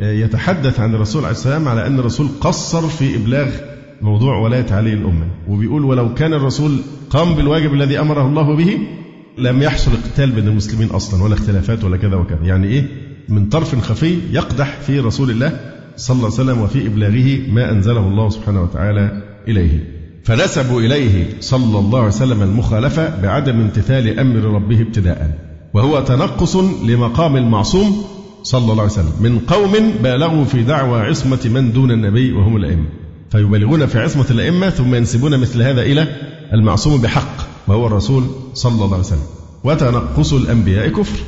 آه، 0.00 0.12
يتحدث 0.12 0.80
عن 0.80 0.94
الرسول 0.94 1.24
عليه 1.24 1.32
السلام 1.32 1.68
على 1.68 1.86
أن 1.86 1.98
الرسول 1.98 2.28
قصر 2.40 2.88
في 2.88 3.16
إبلاغ 3.16 3.48
موضوع 4.02 4.38
ولاية 4.38 4.66
علي 4.70 4.92
الأمة. 4.92 5.26
وبيقول 5.48 5.84
ولو 5.84 6.14
كان 6.14 6.34
الرسول 6.34 6.78
قام 7.10 7.34
بالواجب 7.34 7.74
الذي 7.74 8.00
أمره 8.00 8.26
الله 8.26 8.56
به 8.56 8.78
لم 9.38 9.62
يحصل 9.62 9.90
اقتال 9.92 10.30
بين 10.30 10.48
المسلمين 10.48 10.88
أصلا 10.88 11.22
ولا 11.22 11.34
اختلافات 11.34 11.84
ولا 11.84 11.96
كذا 11.96 12.16
وكذا. 12.16 12.42
يعني 12.42 12.66
إيه؟ 12.66 12.86
من 13.28 13.46
طرف 13.48 13.84
خفي 13.84 14.18
يقدح 14.32 14.80
في 14.80 15.00
رسول 15.00 15.30
الله 15.30 15.60
صلى 15.96 16.14
الله 16.14 16.32
عليه 16.32 16.34
وسلم 16.34 16.60
وفي 16.60 16.86
إبلاغه 16.86 17.50
ما 17.52 17.70
أنزله 17.70 18.08
الله 18.08 18.28
سبحانه 18.28 18.62
وتعالى 18.62 19.22
إليه. 19.48 19.95
فنسبوا 20.26 20.80
إليه 20.80 21.26
صلى 21.40 21.78
الله 21.78 21.98
عليه 21.98 22.08
وسلم 22.08 22.42
المخالفة 22.42 23.20
بعدم 23.22 23.60
امتثال 23.60 24.18
أمر 24.18 24.40
ربه 24.40 24.80
ابتداء 24.80 25.38
وهو 25.74 26.00
تنقص 26.00 26.56
لمقام 26.56 27.36
المعصوم 27.36 28.04
صلى 28.42 28.72
الله 28.72 28.82
عليه 28.82 28.92
وسلم. 28.92 29.12
من 29.20 29.38
قوم 29.38 29.72
بالغوا 30.02 30.44
في 30.44 30.62
دعوى 30.62 31.00
عصمة 31.00 31.38
من 31.44 31.72
دون 31.72 31.90
النبي 31.90 32.32
وهم 32.32 32.56
الأئمة. 32.56 32.88
فيبالغون 33.30 33.86
في 33.86 33.98
عصمة 33.98 34.26
الأئمة 34.30 34.70
ثم 34.70 34.94
ينسبون 34.94 35.38
مثل 35.38 35.62
هذا 35.62 35.82
إلى 35.82 36.06
المعصوم 36.52 37.00
بحق 37.00 37.36
وهو 37.68 37.86
الرسول 37.86 38.24
صلى 38.54 38.72
الله 38.84 38.92
عليه 38.92 39.04
وسلم. 39.04 39.26
وتنقص 39.64 40.32
الأنبياء 40.32 40.88
كفر. 40.88 41.18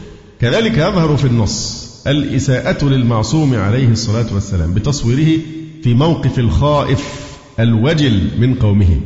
كذلك 0.40 0.78
يظهر 0.78 1.16
في 1.16 1.24
النص 1.24 1.88
الإساءة 2.06 2.84
للمعصوم 2.84 3.54
عليه 3.54 3.88
الصلاة 3.88 4.34
والسلام 4.34 4.74
بتصويره 4.74 5.40
في 5.82 5.94
موقف 5.94 6.38
الخائف. 6.38 7.27
الوجل 7.60 8.20
من 8.38 8.54
قومه 8.54 9.00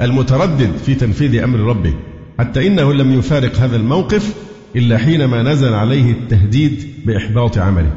المتردد 0.00 0.70
في 0.86 0.94
تنفيذ 0.94 1.42
أمر 1.42 1.58
ربه 1.58 1.94
حتى 2.38 2.66
إنه 2.66 2.92
لم 2.92 3.18
يفارق 3.18 3.56
هذا 3.56 3.76
الموقف 3.76 4.34
إلا 4.76 4.98
حينما 4.98 5.42
نزل 5.42 5.74
عليه 5.74 6.10
التهديد 6.10 6.84
بإحباط 7.06 7.58
عمله. 7.58 7.92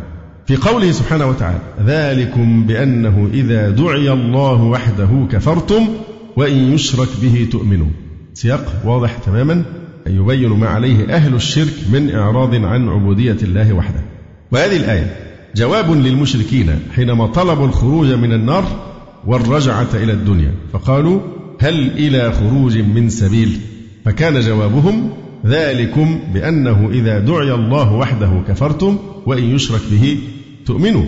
في 0.45 0.55
قوله 0.55 0.91
سبحانه 0.91 1.25
وتعالى 1.25 1.59
ذلكم 1.85 2.63
بأنه 2.65 3.29
إذا 3.33 3.69
دعي 3.69 4.11
الله 4.11 4.63
وحده 4.63 5.27
كفرتم 5.31 5.87
وإن 6.37 6.73
يشرك 6.73 7.09
به 7.21 7.47
تؤمنوا. 7.51 7.87
سياق 8.33 8.81
واضح 8.85 9.17
تماما 9.17 9.63
يبين 10.07 10.49
ما 10.49 10.67
عليه 10.67 11.15
أهل 11.15 11.35
الشرك 11.35 11.73
من 11.93 12.15
إعراض 12.15 12.55
عن 12.55 12.89
عبودية 12.89 13.37
الله 13.43 13.73
وحده. 13.73 14.03
وهذه 14.51 14.77
الآية 14.77 15.15
جواب 15.55 15.91
للمشركين 15.91 16.79
حينما 16.95 17.27
طلبوا 17.27 17.65
الخروج 17.65 18.07
من 18.07 18.33
النار 18.33 18.90
والرجعة 19.27 19.87
إلى 19.93 20.13
الدنيا. 20.13 20.51
فقالوا 20.73 21.19
هل 21.59 21.91
إلى 21.91 22.31
خروج 22.31 22.77
من 22.77 23.09
سبيل؟ 23.09 23.59
فكان 24.05 24.39
جوابهم 24.39 25.09
ذلكم 25.45 26.19
بأنه 26.33 26.89
إذا 26.91 27.19
دعي 27.19 27.53
الله 27.53 27.93
وحده 27.93 28.43
كفرتم 28.47 28.97
وإن 29.25 29.43
يشرك 29.43 29.81
به 29.91 30.17
تؤمنوا. 30.65 31.05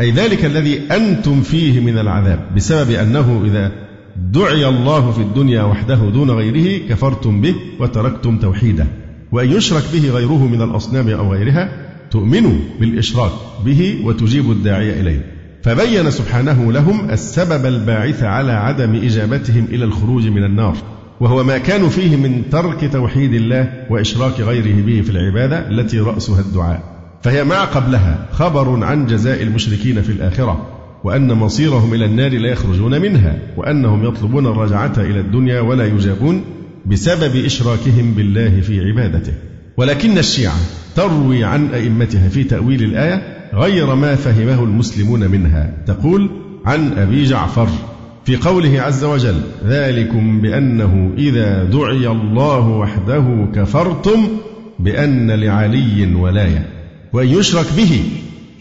أي 0.00 0.10
ذلك 0.10 0.44
الذي 0.44 0.80
أنتم 0.90 1.40
فيه 1.40 1.80
من 1.80 1.98
العذاب 1.98 2.54
بسبب 2.56 2.90
أنه 2.90 3.42
إذا 3.44 3.72
دعي 4.16 4.68
الله 4.68 5.10
في 5.10 5.22
الدنيا 5.22 5.62
وحده 5.62 6.10
دون 6.10 6.30
غيره 6.30 6.88
كفرتم 6.88 7.40
به 7.40 7.54
وتركتم 7.80 8.38
توحيده. 8.38 8.86
وأن 9.32 9.52
يشرك 9.52 9.82
به 9.92 10.10
غيره 10.10 10.46
من 10.46 10.62
الأصنام 10.62 11.08
أو 11.08 11.32
غيرها 11.32 11.72
تؤمنوا 12.10 12.58
بالإشراك 12.80 13.32
به 13.64 14.00
وتجيب 14.04 14.50
الداعي 14.50 15.00
إليه. 15.00 15.37
فبين 15.62 16.10
سبحانه 16.10 16.72
لهم 16.72 17.10
السبب 17.10 17.66
الباعث 17.66 18.22
على 18.22 18.52
عدم 18.52 18.94
إجابتهم 18.94 19.64
إلى 19.70 19.84
الخروج 19.84 20.26
من 20.26 20.44
النار 20.44 20.76
وهو 21.20 21.44
ما 21.44 21.58
كانوا 21.58 21.88
فيه 21.88 22.16
من 22.16 22.42
ترك 22.50 22.92
توحيد 22.92 23.34
الله 23.34 23.72
وإشراك 23.90 24.40
غيره 24.40 24.82
به 24.86 25.02
في 25.02 25.10
العبادة 25.10 25.68
التي 25.68 26.00
رأسها 26.00 26.40
الدعاء. 26.40 26.82
فهي 27.22 27.44
ما 27.44 27.64
قبلها 27.64 28.26
خبر 28.32 28.84
عن 28.84 29.06
جزاء 29.06 29.42
المشركين 29.42 30.02
في 30.02 30.12
الآخرة 30.12 30.66
وأن 31.04 31.32
مصيرهم 31.32 31.94
إلى 31.94 32.04
النار 32.04 32.30
لا 32.30 32.48
يخرجون 32.48 33.00
منها 33.00 33.38
وأنهم 33.56 34.04
يطلبون 34.04 34.46
الرجعة 34.46 34.92
إلى 34.96 35.20
الدنيا 35.20 35.60
ولا 35.60 35.86
يجابون 35.86 36.44
بسبب 36.86 37.44
إشراكهم 37.44 38.14
بالله 38.14 38.60
في 38.60 38.80
عبادته. 38.80 39.32
ولكن 39.76 40.18
الشيعة 40.18 40.56
تروي 40.96 41.44
عن 41.44 41.68
أئمتها 41.74 42.28
في 42.28 42.44
تأويل 42.44 42.82
الآية 42.82 43.37
غير 43.54 43.94
ما 43.94 44.14
فهمه 44.14 44.64
المسلمون 44.64 45.30
منها. 45.30 45.72
تقول 45.86 46.30
عن 46.66 46.92
أبي 46.92 47.24
جعفر 47.24 47.68
في 48.24 48.36
قوله 48.36 48.80
عز 48.80 49.04
وجل 49.04 49.40
ذلكم 49.66 50.40
بأنه 50.40 51.10
إذا 51.18 51.64
دعي 51.64 52.08
الله 52.08 52.68
وحده 52.68 53.48
كفرتم 53.54 54.28
بأن 54.78 55.30
لعلي 55.30 56.14
ولاية. 56.14 56.68
وإن 57.12 57.28
يشرك 57.28 57.66
به 57.76 58.02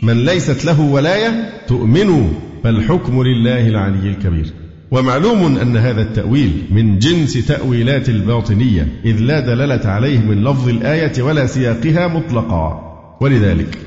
من 0.04 0.26
ليست 0.26 0.66
له 0.66 0.82
ولاية 0.82 1.50
تؤمنوا 1.68 2.28
فالحكم 2.64 3.24
لله 3.24 3.68
العلي 3.68 4.10
الكبير. 4.10 4.54
ومعلوم 4.92 5.58
أن 5.58 5.78
هذا 5.78 6.02
التأويل 6.02 6.52
من 6.72 7.00
جنس 7.00 7.34
تأويلات 7.48 8.10
الباطنية 8.10 8.88
إذ 9.06 9.20
لا 9.20 9.40
دلالة 9.40 9.90
عليه 9.90 10.20
من 10.20 10.44
لفظ 10.44 10.70
الآية 10.70 11.22
ولا 11.22 11.46
سياقها 11.46 12.08
مطلقا. 12.08 12.84
ولذلك 13.22 13.78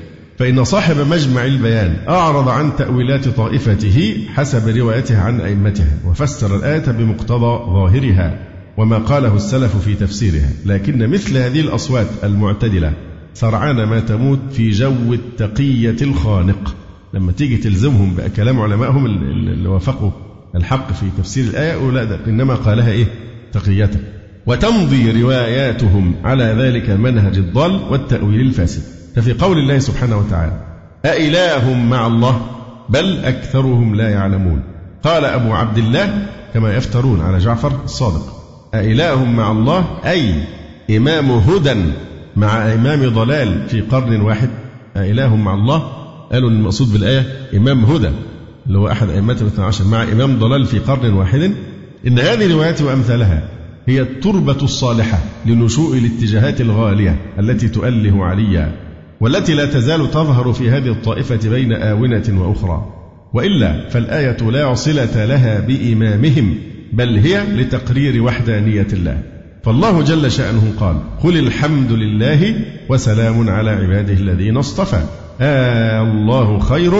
فإن 0.41 0.63
صاحب 0.63 0.97
مجمع 0.97 1.45
البيان 1.45 1.95
أعرض 2.09 2.49
عن 2.49 2.75
تأويلات 2.75 3.27
طائفته 3.27 4.27
حسب 4.33 4.77
روايته 4.77 5.21
عن 5.21 5.41
أئمتها 5.41 5.97
وفسر 6.05 6.55
الآية 6.55 6.91
بمقتضى 6.91 7.73
ظاهرها 7.73 8.39
وما 8.77 8.97
قاله 8.97 9.35
السلف 9.35 9.77
في 9.77 9.93
تفسيرها. 9.95 10.49
لكن 10.65 11.09
مثل 11.09 11.37
هذه 11.37 11.61
الأصوات 11.61 12.07
المعتدلة 12.23 12.93
سرعان 13.33 13.83
ما 13.83 13.99
تموت 13.99 14.39
في 14.51 14.69
جو 14.71 15.13
التقية 15.13 15.97
الخانق. 16.01 16.75
لما 17.13 17.31
تيجي 17.31 17.57
تلزمهم 17.57 18.15
بكلام 18.15 18.59
علمائهم 18.59 19.05
اللي 19.05 19.69
وافقوا 19.69 20.11
الحق 20.55 20.93
في 20.93 21.05
تفسير 21.17 21.43
الآية 21.43 21.71
يقول 21.71 21.95
لا 21.95 22.03
ده 22.03 22.19
إنما 22.27 22.55
قالها 22.55 22.91
إيه؟ 22.91 23.05
تقية. 23.51 23.91
وتمضي 24.45 25.21
رواياتهم 25.21 26.15
على 26.23 26.43
ذلك 26.43 26.89
المنهج 26.89 27.37
الضال 27.37 27.81
والتأويل 27.89 28.41
الفاسد. 28.41 29.00
ففي 29.15 29.33
قول 29.33 29.57
الله 29.57 29.79
سبحانه 29.79 30.17
وتعالى 30.17 30.53
أإله 31.05 31.73
مع 31.73 32.07
الله 32.07 32.41
بل 32.89 33.17
أكثرهم 33.25 33.95
لا 33.95 34.09
يعلمون. 34.09 34.61
قال 35.03 35.25
أبو 35.25 35.53
عبد 35.53 35.77
الله 35.77 36.27
كما 36.53 36.75
يفترون 36.75 37.21
على 37.21 37.37
جعفر 37.37 37.71
الصادق 37.85 38.41
أإله 38.73 39.25
مع 39.25 39.51
الله 39.51 39.85
أي 40.05 40.43
إمام 40.97 41.31
هدى 41.31 41.75
مع 42.35 42.73
إمام 42.73 43.09
ضلال 43.09 43.69
في 43.69 43.81
قرن 43.81 44.21
واحد. 44.21 44.49
أإله 44.97 45.35
مع 45.35 45.53
الله 45.53 45.77
قالوا 46.31 46.49
المقصود 46.49 46.93
بالآية 46.93 47.25
إمام 47.57 47.85
هدى 47.85 48.09
اللي 48.67 48.77
هو 48.77 48.87
أحد 48.87 49.09
أئمة 49.09 49.37
الاثنى 49.41 49.65
عشر 49.65 49.85
مع 49.85 50.03
إمام 50.03 50.39
ضلال 50.39 50.65
في 50.65 50.79
قرن 50.79 51.13
واحد. 51.13 51.51
إن 52.07 52.19
هذه 52.19 52.45
الروايات 52.45 52.81
وأمثالها 52.81 53.43
هي 53.87 54.01
التربة 54.01 54.57
الصالحة 54.63 55.19
لنشوء 55.45 55.97
الاتجاهات 55.97 56.61
الغالية 56.61 57.19
التي 57.39 57.67
تؤله 57.67 58.25
عليا. 58.25 58.90
والتي 59.21 59.53
لا 59.53 59.65
تزال 59.65 60.11
تظهر 60.11 60.53
في 60.53 60.69
هذه 60.69 60.87
الطائفة 60.87 61.49
بين 61.49 61.73
آونة 61.73 62.23
وأخرى. 62.29 62.85
وإلا 63.33 63.89
فالآية 63.89 64.37
لا 64.51 64.73
صلة 64.73 65.25
لها 65.25 65.59
بإمامهم 65.59 66.55
بل 66.93 67.17
هي 67.17 67.43
لتقرير 67.55 68.23
وحدانية 68.23 68.87
الله. 68.93 69.17
فالله 69.63 70.01
جل 70.01 70.31
شأنه 70.31 70.73
قال 70.79 70.95
قل 71.23 71.37
الحمد 71.37 71.91
لله 71.91 72.55
وسلام 72.89 73.49
على 73.49 73.69
عباده 73.69 74.13
الذين 74.13 74.57
اصطفى 74.57 75.01
آه 75.41 76.01
الله 76.01 76.59
خير 76.59 76.91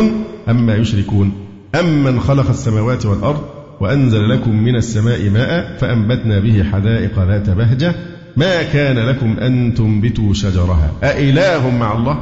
أما 0.49 0.75
يشركون. 0.75 1.31
أمن 1.79 2.19
خلق 2.19 2.49
السماوات 2.49 3.05
والأرض 3.05 3.41
وأنزل 3.79 4.29
لكم 4.29 4.63
من 4.63 4.75
السماء 4.75 5.29
ماء 5.29 5.77
فأنبتنا 5.77 6.39
به 6.39 6.63
حدائق 6.63 7.19
ذات 7.19 7.49
بهجة 7.49 7.95
ما 8.37 8.63
كان 8.63 8.99
لكم 8.99 9.39
أن 9.39 9.73
تنبتوا 9.73 10.33
شجرها؟ 10.33 10.91
أإله 11.03 11.69
مع 11.69 11.93
الله؟ 11.93 12.19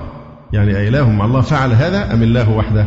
يعني 0.53 0.77
أإله 0.77 1.09
مع 1.09 1.25
الله 1.25 1.41
فعل 1.41 1.71
هذا 1.71 2.13
أم 2.13 2.23
الله 2.23 2.49
وحده؟ 2.49 2.85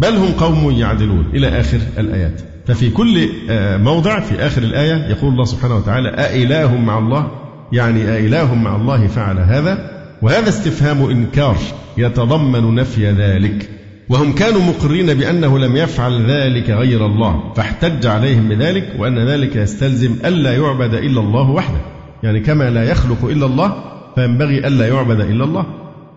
بل 0.00 0.16
هم 0.16 0.32
قوم 0.32 0.70
يعدلون. 0.70 1.30
إلى 1.34 1.60
آخر 1.60 1.78
الآيات. 1.98 2.40
ففي 2.66 2.90
كل 2.90 3.28
آه، 3.50 3.76
موضع 3.76 4.20
في 4.20 4.46
آخر 4.46 4.62
الآية 4.62 4.94
يقول 4.94 5.32
الله 5.32 5.44
سبحانه 5.44 5.76
وتعالى 5.76 6.08
أإله 6.08 6.76
مع 6.76 6.98
الله 6.98 7.30
يعني 7.72 8.04
أإله 8.04 8.54
مع 8.54 8.76
الله 8.76 9.06
فعل 9.06 9.38
هذا. 9.38 9.90
وهذا 10.22 10.48
استفهام 10.48 11.10
إنكار 11.10 11.56
يتضمن 11.98 12.74
نفي 12.74 13.10
ذلك. 13.10 13.68
وهم 14.08 14.32
كانوا 14.32 14.60
مقرين 14.60 15.14
بأنه 15.14 15.58
لم 15.58 15.76
يفعل 15.76 16.30
ذلك 16.30 16.70
غير 16.70 17.06
الله 17.06 17.52
فاحتج 17.56 18.06
عليهم 18.06 18.48
بذلك 18.48 18.92
وأن 18.98 19.18
ذلك 19.18 19.56
يستلزم 19.56 20.16
ألا 20.24 20.56
يعبد 20.56 20.94
إلا 20.94 21.20
الله 21.20 21.50
وحده. 21.50 21.99
يعني 22.22 22.40
كما 22.40 22.70
لا 22.70 22.84
يخلق 22.84 23.24
إلا 23.24 23.46
الله 23.46 23.74
فينبغي 24.14 24.66
ألا 24.66 24.88
يعبد 24.88 25.20
إلا 25.20 25.44
الله. 25.44 25.66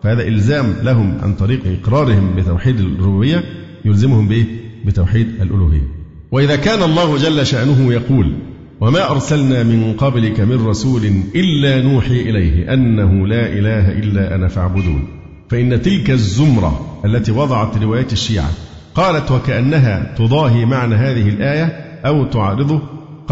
فهذا 0.04 0.28
إلزام 0.28 0.74
لهم 0.84 1.18
عن 1.24 1.34
طريق 1.34 1.60
إقرارهم 1.66 2.36
بتوحيد 2.36 2.80
الربوبية 2.80 3.44
يلزمهم 3.86 4.28
بإيه؟ 4.28 4.46
بتوحيد 4.86 5.28
الألوهية. 5.42 5.88
وإذا 6.32 6.56
كان 6.56 6.84
الله 6.84 7.18
جل 7.18 7.46
شأنه 7.46 7.94
يقول 7.94 8.34
وما 8.82 9.12
أرسلنا 9.12 9.64
من 9.64 9.94
قبلك 9.94 10.40
من 10.40 10.68
رسول 10.68 11.02
إلا 11.36 11.82
نوحي 11.82 12.22
إليه 12.22 12.74
أنه 12.74 13.28
لا 13.28 13.48
إله 13.48 13.92
إلا 13.92 14.36
أنا 14.36 14.48
فاعبدون. 14.48 15.08
فإن 15.50 15.82
تلك 15.82 16.12
الزمرة 16.12 17.02
التي 17.06 17.32
وضعت 17.32 17.78
روايات 17.78 18.14
الشيعة 18.14 18.50
قالت 18.96 19.32
وكأنها 19.32 20.16
تضاهي 20.18 20.66
معنى 20.66 20.96
هذه 20.96 21.30
الآية 21.30 21.66
أو 22.06 22.26
تعارضه 22.26 22.82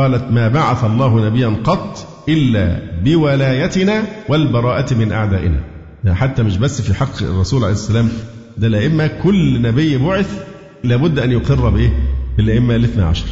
قالت 0.02 0.32
ما 0.32 0.48
بعث 0.48 0.84
الله 0.84 1.26
نبيا 1.26 1.56
قط 1.64 2.08
إلا 2.30 2.80
بولايتنا 3.04 4.04
والبراءة 4.30 4.94
من 4.94 5.12
أعدائنا. 5.12 5.60
يعني 6.04 6.16
حتى 6.16 6.44
مش 6.44 6.58
بس 6.58 6.82
في 6.82 6.94
حق 6.94 7.24
الرسول 7.24 7.64
عليه 7.64 7.74
السلام 7.74 8.10
ده 8.58 8.68
الأئمة 8.68 9.08
كل 9.08 9.62
نبي 9.62 9.98
بعث 9.98 10.44
لابد 10.84 11.20
أن 11.20 11.32
يقر 11.32 11.70
بإيه؟ 11.70 11.90
بالأئمة 12.38 12.76
الاثنى 12.76 13.04
عشر. 13.04 13.26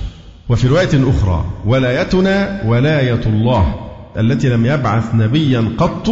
وفي 0.49 0.67
رواية 0.67 1.09
أخرى 1.09 1.45
ولايتنا 1.65 2.61
ولاية 2.65 3.21
الله 3.25 3.75
التي 4.17 4.49
لم 4.49 4.65
يبعث 4.65 5.15
نبيا 5.15 5.71
قط 5.77 6.09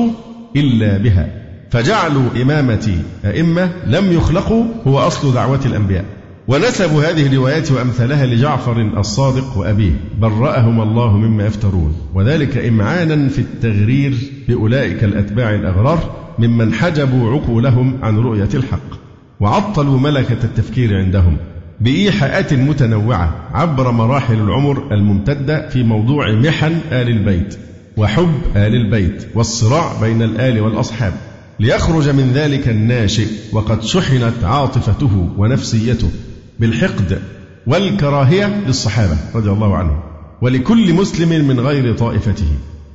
إلا 0.56 0.98
بها. 0.98 1.30
فجعلوا 1.72 2.30
إمامة 2.42 2.98
أئمة 3.26 3.72
لم 3.88 4.12
يخلقوا 4.12 4.66
هو 4.88 5.00
أصل 5.00 5.34
دعوة 5.34 5.60
الأنبياء. 5.66 6.06
ونسبوا 6.48 7.04
هذه 7.04 7.28
الروايات 7.28 7.72
وأمثالها 7.72 8.26
لجعفر 8.26 8.82
الصادق 8.82 9.58
وأبيه 9.58 9.92
برأهم 10.20 10.82
الله 10.82 11.18
مما 11.18 11.46
يفترون 11.46 11.96
وذلك 12.14 12.58
إمعانا 12.58 13.30
في 13.30 13.40
التغرير 13.40 14.18
بأولئك 14.48 15.04
الأتباع 15.04 15.56
الأغرار 15.56 16.16
ممن 16.40 16.74
حجبوا 16.74 17.32
عقولهم 17.32 18.00
عن 18.04 18.18
رؤية 18.18 18.50
الحق 18.54 18.98
وعطلوا 19.40 20.00
ملكة 20.00 20.44
التفكير 20.44 20.98
عندهم 20.98 21.38
بإيحاءات 21.82 22.54
متنوعة 22.54 23.36
عبر 23.54 23.92
مراحل 23.92 24.36
العمر 24.36 24.94
الممتدة 24.94 25.70
في 25.70 25.84
موضوع 25.84 26.32
محن 26.32 26.76
آل 26.92 27.10
البيت 27.10 27.58
وحب 27.98 28.34
آل 28.56 28.76
البيت 28.76 29.28
والصراع 29.36 30.02
بين 30.02 30.22
الآل 30.22 30.62
والأصحاب. 30.62 31.14
ليخرج 31.60 32.10
من 32.10 32.32
ذلك 32.34 32.68
الناشئ 32.68 33.28
وقد 33.52 33.84
شحنت 33.84 34.44
عاطفته 34.44 35.30
ونفسيته 35.38 36.10
بالحقد 36.60 37.22
والكراهية 37.68 38.64
للصحابة 38.68 39.18
رضي 39.36 39.50
الله 39.50 39.76
عنهم 39.76 40.00
ولكل 40.42 40.94
مسلم 40.94 41.48
من 41.48 41.60
غير 41.60 41.98
طائفته. 41.98 42.48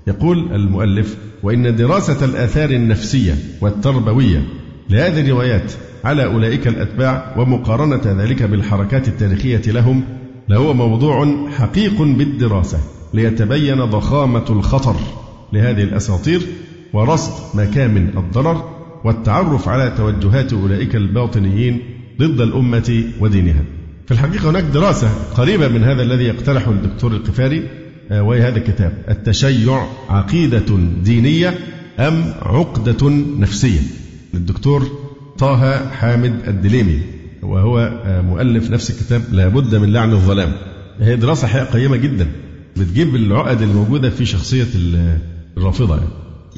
يقول 0.07 0.55
المؤلف 0.55 1.17
وإن 1.43 1.77
دراسة 1.77 2.25
الآثار 2.25 2.71
النفسية 2.71 3.35
والتربوية 3.61 4.43
لهذه 4.91 5.21
الروايات 5.21 5.73
على 6.05 6.25
أولئك 6.25 6.67
الأتباع 6.67 7.35
ومقارنة 7.39 8.23
ذلك 8.23 8.43
بالحركات 8.43 9.09
التاريخية 9.09 9.73
لهم 9.73 10.05
لهو 10.49 10.75
موضوع 10.75 11.49
حقيق 11.59 12.03
بالدراسة 12.03 12.79
ليتبين 13.15 13.85
ضخامة 13.85 14.45
الخطر 14.51 14.97
لهذه 15.53 15.83
الأساطير 15.83 16.41
ورصد 16.93 17.57
مكامن 17.57 18.19
الضرر 18.19 18.71
والتعرف 19.05 19.69
على 19.69 19.95
توجهات 19.97 20.53
أولئك 20.53 20.97
الباطنيين 20.97 21.81
ضد 22.23 22.41
الأمة 22.41 23.05
ودينها. 23.21 23.65
في 24.07 24.13
الحقيقة 24.13 24.51
هناك 24.51 24.65
دراسة 24.65 25.09
قريبة 25.35 25.69
من 25.69 25.85
هذا 25.85 26.03
الذي 26.03 26.25
يقترحه 26.25 26.71
الدكتور 26.71 27.13
القفاري 27.13 27.69
آه، 28.11 28.23
وهي 28.23 28.43
هذا 28.43 28.57
الكتاب. 28.59 28.93
التشيع 29.09 29.87
عقيدة 30.09 30.79
دينية 31.05 31.55
أم 31.99 32.35
عقدة 32.43 33.11
نفسية؟ 33.39 33.81
للدكتور 34.35 34.87
طه 35.39 35.89
حامد 35.91 36.35
الدليمي 36.49 37.01
وهو 37.43 37.79
آه، 38.05 38.21
مؤلف 38.21 38.71
نفس 38.71 38.91
الكتاب 38.91 39.23
لابد 39.33 39.75
من 39.75 39.93
لعن 39.93 40.13
الظلام. 40.13 40.53
هي 41.01 41.17
دراسة 41.17 41.47
حقيقة 41.47 41.73
قيمة 41.73 41.97
جدا 41.97 42.27
بتجيب 42.77 43.15
العقد 43.15 43.63
الموجودة 43.63 44.11
في 44.11 44.25
شخصية 44.25 44.67
الرافضة 45.57 45.97
يعني. 45.97 46.09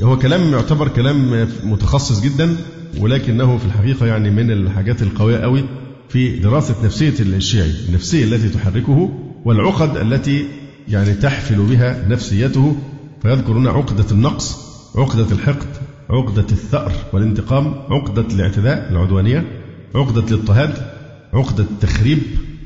هو 0.02 0.18
كلام 0.18 0.52
يعتبر 0.52 0.88
كلام 0.88 1.48
متخصص 1.64 2.20
جدا 2.20 2.56
ولكنه 2.98 3.58
في 3.58 3.64
الحقيقة 3.64 4.06
يعني 4.06 4.30
من 4.30 4.50
الحاجات 4.50 5.02
القوية 5.02 5.38
قوي 5.38 5.64
في 6.08 6.38
دراسة 6.38 6.74
نفسية 6.84 7.14
الشيعي 7.20 7.72
النفسية 7.88 8.24
التي 8.24 8.48
تحركه 8.48 9.10
والعقد 9.44 9.96
التي 9.96 10.46
يعني 10.88 11.14
تحفل 11.14 11.56
بها 11.56 12.08
نفسيته 12.08 12.76
فيذكر 13.22 13.52
هنا 13.52 13.70
عقدة 13.70 14.04
النقص 14.10 14.56
عقدة 14.96 15.32
الحقد 15.32 15.68
عقدة 16.10 16.46
الثأر 16.52 16.92
والانتقام 17.12 17.74
عقدة 17.90 18.34
الاعتداء 18.34 18.90
العدوانية 18.90 19.44
عقدة 19.94 20.28
الاضطهاد 20.28 20.74
عقدة 21.32 21.64
التخريب 21.64 22.18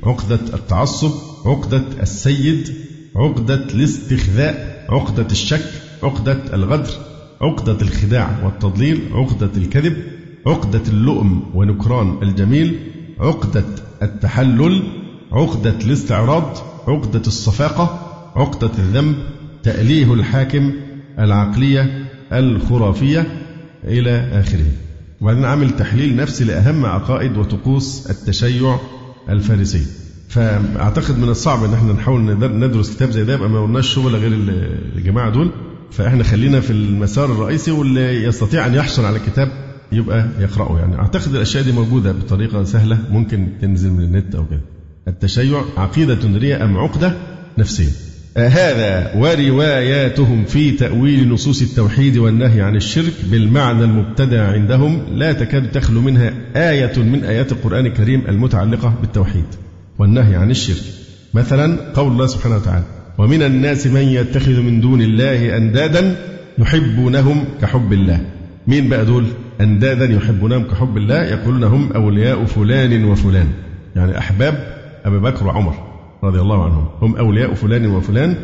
عقدة 0.03 0.41
التعصب 0.55 1.13
عقدة 1.47 1.83
السيد 2.03 2.75
عقدة 3.17 3.65
الاستخذاء 3.75 4.87
عقدة 4.89 5.27
الشك 5.31 5.71
عقدة 6.03 6.55
الغدر. 6.55 6.91
عقدة 7.41 7.77
الخداع 7.83 8.39
والتضليل 8.45 9.01
عقدة 9.13 9.51
الكذب 9.57 9.97
عقدة 10.47 10.83
اللؤم 10.89 11.43
ونكران 11.55 12.19
الجميل 12.23 12.79
عقدة 13.21 13.65
التحلل 14.03 14.83
عقدة 15.33 15.75
الاستعراض 15.85 16.57
عقدة 16.89 17.23
الصفاقة 17.27 18.01
عقدة 18.37 18.71
الذنب 18.79 19.17
تأليه 19.63 20.15
الحاكم 20.15 20.73
العقلية 21.19 22.05
الخرافية 22.33 23.27
إلى 23.85 24.11
آخره. 24.41 24.65
وبعدين 25.21 25.45
عامل 25.45 25.71
تحليل 25.77 26.17
نفسي 26.17 26.45
لأهم 26.45 26.87
عقائد 26.87 27.37
وطقوس 27.39 28.11
التشيع 28.11 28.79
الفارسي. 29.29 29.87
فأعتقد 30.29 31.19
من 31.19 31.29
الصعب 31.29 31.65
أن 31.65 31.75
إحنا 31.75 31.93
نحاول 31.93 32.21
ندرس 32.59 32.97
كتاب 32.97 33.11
زي 33.11 33.25
ده 33.25 33.35
يبقى 33.35 33.49
ما 33.49 33.63
قلناش 33.63 33.95
شغل 33.95 34.17
غير 34.17 34.33
الجماعة 34.97 35.31
دول. 35.31 35.51
فإحنا 35.91 36.25
خلينا 36.25 36.61
في 36.61 36.71
المسار 36.71 37.33
الرئيسي 37.33 37.71
واللي 37.71 38.25
يستطيع 38.25 38.67
أن 38.67 38.75
يحصل 38.75 39.05
على 39.05 39.19
كتاب 39.19 39.49
يبقى 39.93 40.29
يقرأه 40.39 40.79
يعني. 40.79 40.99
أعتقد 40.99 41.35
الأشياء 41.35 41.65
دي 41.65 41.73
موجودة 41.73 42.13
بطريقة 42.13 42.65
سهلة 42.65 42.99
ممكن 43.11 43.49
تنزل 43.61 43.91
من 43.91 44.01
النت 44.05 44.35
أو 44.35 44.47
كده. 44.47 44.61
التشيع 45.09 45.63
عقيدة 45.77 46.15
درية 46.15 46.65
أم 46.65 46.77
عقدة؟ 46.77 47.15
نفسية. 47.59 47.91
هذا 48.37 49.13
ورواياتهم 49.17 50.45
في 50.45 50.71
تأويل 50.71 51.29
نصوص 51.29 51.63
التوحيد 51.63 52.17
والنهي 52.19 52.61
عن 52.61 52.77
الشرك 52.77 53.13
بالمعنى 53.31 53.85
المبتدع 53.85 54.53
عندهم 54.53 55.03
لا 55.13 55.33
تكاد 55.33 55.71
تخلو 55.71 56.01
منها 56.01 56.33
آية 56.57 57.03
من 57.03 57.25
آيات 57.25 57.53
القرآن 57.53 57.87
الكريم 57.87 58.23
المتعلقة 58.29 58.95
بالتوحيد 59.01 59.45
والنهي 59.99 60.35
عن 60.37 60.51
الشرك. 60.51 60.85
مثلا 61.35 61.93
قول 61.95 62.13
الله 62.13 62.27
سبحانه 62.27 62.57
وتعالى 62.57 62.85
ومن 63.19 63.43
الناس 63.43 63.87
من 63.87 64.03
يتخذ 64.03 64.61
من 64.61 64.81
دون 64.81 65.03
الله 65.03 65.57
أندادا 65.57 66.17
يحبونهم 66.59 67.45
كحب 67.63 67.93
الله. 67.93 68.21
مين 68.67 68.89
بقى 68.89 69.05
دول؟ 69.05 69.25
أندادا 69.61 70.05
يحبونهم 70.05 70.65
كحب 70.65 70.97
الله. 70.97 71.25
يقولون 71.25 71.65
هم 71.65 71.93
أولياء 71.93 72.45
فلان 72.45 73.05
وفلان. 73.05 73.47
يعني 73.97 74.19
أحباب 74.19 74.55
أبي 75.05 75.19
بكر 75.19 75.47
وعمر 75.47 75.75
رضي 76.25 76.41
الله 76.41 76.65
عنهم. 76.65 76.89
هم 77.03 77.17
أولياء 77.17 77.55
فلان 77.55 77.87
وفلان. 77.87 78.35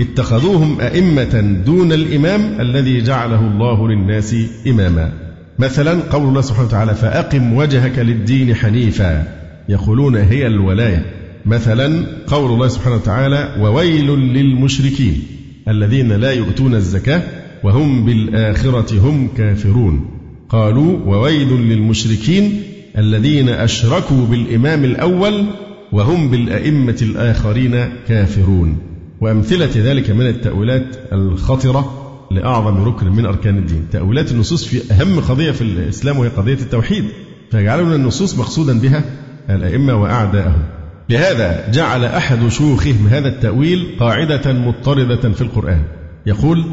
اتخذوهم 0.00 0.80
أئمة 0.80 1.62
دون 1.66 1.92
الإمام 1.92 2.60
الذي 2.60 3.00
جعله 3.00 3.40
الله 3.40 3.88
للناس 3.88 4.36
إماما. 4.66 5.12
مثلا 5.58 6.00
قول 6.10 6.28
الله 6.28 6.40
سبحانه 6.40 6.66
وتعالى 6.68 6.94
فأقم 6.94 7.52
وجهك 7.52 7.98
للدين 7.98 8.54
حنيفا. 8.54 9.24
يقولون 9.68 10.16
هي 10.16 10.46
الولاية. 10.46 11.04
مثلا 11.46 12.06
قول 12.26 12.52
الله 12.52 12.68
سبحانه 12.68 12.96
وتعالى 12.96 13.56
وويل 13.60 14.10
للمشركين 14.10 15.22
الذين 15.68 16.12
لا 16.12 16.32
يؤتون 16.32 16.74
الزكاة 16.74 17.22
وهم 17.64 18.04
بالآخرة 18.04 19.00
هم 19.00 19.28
كافرون. 19.36 20.06
قالوا 20.48 20.98
وويل 21.06 21.48
للمشركين 21.48 22.62
الذين 22.98 23.48
أشركوا 23.48 24.26
بالإمام 24.26 24.84
الأول 24.84 25.44
وهم 25.92 26.30
بالأئمة 26.30 26.96
الآخرين 27.02 27.88
كافرون. 28.08 28.78
وأمثلة 29.20 29.70
ذلك 29.76 30.10
من 30.10 30.26
التأويلات 30.26 30.96
الخطرة 31.12 32.00
لأعظم 32.30 32.84
ركن 32.84 33.12
من 33.12 33.26
أركان 33.26 33.58
الدين. 33.58 33.86
تأويلات 33.92 34.32
النصوص 34.32 34.64
في 34.64 34.92
أهم 34.92 35.20
قضية 35.20 35.50
في 35.50 35.62
الإسلام 35.62 36.18
وهي 36.18 36.28
قضية 36.28 36.54
التوحيد. 36.54 37.04
فيجعلون 37.50 37.94
النصوص 37.94 38.38
مقصودا 38.38 38.80
بها 38.80 39.04
الأئمة 39.50 40.02
وأعداءهم. 40.02 40.62
لهذا 41.10 41.70
جعل 41.70 42.04
أحد 42.04 42.48
شيوخهم 42.48 43.06
هذا 43.10 43.28
التأويل 43.28 43.86
قاعدة 44.00 44.52
مضطردة 44.52 45.30
في 45.32 45.40
القرآن. 45.42 45.82
يقول 46.26 46.64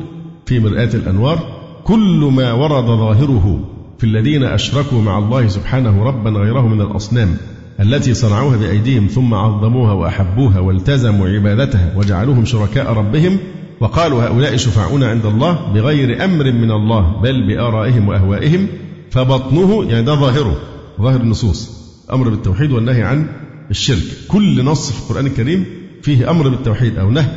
في 0.46 0.60
مرآة 0.60 0.90
الأنوار 0.94 1.40
كل 1.84 2.32
ما 2.36 2.54
ورد 2.54 2.86
ظاهره 2.86 3.60
في 3.98 4.04
الذين 4.04 4.44
أشركوا 4.44 5.02
مع 5.02 5.18
الله 5.18 5.48
سبحانه 5.48 6.04
ربا 6.04 6.30
غيره 6.30 6.68
من 6.68 6.82
الأصنام 6.82 7.38
التي 7.80 8.14
صنعوها 8.14 8.58
بأيديهم 8.58 9.08
ثم 9.08 9.34
عظموها 9.34 9.94
وأحبوها 9.94 10.60
والتزموا 10.60 11.30
عبادتها 11.30 11.94
وجعلوهم 11.96 12.46
شركاء 12.46 12.94
ربهم 12.94 13.38
وقالوا 13.80 14.24
هؤلاء 14.24 14.56
شفعاؤنا 14.56 15.10
عند 15.10 15.26
الله 15.26 15.74
بغير 15.74 16.26
أمر 16.26 16.52
من 16.52 16.72
الله 16.72 17.22
بل 17.24 17.48
بآرائهم 17.48 18.08
وأهوائهم 18.08 18.68
فبطنه 19.12 19.84
يعني 19.84 20.06
ده 20.06 20.16
ظاهره 20.16 20.56
ظاهر 21.02 21.22
النصوص. 21.22 21.82
أمر 22.14 22.30
بالتوحيد 22.30 22.72
والنهي 22.72 23.04
عن 23.04 23.28
الشرك. 23.72 24.04
كل 24.28 24.66
نص 24.66 24.92
في 24.92 25.02
القرآن 25.02 25.26
الكريم 25.26 25.66
فيه 26.02 26.32
أمر 26.32 26.50
بالتوحيد 26.50 26.98
أو 26.98 27.12
نهي 27.12 27.30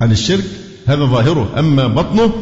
عن 0.00 0.10
الشرك. 0.10 0.44
هذا 0.86 1.04
ظاهره. 1.04 1.58
أما 1.58 1.86
بطنه 1.86 2.32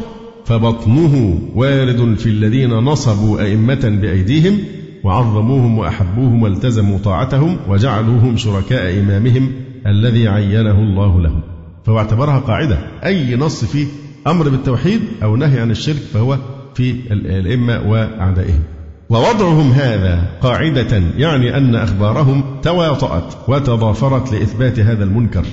فبطنه 0.45 1.39
وارد 1.55 2.15
في 2.17 2.29
الذين 2.29 2.69
نصبوا 2.69 3.41
أئمة 3.41 3.99
بأيديهم 4.01 4.57
وعظموهم 5.03 5.77
وأحبوهم 5.77 6.43
والتزموا 6.43 6.97
طاعتهم 6.97 7.57
وجعلوهم 7.67 8.37
شركاء 8.37 8.99
إمامهم 8.99 9.51
الذي 9.87 10.27
عينه 10.27 10.79
الله 10.79 11.21
لهم. 11.21 11.41
فهو 11.85 11.97
اعتبرها 11.97 12.39
قاعدة. 12.39 12.77
أي 13.05 13.35
نص 13.35 13.65
فيه 13.65 13.85
أمر 14.27 14.49
بالتوحيد 14.49 15.01
أو 15.23 15.35
نهي 15.35 15.59
عن 15.59 15.71
الشرك 15.71 16.01
فهو 16.13 16.37
في 16.75 16.91
الأئمة 17.11 17.89
وأعدائهم. 17.89 18.63
ووضعهم 19.09 19.71
هذا 19.71 20.23
قاعدة 20.41 21.03
يعني 21.17 21.57
أن 21.57 21.75
أخبارهم 21.75 22.43
تواطأت 22.61 23.33
وتضافرت 23.47 24.33
لإثبات 24.33 24.79
هذا 24.79 25.03
المنكر. 25.03 25.45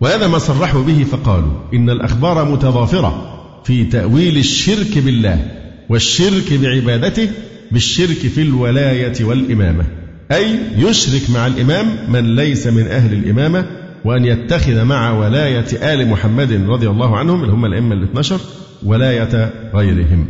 وهذا 0.00 0.28
ما 0.28 0.38
صرحوا 0.38 0.82
به 0.82 1.04
فقالوا 1.04 1.52
إن 1.74 1.90
الأخبار 1.90 2.44
متضافرة 2.52 3.32
في 3.64 3.84
تأويل 3.84 4.38
الشرك 4.38 4.98
بالله 4.98 5.46
والشرك 5.88 6.52
بعبادته 6.52 7.28
بالشرك 7.72 8.18
في 8.18 8.42
الولاية 8.42 9.24
والإمامة. 9.24 9.84
أي 10.32 10.58
يشرك 10.76 11.30
مع 11.30 11.46
الإمام 11.46 11.86
من 12.08 12.36
ليس 12.36 12.66
من 12.66 12.86
أهل 12.86 13.12
الإمامة 13.12 13.66
وأن 14.04 14.24
يتخذ 14.24 14.84
مع 14.84 15.12
ولاية 15.12 15.66
آل 15.94 16.08
محمد 16.08 16.52
رضي 16.68 16.88
الله 16.88 17.16
عنهم 17.16 17.42
اللي 17.42 17.52
هم 17.52 17.64
الأئمة 17.64 17.94
الاثنى 17.94 18.18
عشر 18.18 18.40
ولاية 18.82 19.52
غيرهم. 19.74 20.26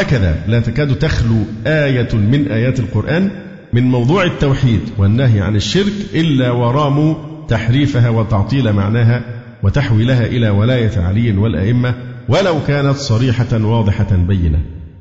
هكذا 0.00 0.44
لا 0.46 0.60
تكاد 0.60 0.98
تخلو 0.98 1.36
آية 1.66 2.08
من 2.14 2.48
آيات 2.48 2.80
القرآن 2.80 3.30
من 3.72 3.82
موضوع 3.82 4.24
التوحيد 4.24 4.80
والنهي 4.98 5.40
عن 5.40 5.56
الشرك 5.56 5.92
إلا 6.14 6.50
وراموا 6.50 7.14
تحريفها 7.48 8.08
وتعطيل 8.08 8.72
معناها 8.72 9.22
وتحويلها 9.62 10.26
إلى 10.26 10.48
ولاية 10.48 11.00
علي 11.00 11.32
والأئمة 11.36 11.94
ولو 12.28 12.56
كانت 12.66 12.96
صريحة 12.96 13.64
واضحة 13.64 14.16
بينة. 14.16 14.58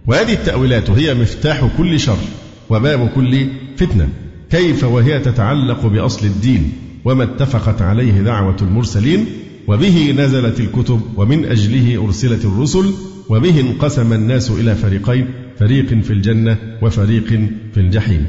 وهذه 0.07 0.33
التأويلات 0.33 0.89
هي 0.89 1.13
مفتاح 1.13 1.67
كل 1.77 1.99
شر 1.99 2.17
وباب 2.69 3.09
كل 3.15 3.47
فتنة. 3.77 4.09
كيف 4.49 4.83
وهي 4.83 5.19
تتعلق 5.19 5.85
بأصل 5.85 6.25
الدين 6.25 6.73
وما 7.05 7.23
اتفقت 7.23 7.81
عليه 7.81 8.21
دعوة 8.21 8.57
المرسلين؟ 8.61 9.25
وبه 9.67 10.13
نزلت 10.17 10.59
الكتب 10.59 11.01
ومن 11.17 11.45
أجله 11.45 12.05
أرسلت 12.05 12.45
الرسل 12.45 12.93
وبه 13.29 13.59
انقسم 13.59 14.13
الناس 14.13 14.51
إلى 14.51 14.75
فريقين 14.75 15.27
فريق 15.59 15.85
في 15.85 16.13
الجنة 16.13 16.57
وفريق 16.81 17.27
في 17.73 17.77
الجحيم. 17.77 18.25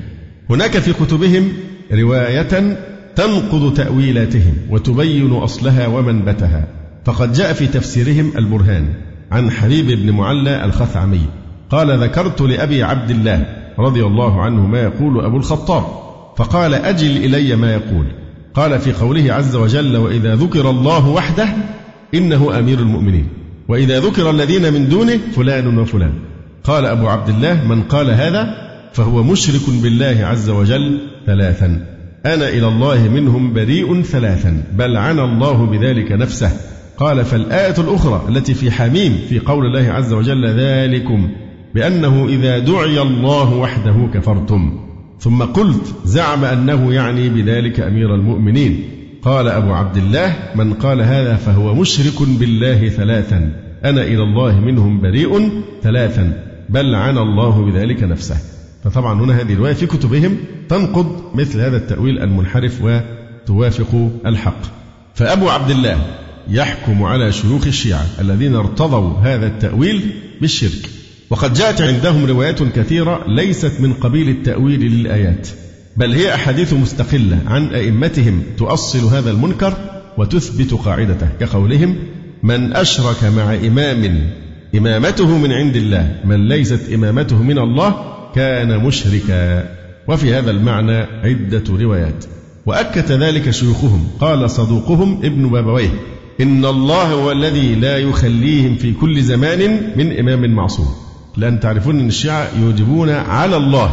هناك 0.51 0.79
في 0.79 0.93
كتبهم 0.93 1.49
رواية 1.93 2.79
تنقض 3.17 3.75
تأويلاتهم 3.75 4.55
وتبين 4.71 5.33
أصلها 5.33 5.87
ومنبتها. 5.87 6.67
فقد 7.05 7.33
جاء 7.33 7.53
في 7.53 7.67
تفسيرهم 7.67 8.33
البرهان 8.39 8.95
عن 9.31 9.51
حبيب 9.51 9.87
بن 9.87 10.11
معلى 10.11 10.65
الخثعمي. 10.65 11.23
قال 11.71 12.03
ذكرت 12.03 12.41
لأبي 12.41 12.83
عبد 12.83 13.11
الله 13.11 13.47
رضي 13.79 14.05
الله 14.05 14.43
عنه 14.43 14.67
ما 14.67 14.83
يقول 14.83 15.25
أبو 15.25 15.37
الخطاب 15.37 15.85
فقال 16.37 16.75
أجل 16.75 17.17
إلي 17.17 17.57
ما 17.57 17.75
يقول 17.75 18.07
قال 18.59 18.81
في 18.81 18.93
قوله 18.93 19.33
عز 19.33 19.57
وجل 19.57 19.97
وإذا 19.97 20.35
ذكر 20.35 20.71
الله 20.71 21.09
وحده 21.09 21.49
إنه 22.15 22.59
أمير 22.59 22.79
المؤمنين 22.79 23.29
وإذا 23.69 24.01
ذكر 24.01 24.31
الذين 24.31 24.73
من 24.73 24.89
دونه 24.89 25.19
فلان 25.37 25.79
وفلان. 25.79 26.13
قال 26.65 26.87
أبو 26.87 27.09
عبد 27.09 27.29
الله 27.29 27.65
من 27.65 27.83
قال 27.83 28.11
هذا 28.11 28.55
فهو 28.93 29.23
مشرك 29.23 29.61
بالله 29.83 30.27
عز 30.27 30.51
وجل 30.51 30.99
ثلاثا. 31.27 31.87
أنا 32.27 32.49
إلى 32.49 32.69
الله 32.69 33.09
منهم 33.09 33.53
بريء 33.53 34.03
ثلاثا. 34.03 34.63
بل 34.73 34.97
عنا 34.97 35.25
الله 35.25 35.67
بذلك 35.67 36.13
نفسه. 36.13 36.51
قال 36.97 37.25
فالآية 37.25 37.75
الأخرى 37.79 38.25
التي 38.29 38.55
في 38.55 38.71
حميم 38.71 39.19
في 39.29 39.39
قول 39.39 39.67
الله 39.67 39.93
عز 39.93 40.13
وجل 40.13 40.47
ذلكم 40.47 41.29
بأنه 41.75 42.27
إذا 42.29 42.59
دعي 42.59 43.03
الله 43.03 43.55
وحده 43.55 44.09
كفرتم. 44.15 44.88
ثم 45.21 45.43
قلت 45.43 45.95
زعم 46.05 46.45
أنه 46.45 46.95
يعني 46.95 47.29
بذلك 47.29 47.81
أمير 47.81 48.15
المؤمنين. 48.15 48.85
قال 49.23 49.49
أبو 49.49 49.73
عبد 49.73 49.97
الله 49.97 50.37
من 50.55 50.73
قال 50.75 51.01
هذا 51.01 51.37
فهو 51.37 51.75
مشرك 51.75 52.29
بالله 52.29 52.89
ثلاثا. 52.89 53.53
أنا 53.85 54.03
إلى 54.03 54.23
الله 54.23 54.61
منهم 54.61 55.01
بريء 55.01 55.63
ثلاثا. 55.83 56.45
بل 56.69 56.95
عن 56.95 57.19
الله 57.19 57.65
بذلك 57.65 58.03
نفسه. 58.03 58.37
فطبعا 58.85 59.21
هنا 59.21 59.41
هذه 59.41 59.53
الرواية 59.53 59.73
في 59.73 59.87
كتبهم 59.87 60.37
تنقض 60.69 61.21
مثل 61.35 61.61
هذا 61.61 61.77
التأويل 61.77 62.19
المنحرف 62.19 62.83
وتوافق 62.83 64.11
الحق. 64.27 64.63
فأبو 65.15 65.49
عبد 65.49 65.71
الله 65.71 66.07
يحكم 66.49 67.03
على 67.03 67.33
شيوخ 67.33 67.67
الشيعة 67.67 68.07
الذين 68.21 68.55
ارتضوا 68.55 69.19
هذا 69.19 69.47
التأويل 69.47 70.11
بالشرك. 70.41 70.91
وقد 71.31 71.55
جاءت 71.55 71.83
عندهم 71.83 72.27
روايات 72.27 72.63
كثيرة 72.63 73.25
ليست 73.29 73.73
من 73.81 73.93
قبيل 73.93 74.29
التأويل 74.29 74.81
للآيات 74.81 75.49
بل 75.97 76.13
هي 76.13 76.35
أحاديث 76.35 76.73
مستقلة 76.73 77.39
عن 77.47 77.67
أئمتهم 77.67 78.43
تؤصل 78.59 78.99
هذا 78.99 79.31
المنكر 79.31 79.75
وتثبت 80.19 80.75
قاعدته 80.75 81.29
كقولهم 81.41 81.97
من 82.43 82.73
أشرك 82.73 83.25
مع 83.25 83.55
إمام 83.55 84.31
إمامته 84.75 85.39
من 85.39 85.53
عند 85.53 85.77
الله 85.77 86.15
من 86.25 86.49
ليست 86.49 86.93
إمامته 86.93 87.43
من 87.43 87.59
الله 87.59 87.95
كان 88.35 88.85
مشركا. 88.85 89.69
وفي 90.09 90.35
هذا 90.35 90.51
المعنى 90.51 90.97
عدة 90.97 91.65
روايات. 91.71 92.25
وأكد 92.67 93.13
ذلك 93.13 93.51
شيوخهم 93.51 94.09
قال 94.21 94.51
صدوقهم 94.51 95.21
ابن 95.25 95.49
بابويه 95.49 95.91
إن 96.41 96.65
الله 96.65 97.13
هو 97.13 97.33
الذي 97.33 97.75
لا 97.75 97.99
يخليهم 97.99 98.75
في 98.75 98.93
كل 98.93 99.23
زمان 99.23 99.93
من 99.97 100.19
إمام 100.19 100.55
معصوم. 100.55 101.08
لأن 101.39 101.61
تعرفون 101.61 102.01
أن 102.01 102.09
الشيعة 102.09 102.49
يوجبون 102.61 103.11
على 103.11 103.57
الله 103.57 103.91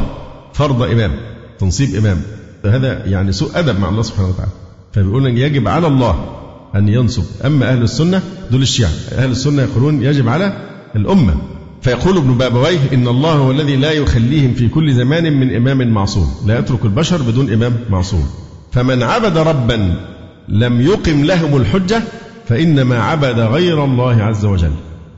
فرض 0.54 0.82
إمام 0.82 1.12
تنصيب 1.60 1.96
إمام. 1.96 2.22
هذا 2.66 3.06
يعني 3.06 3.32
سوء 3.32 3.60
أدب 3.60 3.80
مع 3.80 3.90
الله 3.90 4.02
سبحانه 4.02 4.30
وتعالى. 4.30 4.52
فبيقول 4.94 5.28
أن 5.28 5.38
يجب 5.38 5.68
على 5.68 5.88
الله 5.88 6.26
أن 6.76 6.90
ينصب. 6.90 7.24
أما 7.46 7.72
أهل 7.72 7.82
السنة 7.82 8.22
دول 8.52 8.62
الشيعة. 8.62 8.92
أهل 9.12 9.32
السنة 9.32 9.62
يقولون 9.62 10.04
يجب 10.04 10.30
على 10.30 10.54
الأمة. 10.96 11.36
فيقول 11.82 12.18
ابن 12.18 12.34
بابويه 12.34 12.80
إن 12.94 13.08
الله 13.08 13.34
هو 13.34 13.52
الذي 13.52 13.76
لا 13.76 13.92
يخليهم 13.92 14.54
في 14.54 14.68
كل 14.68 14.94
زمان 14.94 15.40
من 15.40 15.56
إمام 15.56 15.94
معصوم. 15.94 16.36
لا 16.46 16.60
يترك 16.60 16.86
البشر 16.86 17.22
بدون 17.22 17.54
إمام 17.54 17.74
معصوم. 17.90 18.26
فمن 18.72 19.04
عبد 19.04 19.38
ربا 19.38 19.96
لم 20.50 20.82
يقم 20.82 21.24
لهم 21.24 21.58
الحجة 21.58 22.02
فإنما 22.48 23.00
عبد 23.00 23.40
غير 23.40 23.84
الله 23.84 24.24
عز 24.24 24.46
وجل. 24.46 24.72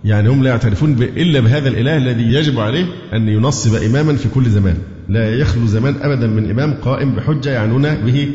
يعني 0.07 0.29
هم 0.29 0.43
لا 0.43 0.49
يعترفون 0.49 1.03
إلا 1.03 1.39
بهذا 1.39 1.69
الإله 1.69 1.97
الذي 1.97 2.33
يجب 2.33 2.59
عليه 2.59 2.85
أن 3.13 3.29
ينصب 3.29 3.75
إماما 3.75 4.15
في 4.15 4.29
كل 4.29 4.49
زمان. 4.49 4.77
لا 5.09 5.35
يخلو 5.35 5.65
زمان 5.65 5.95
أبدا 6.01 6.27
من 6.27 6.49
إمام 6.51 6.73
قائم 6.73 7.15
بحجة 7.15 7.49
يعنون 7.49 7.95
به 7.95 8.29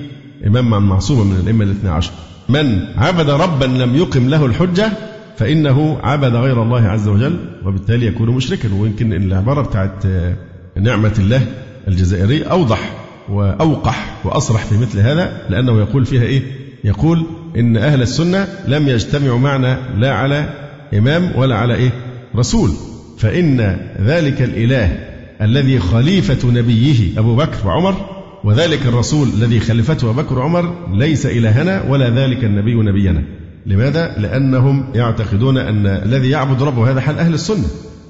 إمام 0.47 0.89
معصوما 0.89 1.25
من 1.25 1.41
الأئمة 1.41 1.65
الاثنى 1.65 1.91
عشر. 1.91 2.13
من 2.49 2.81
عبد 2.97 3.31
ربا 3.31 3.65
لم 3.65 3.97
يقم 3.97 4.29
له 4.29 4.47
الحجة 4.47 4.93
فإنه 5.37 5.99
عبد 6.03 6.35
غير 6.35 6.63
الله 6.63 6.83
عز 6.83 7.09
وجل 7.09 7.37
وبالتالي 7.65 8.07
يكون 8.07 8.31
مشركا 8.31 8.75
ويمكن 8.75 9.13
العبارة 9.13 9.63
بتاعت 9.63 10.05
نعمة 10.81 11.13
الله 11.19 11.41
الجزائري 11.89 12.43
أوضح 12.43 12.93
وأوقح 13.29 14.17
وأصرح 14.25 14.65
في 14.65 14.79
مثل 14.79 14.99
هذا 14.99 15.43
لأنه 15.51 15.79
يقول 15.79 16.07
فيها 16.07 16.23
إيه؟ 16.23 16.43
يقول 16.85 17.27
إن 17.57 17.77
أهل 17.77 18.03
السنة 18.03 18.49
لم 18.69 18.89
يجتمعوا 18.89 19.39
معنا 19.39 19.79
لا 19.97 20.13
على 20.13 20.62
إمام 20.99 21.33
ولا 21.37 21.57
على 21.57 21.75
إيه؟ 21.75 21.91
رسول. 22.37 22.71
فإن 23.19 23.77
ذلك 24.01 24.43
الإله 24.43 24.99
الذي 25.43 25.79
خليفة 25.79 26.51
نبيه 26.51 27.19
أبو 27.19 27.37
بكر 27.37 27.67
وعمر 27.67 27.95
وذلك 28.45 28.87
الرسول 28.87 29.29
الذي 29.29 29.61
خلفته 29.61 30.11
أبو 30.11 30.23
بكر 30.23 30.39
وعمر 30.39 30.75
ليس 30.95 31.27
إلهنا 31.27 31.85
ولا 31.89 32.11
ذلك 32.11 32.45
النبي 32.45 32.75
نبينا. 32.75 33.23
لماذا؟ 33.67 34.15
لأنهم 34.19 34.85
يعتقدون 34.95 35.59
أن 35.59 35.87
الذي 35.87 36.31
يعبد 36.31 36.63
ربه 36.63 36.91
هذا 36.91 37.01
حال 37.01 37.19
أهل 37.19 37.35
السنة. 37.35 37.65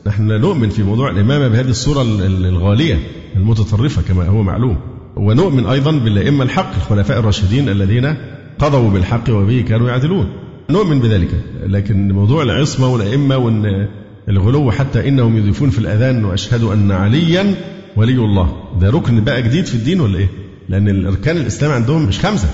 نحن 0.07 0.27
نؤمن 0.27 0.69
في 0.69 0.83
موضوع 0.83 1.11
الإمامة 1.11 1.49
بهذه 1.49 1.69
الصورة 1.69 2.03
الغالية 2.03 2.99
المتطرفة 3.37 4.03
كما 4.03 4.27
هو 4.27 4.43
معلوم. 4.43 4.77
ونؤمن 5.17 5.67
أيضا 5.67 5.93
بالأئمة 5.93 6.45
الحق 6.45 6.75
الخلفاء 6.75 7.19
الراشدين 7.19 7.69
الذين 7.69 8.15
قضوا 8.59 8.91
بالحق 8.91 9.31
وبه 9.31 9.65
كانوا 9.69 9.89
يعدلون. 9.89 10.29
نؤمن 10.71 11.01
بذلك. 11.01 11.31
لكن 11.67 12.13
موضوع 12.13 12.43
العصمة 12.43 12.89
والأئمة 12.89 13.37
وأن 13.37 13.89
الغلو 14.29 14.71
حتى 14.71 15.09
إنهم 15.09 15.37
يضيفون 15.37 15.71
في 15.71 15.79
الأذان 15.79 16.25
وأشهد 16.25 16.63
أن 16.63 16.91
عليا 16.91 17.55
ولي 17.97 18.15
الله. 18.15 18.57
ده 18.81 18.91
ركن 18.91 19.25
بقى 19.25 19.43
جديد 19.43 19.67
في 19.67 19.75
الدين 19.75 20.01
ولا 20.01 20.19
إيه؟ 20.19 20.29
لأن 20.69 20.89
الأركان 20.89 21.37
الإسلام 21.37 21.73
عندهم 21.73 22.07
مش 22.07 22.21
خمسة. 22.21 22.49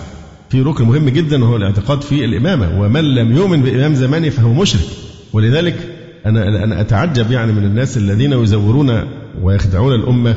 في 0.50 0.62
ركن 0.62 0.84
مهم 0.84 1.08
جدا 1.08 1.44
وهو 1.44 1.56
الاعتقاد 1.56 2.02
في 2.02 2.24
الإمامة. 2.24 2.80
ومن 2.80 3.14
لم 3.14 3.36
يؤمن 3.36 3.62
بإمام 3.62 3.94
زمانه 3.94 4.28
فهو 4.28 4.52
مشرك. 4.52 4.84
ولذلك 5.32 5.76
أنا 6.26 6.64
أنا 6.64 6.80
أتعجب 6.80 7.30
يعني 7.30 7.52
من 7.52 7.64
الناس 7.64 7.96
الذين 7.96 8.32
يزورون 8.32 9.02
ويخدعون 9.42 9.94
الأمة 9.94 10.36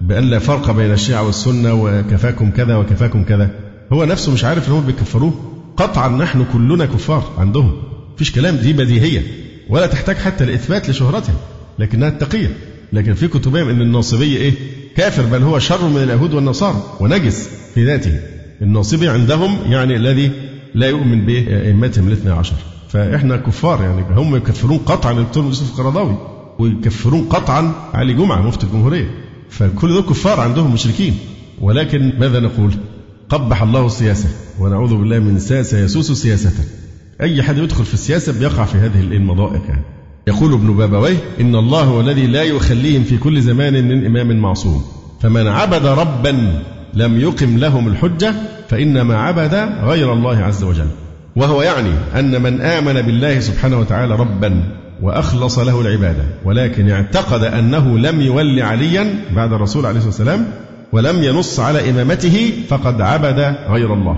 بأن 0.00 0.24
لا 0.24 0.38
فرق 0.38 0.70
بين 0.70 0.92
الشيعة 0.92 1.26
والسنة 1.26 1.74
وكفاكم 1.74 2.50
كذا 2.50 2.76
وكفاكم 2.76 3.24
كذا. 3.24 3.50
هو 3.92 4.04
نفسه 4.04 4.32
مش 4.32 4.44
عارف 4.44 4.68
إن 4.68 4.72
هم 4.72 4.86
بيكفروه. 4.86 5.51
قطعا 5.82 6.08
نحن 6.08 6.44
كلنا 6.52 6.86
كفار 6.86 7.32
عندهم. 7.38 7.72
مفيش 8.14 8.32
كلام 8.32 8.56
دي 8.56 8.72
بديهية. 8.72 9.22
ولا 9.68 9.86
تحتاج 9.86 10.16
حتى 10.16 10.44
لإثبات 10.44 10.90
لشهرتهم. 10.90 11.34
لكنها 11.78 12.08
التقية 12.08 12.56
لكن 12.92 13.14
في 13.14 13.28
كتبهم 13.28 13.68
أن 13.68 13.80
الناصبية 13.80 14.36
إيه؟ 14.36 14.52
كافر 14.96 15.22
بل 15.22 15.42
هو 15.42 15.58
شر 15.58 15.88
من 15.88 16.02
اليهود 16.02 16.34
والنصارى 16.34 16.82
ونجس 17.00 17.48
في 17.74 17.84
ذاته. 17.84 18.20
الناصبي 18.62 19.08
عندهم 19.08 19.58
يعني 19.66 19.96
الذي 19.96 20.30
لا 20.74 20.88
يؤمن 20.88 21.26
بأئمتهم 21.26 22.08
الاثنى 22.08 22.30
عشر. 22.32 22.56
فإحنا 22.88 23.36
كفار 23.36 23.82
يعني 23.82 24.20
هم 24.20 24.36
يكفرون 24.36 24.78
قطعا. 24.78 25.12
الدكتور 25.12 25.44
يوسف 25.44 25.70
القرضاوي 25.70 26.16
ويكفرون 26.58 27.24
قطعا 27.24 27.72
علي 27.94 28.14
جمعة 28.14 28.42
مفتي 28.42 28.66
الجمهورية. 28.66 29.10
فكل 29.50 29.88
دول 29.88 30.02
كفار 30.02 30.40
عندهم 30.40 30.74
مشركين. 30.74 31.18
ولكن 31.60 32.12
ماذا 32.18 32.40
نقول؟ 32.40 32.72
قبح 33.32 33.62
الله 33.62 33.86
السياسة 33.86 34.28
ونعوذ 34.58 34.96
بالله 34.96 35.18
من 35.18 35.38
ساسة 35.38 35.78
يسوس 35.78 36.12
سياسة. 36.12 36.50
أي 37.20 37.42
حد 37.42 37.58
يدخل 37.58 37.84
في 37.84 37.94
السياسة 37.94 38.38
بيقع 38.38 38.64
في 38.64 38.78
هذه 38.78 39.00
المضائق 39.00 39.62
يعني. 39.68 39.82
يقول 40.26 40.52
ابن 40.52 40.76
بابويه 40.76 41.16
إن 41.40 41.54
الله 41.54 41.82
هو 41.82 42.00
الذي 42.00 42.26
لا 42.26 42.42
يخليهم 42.42 43.04
في 43.04 43.18
كل 43.18 43.42
زمان 43.42 43.88
من 43.88 44.06
إمام 44.06 44.36
معصوم. 44.36 44.84
فمن 45.20 45.46
عبد 45.46 45.86
ربا 45.86 46.62
لم 46.94 47.20
يقم 47.20 47.58
لهم 47.58 47.88
الحجة 47.88 48.34
فإنما 48.68 49.16
عبد 49.16 49.54
غير 49.82 50.12
الله 50.12 50.36
عز 50.36 50.64
وجل. 50.64 50.88
وهو 51.36 51.62
يعني 51.62 51.92
أن 52.18 52.42
من 52.42 52.60
آمن 52.60 53.02
بالله 53.02 53.40
سبحانه 53.40 53.78
وتعالى 53.78 54.14
ربا 54.14 54.64
وأخلص 55.02 55.58
له 55.58 55.80
العبادة 55.80 56.24
ولكن 56.44 56.90
اعتقد 56.90 57.44
أنه 57.44 57.98
لم 57.98 58.20
يول 58.20 58.60
عليا 58.60 59.14
بعد 59.36 59.52
الرسول 59.52 59.86
عليه 59.86 59.98
الصلاة 59.98 60.10
والسلام 60.10 60.46
ولم 60.92 61.22
ينص 61.22 61.60
على 61.60 61.90
إمامته 61.90 62.52
فقد 62.68 63.00
عبد 63.00 63.56
غير 63.68 63.94
الله. 63.94 64.16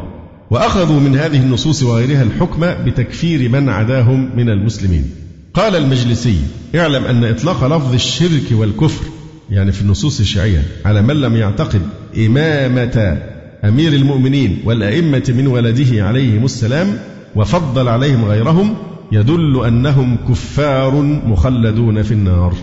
وأخذوا 0.51 1.01
من 1.01 1.17
هذه 1.17 1.37
النصوص 1.37 1.83
وغيرها 1.83 2.23
الحكم 2.23 2.67
بتكفير 2.85 3.49
من 3.49 3.69
عداهم 3.69 4.31
من 4.37 4.51
المسلمين. 4.51 5.11
قال 5.55 5.77
المجلسي 5.77 6.37
اعلم 6.75 7.05
أن 7.05 7.25
إطلاق 7.25 7.67
لفظ 7.67 7.95
الشرك 7.95 8.53
والكفر 8.53 9.05
يعني 9.51 9.73
في 9.73 9.83
النصوص 9.83 10.21
الشيعية 10.21 10.63
على 10.85 11.03
من 11.03 11.21
لم 11.21 11.37
يعتقد 11.37 11.83
إمامة 12.19 13.19
أمير 13.65 13.93
المؤمنين 13.93 14.59
والأئمة 14.65 15.23
من 15.29 15.47
ولده 15.47 16.05
عليهم 16.05 16.45
السلام 16.45 16.99
وفضل 17.37 17.89
عليهم 17.89 18.25
غيرهم 18.25 18.77
يدل 19.13 19.65
أنهم 19.67 20.17
كفار 20.29 21.03
مخلدون 21.27 22.03
في 22.03 22.13
النار. 22.13 22.55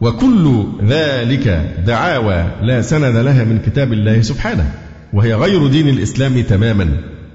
وكل 0.00 0.64
ذلك 0.88 1.74
دعاوى 1.86 2.44
لا 2.62 2.82
سند 2.82 3.16
لها 3.16 3.44
من 3.44 3.58
كتاب 3.66 3.92
الله 3.92 4.22
سبحانه 4.22 4.72
وهي 5.12 5.34
غير 5.34 5.66
دين 5.66 5.88
الإسلام 5.88 6.42
تماما. 6.42 6.88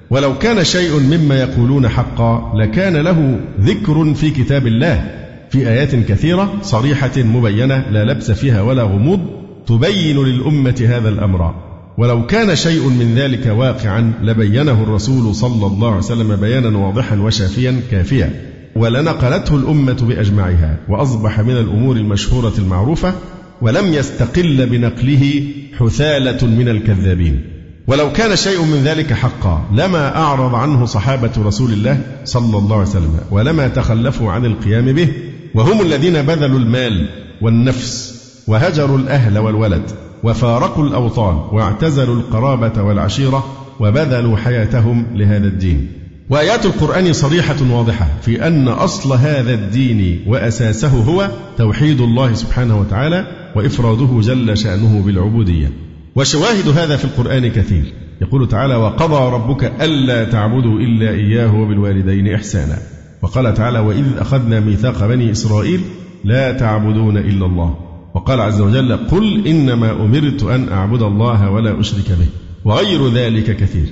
ولو 0.10 0.38
كان 0.38 0.64
شيء 0.64 1.00
مما 1.00 1.40
يقولون 1.40 1.88
حقا 1.88 2.54
لكان 2.56 2.98
له 2.98 3.40
ذكر 3.62 4.14
في 4.14 4.32
كتاب 4.32 4.68
الله 4.68 5.12
في 5.50 5.70
آيات 5.70 5.96
كثيرة 5.96 6.54
صريحة 6.62 7.18
مبينة 7.18 7.86
لا 7.92 8.04
لبس 8.04 8.32
فيها 8.32 8.62
ولا 8.62 8.84
غموض 8.84 9.20
تبين 9.68 10.24
للأمة 10.24 10.86
هذا 10.90 11.10
الأمر. 11.10 11.56
ولو 11.98 12.26
كان 12.26 12.56
شيء 12.56 12.90
من 12.90 13.16
ذلك 13.16 13.46
واقعا 13.46 14.14
لبينه 14.22 14.84
الرسول 14.84 15.36
صلى 15.36 15.68
الله 15.68 15.88
عليه 15.88 15.98
وسلم 15.98 16.36
بيانا 16.36 16.78
واضحا 16.78 17.16
وشافيا 17.16 17.82
كافيا. 17.92 18.55
ولنقلته 18.76 19.56
الأمة 19.56 19.98
بأجمعها 20.02 20.78
وأصبح 20.90 21.40
من 21.40 21.58
الأمور 21.58 21.96
المشهورة 21.96 22.54
المعروفة 22.58 23.14
ولم 23.62 23.94
يستقل 23.94 24.66
بنقله 24.66 25.44
حثالة 25.80 26.48
من 26.48 26.70
الكذابين 26.70 27.42
ولو 27.88 28.12
كان 28.12 28.36
شيء 28.36 28.62
من 28.62 28.84
ذلك 28.84 29.14
حقا 29.14 29.66
لما 29.72 30.18
أعرض 30.18 30.56
عنه 30.56 30.86
صحابة 30.86 31.32
رسول 31.38 31.74
الله 31.74 32.02
صلى 32.24 32.58
الله 32.58 32.76
عليه 32.76 32.90
وسلم 32.90 33.20
ولما 33.32 33.68
تخلفوا 33.68 34.32
عن 34.32 34.46
القيام 34.46 34.86
به 34.86 35.08
وهم 35.56 35.82
الذين 35.82 36.22
بذلوا 36.22 36.60
المال 36.60 37.10
والنفس 37.42 38.16
وهجروا 38.48 38.98
الأهل 38.98 39.38
والولد 39.38 39.92
وفارقوا 40.24 40.84
الأوطان 40.84 41.36
واعتزلوا 41.36 42.16
القرابة 42.16 42.84
والعشيرة 42.84 43.46
وبذلوا 43.80 44.38
حياتهم 44.38 45.06
لهذا 45.14 45.48
الدين. 45.48 46.05
وآيات 46.30 46.66
القرآن 46.66 47.14
صريحة 47.14 47.56
واضحة 47.72 48.08
في 48.22 48.48
أن 48.48 48.68
أصل 48.68 49.14
هذا 49.14 49.54
الدين 49.54 50.24
وأساسه 50.28 50.88
هو 50.88 51.30
توحيد 51.58 52.02
الله 52.02 52.34
سبحانه 52.34 52.80
وتعالى 52.80 53.28
وإفراده 53.56 54.20
جل 54.22 54.58
شأنه 54.58 55.02
بالعبودية. 55.06 55.72
وشواهد 56.16 56.68
هذا 56.68 56.98
في 56.98 57.06
القرآن 57.06 57.48
كثير. 57.48 57.94
يقول 58.22 58.48
تعالى 58.48 58.76
وقضى 58.76 59.36
ربك 59.36 59.64
ألا 59.82 60.24
تعبدوا 60.24 60.80
إلا 60.80 61.10
إياه 61.10 61.56
وبالوالدين 61.56 62.34
إحسانا 62.34 62.78
وقال 63.22 63.54
تعالى 63.54 63.80
وإذ 63.80 64.06
أخذنا 64.18 64.60
ميثاق 64.60 65.08
بني 65.08 65.32
إسرائيل 65.32 65.82
لا 66.24 66.52
تعبدون 66.52 67.18
إلا 67.18 67.46
الله 67.46 67.76
وقال 68.16 68.42
عز 68.42 68.62
وجل 68.62 68.98
قل 68.98 69.48
إنما 69.48 69.92
أمرت 69.92 70.44
أن 70.44 70.70
أعبد 70.70 71.02
الله 71.02 71.52
ولا 71.52 71.80
أشرك 71.80 72.10
به 72.10 72.28
وغير 72.66 73.14
ذلك 73.14 73.58
كثير. 73.58 73.88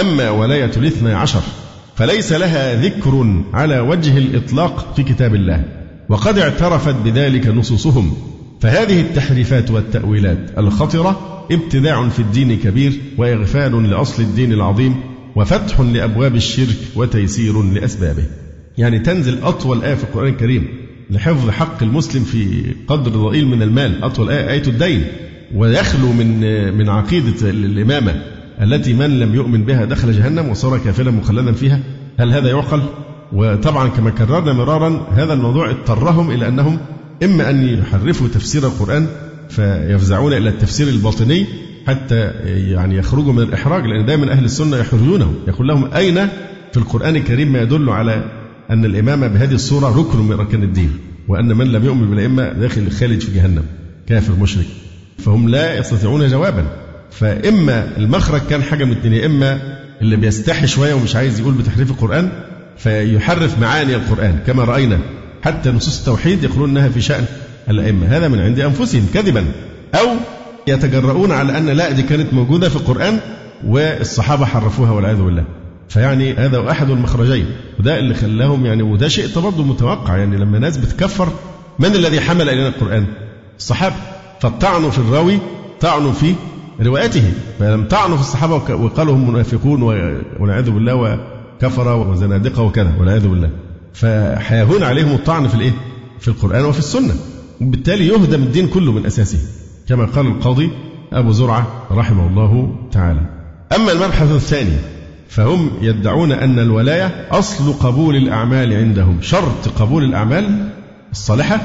أما 0.00 0.30
ولاية 0.30 0.70
الاثنى 0.76 1.12
عشر 1.12 1.42
فليس 1.96 2.32
لها 2.32 2.82
ذكر 2.82 3.42
على 3.52 3.80
وجه 3.80 4.18
الإطلاق 4.18 4.94
في 4.96 5.02
كتاب 5.02 5.34
الله 5.34 5.64
وقد 6.08 6.38
اعترفت 6.38 6.94
بذلك 7.04 7.46
نصوصهم. 7.46 8.16
فهذه 8.60 9.00
التحريفات 9.00 9.70
والتأويلات 9.70 10.38
الخطرة 10.58 11.46
ابتداع 11.52 12.08
في 12.08 12.18
الدين 12.18 12.58
كبير 12.58 12.92
وإغفال 13.18 13.90
لأصل 13.90 14.22
الدين 14.22 14.52
العظيم 14.52 14.94
وفتح 15.36 15.80
لأبواب 15.80 16.34
الشرك 16.34 16.76
وتيسير 16.96 17.62
لأسبابه. 17.62 18.24
يعني 18.78 18.98
تنزل 18.98 19.38
أطول 19.42 19.82
آية 19.82 19.94
في 19.94 20.04
القرآن 20.04 20.28
الكريم 20.32 20.68
لحفظ 21.10 21.50
حق 21.50 21.82
المسلم 21.82 22.24
في 22.24 22.74
قدر 22.88 23.10
ضئيل 23.10 23.46
من 23.46 23.62
المال 23.62 24.04
أطول 24.04 24.30
آية 24.30 24.50
آية 24.50 24.66
الدين 24.66 25.04
ويخلو 25.54 26.12
من 26.12 26.40
من 26.74 26.88
عقيدة 26.88 27.50
الإمامة. 27.50 28.35
التي 28.62 28.94
من 28.94 29.18
لم 29.18 29.34
يؤمن 29.34 29.64
بها 29.64 29.84
دخل 29.84 30.12
جهنم 30.12 30.48
وصار 30.48 30.78
كافرا 30.78 31.10
مخلدا 31.10 31.52
فيها 31.52 31.80
هل 32.18 32.32
هذا 32.32 32.48
يعقل؟ 32.48 32.82
وطبعا 33.32 33.88
كما 33.88 34.10
كررنا 34.10 34.52
مرارا 34.52 35.06
هذا 35.14 35.32
الموضوع 35.32 35.70
اضطرهم 35.70 36.30
إلى 36.30 36.48
أنهم 36.48 36.78
إما 37.22 37.50
أن 37.50 37.68
يحرفوا 37.68 38.28
تفسير 38.28 38.66
القرآن 38.66 39.06
فيفزعون 39.48 40.32
إلى 40.32 40.48
التفسير 40.48 40.88
الباطني 40.88 41.46
حتى 41.86 42.30
يعني 42.46 42.96
يخرجوا 42.96 43.32
من 43.32 43.42
الإحراج 43.42 43.84
لأن 43.86 44.06
دائما 44.06 44.32
أهل 44.32 44.44
السنة 44.44 44.76
يحرجونه. 44.76 45.34
يقول 45.48 45.68
لهم 45.68 45.94
أين 45.94 46.14
في 46.72 46.76
القرآن 46.76 47.16
الكريم 47.16 47.52
ما 47.52 47.62
يدل 47.62 47.90
على 47.90 48.24
أن 48.70 48.84
الإمامة 48.84 49.26
بهذه 49.26 49.54
الصورة 49.54 49.98
ركن 49.98 50.18
من 50.18 50.32
أركان 50.32 50.62
الدين 50.62 50.90
وأن 51.28 51.56
من 51.56 51.72
لم 51.72 51.84
يؤمن 51.84 52.10
بالأئمة 52.10 52.52
داخل 52.52 52.90
خالد 52.90 53.20
في 53.20 53.34
جهنم 53.34 53.62
كافر 54.06 54.32
مشرك. 54.32 54.66
فهم 55.18 55.48
لا 55.48 55.78
يستطيعون 55.78 56.28
جوابا. 56.28 56.85
فإما 57.10 57.96
المخرج 57.96 58.40
كان 58.50 58.62
حاجة 58.62 58.84
من 58.84 58.92
الاثنين 58.92 59.24
إما 59.24 59.60
اللي 60.02 60.16
بيستحي 60.16 60.66
شوية 60.66 60.94
ومش 60.94 61.16
عايز 61.16 61.40
يقول 61.40 61.54
بتحريف 61.54 61.90
القرآن 61.90 62.28
فيحرف 62.78 63.58
معاني 63.58 63.94
القرآن 63.94 64.38
كما 64.46 64.64
رأينا. 64.64 64.98
حتى 65.42 65.70
نصوص 65.70 65.98
التوحيد 65.98 66.44
يقولون 66.44 66.70
أنها 66.70 66.88
في 66.88 67.00
شأن 67.00 67.24
الأئمة. 67.70 68.06
هذا 68.06 68.28
من 68.28 68.40
عند 68.40 68.60
أنفسهم 68.60 69.06
كذبا. 69.14 69.44
أو 69.94 70.06
يتجرؤون 70.66 71.32
على 71.32 71.58
أن 71.58 71.68
لا 71.68 71.90
دي 71.90 72.02
كانت 72.02 72.34
موجودة 72.34 72.68
في 72.68 72.76
القرآن 72.76 73.18
والصحابة 73.66 74.46
حرفوها 74.46 74.90
والعياذ 74.90 75.22
بالله. 75.22 75.44
فيعني 75.88 76.34
هذا 76.34 76.70
أحد 76.70 76.90
المخرجين 76.90 77.46
وده 77.80 77.98
اللي 77.98 78.14
خلاهم 78.14 78.66
يعني 78.66 78.82
وده 78.82 79.08
شيء 79.08 79.40
برضه 79.40 79.64
متوقع 79.64 80.16
يعني 80.16 80.36
لما 80.36 80.58
ناس 80.58 80.76
بتكفر 80.76 81.28
من 81.78 81.94
الذي 81.94 82.20
حمل 82.20 82.48
إلينا 82.48 82.68
القرآن؟ 82.68 83.06
الصحابة. 83.58 83.94
فالطعن 84.40 84.90
في 84.90 84.98
الراوي 84.98 85.38
طعن 85.80 86.12
في 86.12 86.34
روايته 86.82 87.32
فلم 87.58 87.84
طعنوا 87.84 88.16
في 88.16 88.22
الصحابة 88.22 88.54
وقالوا 88.54 89.14
هم 89.14 89.30
منافقون 89.30 89.82
والعياذ 90.40 90.70
بالله 90.70 90.94
وكفر 90.94 91.96
وزنادقة 91.96 92.62
وكذا 92.62 92.94
والعياذ 92.98 93.28
بالله. 93.28 93.50
فحيهون 93.94 94.82
عليهم 94.82 95.14
الطعن 95.14 95.48
في 95.48 95.54
الإيه؟ 95.54 95.72
في 96.20 96.28
القرآن 96.28 96.64
وفي 96.64 96.78
السنة. 96.78 97.14
وبالتالي 97.60 98.06
يهدم 98.06 98.42
الدين 98.42 98.68
كله 98.68 98.92
من 98.92 99.06
أساسه. 99.06 99.38
كما 99.88 100.04
قال 100.04 100.26
القاضي 100.26 100.70
أبو 101.12 101.32
زرعة 101.32 101.66
رحمه 101.90 102.26
الله 102.26 102.76
تعالى. 102.92 103.20
أما 103.76 103.92
المبحث 103.92 104.32
الثاني 104.32 104.76
فهم 105.28 105.70
يدعون 105.80 106.32
أن 106.32 106.58
الولاية 106.58 107.28
أصل 107.30 107.72
قبول 107.72 108.16
الأعمال 108.16 108.72
عندهم. 108.72 109.18
شرط 109.20 109.68
قبول 109.78 110.04
الأعمال 110.04 110.68
الصالحة. 111.12 111.60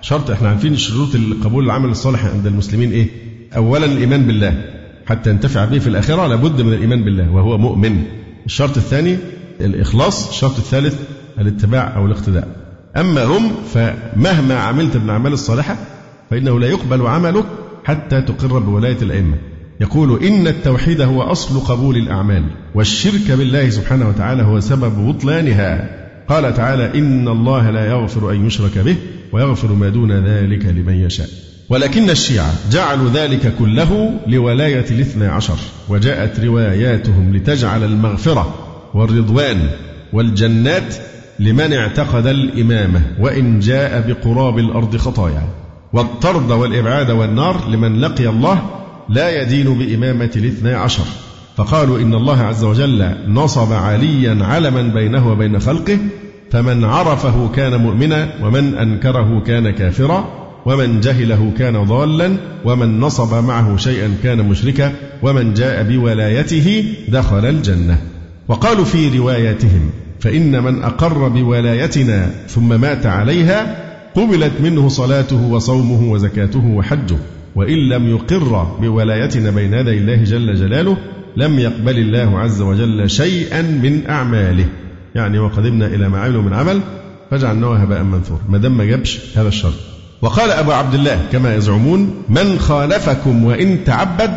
شرط 0.00 0.30
إحنا 0.30 0.48
عارفين 0.48 0.76
شروط 0.76 1.08
قبول 1.44 1.64
العمل 1.64 1.90
الصالح 1.90 2.24
عند 2.24 2.46
المسلمين 2.46 2.92
إيه؟ 2.92 3.08
أولا 3.56 3.84
الإيمان 3.84 4.26
بالله 4.26 4.64
حتى 5.06 5.30
ينتفع 5.30 5.64
به 5.64 5.78
في 5.78 5.86
الأخرة 5.86 6.26
لابد 6.26 6.62
من 6.62 6.72
الإيمان 6.72 7.04
بالله 7.04 7.32
وهو 7.32 7.58
مؤمن. 7.58 8.02
الشرط 8.46 8.76
الثاني 8.76 9.16
الإخلاص، 9.60 10.28
الشرط 10.28 10.56
الثالث 10.58 11.00
الاتباع 11.38 11.96
أو 11.96 12.06
الاقتداء. 12.06 12.48
أما 12.96 13.24
هم 13.24 13.50
فمهما 13.74 14.54
عملت 14.54 14.96
من 14.96 15.04
الأعمال 15.04 15.32
الصالحة 15.32 15.76
فإنه 16.30 16.60
لا 16.60 16.66
يقبل 16.66 17.06
عملك 17.06 17.44
حتى 17.84 18.22
تقر 18.22 18.58
بولاية 18.58 19.02
الأئمة. 19.02 19.36
يقول 19.80 20.24
إن 20.24 20.46
التوحيد 20.46 21.00
هو 21.00 21.22
أصل 21.22 21.60
قبول 21.60 21.96
الأعمال 21.96 22.44
والشرك 22.74 23.30
بالله 23.30 23.70
سبحانه 23.70 24.08
وتعالى 24.08 24.42
هو 24.42 24.60
سبب 24.60 25.08
بطلانها 25.08 25.90
قال 26.28 26.54
تعالى 26.54 26.98
إن 26.98 27.28
الله 27.28 27.70
لا 27.70 27.86
يغفر 27.86 28.30
أن 28.30 28.46
يشرك 28.46 28.78
به 28.78 28.96
ويغفر 29.32 29.72
ما 29.72 29.88
دون 29.88 30.12
ذلك 30.12 30.66
لمن 30.66 30.94
يشاء 30.94 31.28
ولكن 31.68 32.10
الشيعة 32.10 32.54
جعلوا 32.70 33.10
ذلك 33.10 33.54
كله 33.58 34.20
لولاية 34.26 34.84
الاثنى 34.90 35.26
عشر 35.26 35.58
وجاءت 35.88 36.40
رواياتهم 36.40 37.36
لتجعل 37.36 37.84
المغفرة 37.84 38.54
والرضوان 38.94 39.68
والجنات 40.12 40.94
لمن 41.38 41.72
اعتقد 41.72 42.26
الإمامة 42.26 43.02
وإن 43.20 43.60
جاء 43.60 44.04
بقراب 44.08 44.58
الأرض 44.58 44.96
خطايا. 44.96 45.42
والطرد 45.92 46.50
والإبعاد 46.50 47.10
والنار 47.10 47.68
لمن 47.68 48.00
لقي 48.00 48.28
الله 48.28 48.62
لا 49.08 49.42
يدين 49.42 49.78
بإمامة 49.78 50.30
الاثنى 50.36 50.74
عشر. 50.74 51.04
فقالوا 51.56 51.98
إن 51.98 52.14
الله 52.14 52.42
عز 52.42 52.64
وجل 52.64 53.14
نصب 53.28 53.72
عليا 53.72 54.44
علما 54.44 54.82
بينه 54.82 55.30
وبين 55.30 55.58
خلقه 55.60 55.98
فمن 56.50 56.84
عرفه 56.84 57.48
كان 57.48 57.80
مؤمنا 57.80 58.28
ومن 58.42 58.74
أنكره 58.74 59.42
كان 59.46 59.70
كافرا. 59.70 60.45
ومن 60.66 61.00
جهله 61.00 61.52
كان 61.58 61.84
ضالا 61.84 62.36
ومن 62.64 63.00
نصب 63.00 63.44
معه 63.44 63.76
شيئا 63.76 64.14
كان 64.22 64.48
مشركا 64.48 64.92
ومن 65.22 65.54
جاء 65.54 65.82
بولايته 65.82 66.84
دخل 67.08 67.46
الجنة. 67.46 67.98
وقالوا 68.48 68.84
في 68.84 69.18
رواياتهم 69.18 69.90
فإن 70.20 70.62
من 70.62 70.82
أقر 70.82 71.28
بولايتنا 71.28 72.30
ثم 72.48 72.80
مات 72.80 73.06
عليها 73.06 73.76
قبلت 74.14 74.52
منه 74.60 74.88
صلاته 74.88 75.46
وصومه 75.46 76.12
وزكاته 76.12 76.66
وحجه. 76.66 77.16
وإن 77.54 77.88
لم 77.88 78.08
يقر 78.08 78.76
بولايتنا 78.80 79.50
بين 79.50 79.74
يدي 79.74 79.98
الله 79.98 80.24
جل 80.24 80.54
جلاله 80.54 80.96
لم 81.36 81.58
يقبل 81.58 81.98
الله 81.98 82.38
عز 82.38 82.60
وجل 82.60 83.10
شيئا 83.10 83.62
من 83.62 84.02
أعماله. 84.08 84.66
يعني 85.14 85.38
وقدمنا 85.38 85.86
إلى 85.86 86.08
ما 86.08 86.18
عملوا 86.18 86.42
من 86.42 86.52
عمل 86.52 86.80
فجعلناه 87.30 87.76
هباء 87.76 88.02
منثورا 88.02 88.40
ما 88.48 88.58
دام 88.58 88.76
ما 88.76 88.84
جابش 88.84 89.20
هذا 89.36 89.48
الشرط 89.48 89.95
وقال 90.22 90.50
أبو 90.50 90.72
عبد 90.72 90.94
الله 90.94 91.20
كما 91.32 91.54
يزعمون 91.54 92.22
من 92.28 92.58
خالفكم 92.58 93.44
وإن 93.44 93.84
تعبد 93.84 94.30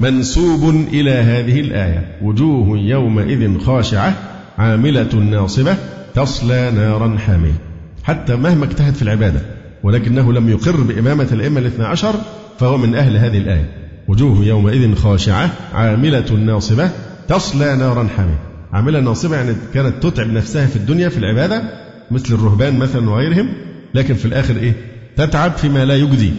منسوب 0.00 0.70
إلى 0.92 1.10
هذه 1.10 1.60
الآية. 1.60 2.18
وجوه 2.22 2.78
يومئذ 2.78 3.58
خاشعة 3.58 4.14
عاملة 4.58 5.14
ناصبة 5.14 5.76
تصلى 6.14 6.70
نارا 6.70 7.18
حامية. 7.18 7.54
حتى 8.04 8.36
مهما 8.36 8.64
اجتهد 8.64 8.94
في 8.94 9.02
العبادة 9.02 9.40
ولكنه 9.82 10.32
لم 10.32 10.48
يقر 10.48 10.80
بإمامة 10.80 11.28
الأئمة 11.32 11.60
الاثنى 11.60 11.84
عشر 11.84 12.14
فهو 12.58 12.78
من 12.78 12.94
أهل 12.94 13.16
هذه 13.16 13.38
الآية. 13.38 13.68
وجوه 14.08 14.44
يومئذ 14.44 14.94
خاشعة 14.94 15.50
عاملة 15.74 16.32
ناصبة 16.32 16.90
تصلى 17.28 17.76
نارا 17.76 18.08
حامية. 18.16 18.38
عاملة 18.72 19.00
ناصبة 19.00 19.36
يعني 19.36 19.52
كانت 19.74 20.02
تتعب 20.02 20.26
نفسها 20.26 20.66
في 20.66 20.76
الدنيا 20.76 21.08
في 21.08 21.18
العبادة 21.18 21.62
مثل 22.10 22.34
الرهبان 22.34 22.78
مثلا 22.78 23.10
وغيرهم 23.10 23.48
لكن 23.94 24.14
في 24.14 24.24
الآخر 24.24 24.56
إيه؟ 24.56 24.72
تتعب 25.16 25.52
فيما 25.52 25.84
لا 25.84 25.96
يجدي 25.96 26.32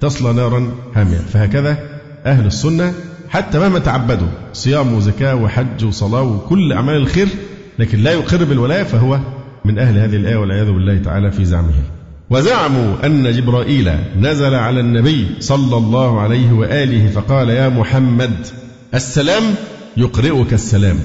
تصلى 0.00 0.32
نارا 0.32 0.72
حامية 0.94 1.18
فهكذا 1.18 1.78
أهل 2.26 2.46
السنة 2.46 2.92
حتى 3.28 3.58
مهما 3.58 3.78
تعبدوا 3.78 4.28
صيام 4.52 4.94
وزكاة 4.94 5.34
وحج 5.34 5.84
وصلاة 5.84 6.22
وكل 6.22 6.72
أعمال 6.72 6.96
الخير 6.96 7.28
لكن 7.78 7.98
لا 7.98 8.12
يقر 8.12 8.44
بالولاية 8.44 8.82
فهو 8.82 9.18
من 9.64 9.78
أهل 9.78 9.98
هذه 9.98 10.16
الآية 10.16 10.36
والعياذ 10.36 10.66
بالله 10.66 10.98
تعالى 10.98 11.32
في 11.32 11.44
زعمه. 11.44 11.72
وزعموا 12.30 13.06
أن 13.06 13.32
جبرائيل 13.32 13.90
نزل 14.20 14.54
على 14.54 14.80
النبي 14.80 15.26
صلى 15.40 15.76
الله 15.76 16.20
عليه 16.20 16.52
وآله 16.52 17.10
فقال 17.10 17.50
يا 17.50 17.68
محمد 17.68 18.46
السلام 18.94 19.42
يقرئك 19.96 20.52
السلام 20.52 20.96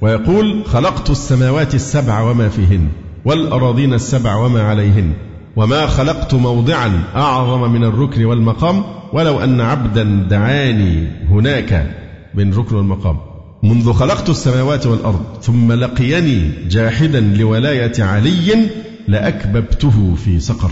ويقول 0.00 0.62
خلقت 0.66 1.10
السماوات 1.10 1.74
السبع 1.74 2.20
وما 2.20 2.48
فيهن 2.48 2.88
والأراضين 3.24 3.94
السبع 3.94 4.36
وما 4.36 4.62
عليهن 4.62 5.12
وما 5.56 5.86
خلقت 5.86 6.34
موضعا 6.34 7.02
أعظم 7.16 7.72
من 7.72 7.84
الركن 7.84 8.24
والمقام 8.24 8.84
ولو 9.12 9.40
أن 9.40 9.60
عبدا 9.60 10.26
دعاني 10.30 11.08
هناك 11.30 11.86
من 12.34 12.54
ركن 12.54 12.76
والمقام. 12.76 13.16
منذ 13.62 13.92
خلقت 13.92 14.30
السماوات 14.30 14.86
والأرض 14.86 15.22
ثم 15.42 15.72
لقيني 15.72 16.50
جاحدا 16.68 17.20
لولاية 17.20 17.92
علي 18.04 18.68
لأكببته 19.08 20.14
في 20.24 20.40
سقر. 20.40 20.70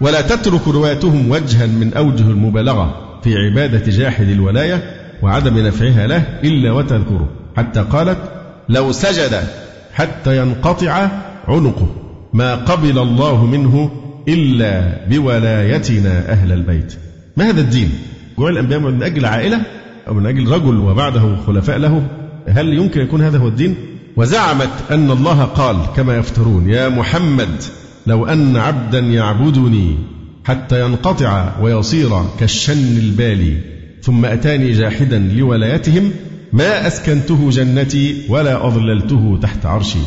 ولا 0.00 0.20
تترك 0.20 0.68
روايتهم 0.68 1.30
وجها 1.30 1.66
من 1.66 1.94
أوجه 1.94 2.22
المبالغة 2.22 2.94
في 3.22 3.36
عبادة 3.36 3.90
جاحد 3.92 4.28
الولاية 4.28 4.82
وعدم 5.22 5.58
نفعها 5.58 6.06
له 6.06 6.40
إلا 6.44 6.72
وتذكره. 6.72 7.28
حتى 7.56 7.80
قالت 7.80 8.18
لو 8.68 8.92
سجد 8.92 9.44
حتى 9.94 10.36
ينقطع 10.36 11.08
عنقه 11.48 11.86
ما 12.32 12.54
قبل 12.54 12.98
الله 12.98 13.46
منه 13.46 13.90
إلا 14.28 14.98
بولايتنا 15.10 16.32
أهل 16.32 16.52
البيت. 16.52 16.94
ما 17.36 17.48
هذا 17.50 17.60
الدين؟ 17.60 17.90
جعل 18.38 18.52
الأنبياء 18.52 18.80
من 18.80 19.02
أجل 19.02 19.26
عائلة 19.26 19.62
أو 20.08 20.14
من 20.14 20.26
أجل 20.26 20.48
رجل 20.48 20.78
وبعده 20.78 21.36
خلفاء 21.46 21.78
له؟ 21.78 22.06
هل 22.48 22.72
يمكن 22.72 23.00
يكون 23.00 23.22
هذا 23.22 23.38
هو 23.38 23.48
الدين؟ 23.48 23.74
وزعمت 24.16 24.70
أن 24.90 25.10
الله 25.10 25.44
قال 25.44 25.76
كما 25.96 26.16
يفترون 26.16 26.68
يا 26.70 26.88
محمد 26.88 27.62
لو 28.06 28.26
أن 28.26 28.56
عبدا 28.56 28.98
يعبدني 28.98 29.98
حتى 30.44 30.84
ينقطع 30.84 31.60
ويصير 31.60 32.10
كالشن 32.40 32.96
البالي 32.96 33.56
ثم 34.02 34.24
أتاني 34.24 34.72
جاحدا 34.72 35.18
لولايتهم 35.18 36.10
ما 36.52 36.86
أسكنته 36.86 37.50
جنتي 37.50 38.22
ولا 38.28 38.66
أظللته 38.66 39.38
تحت 39.42 39.66
عرشي. 39.66 39.98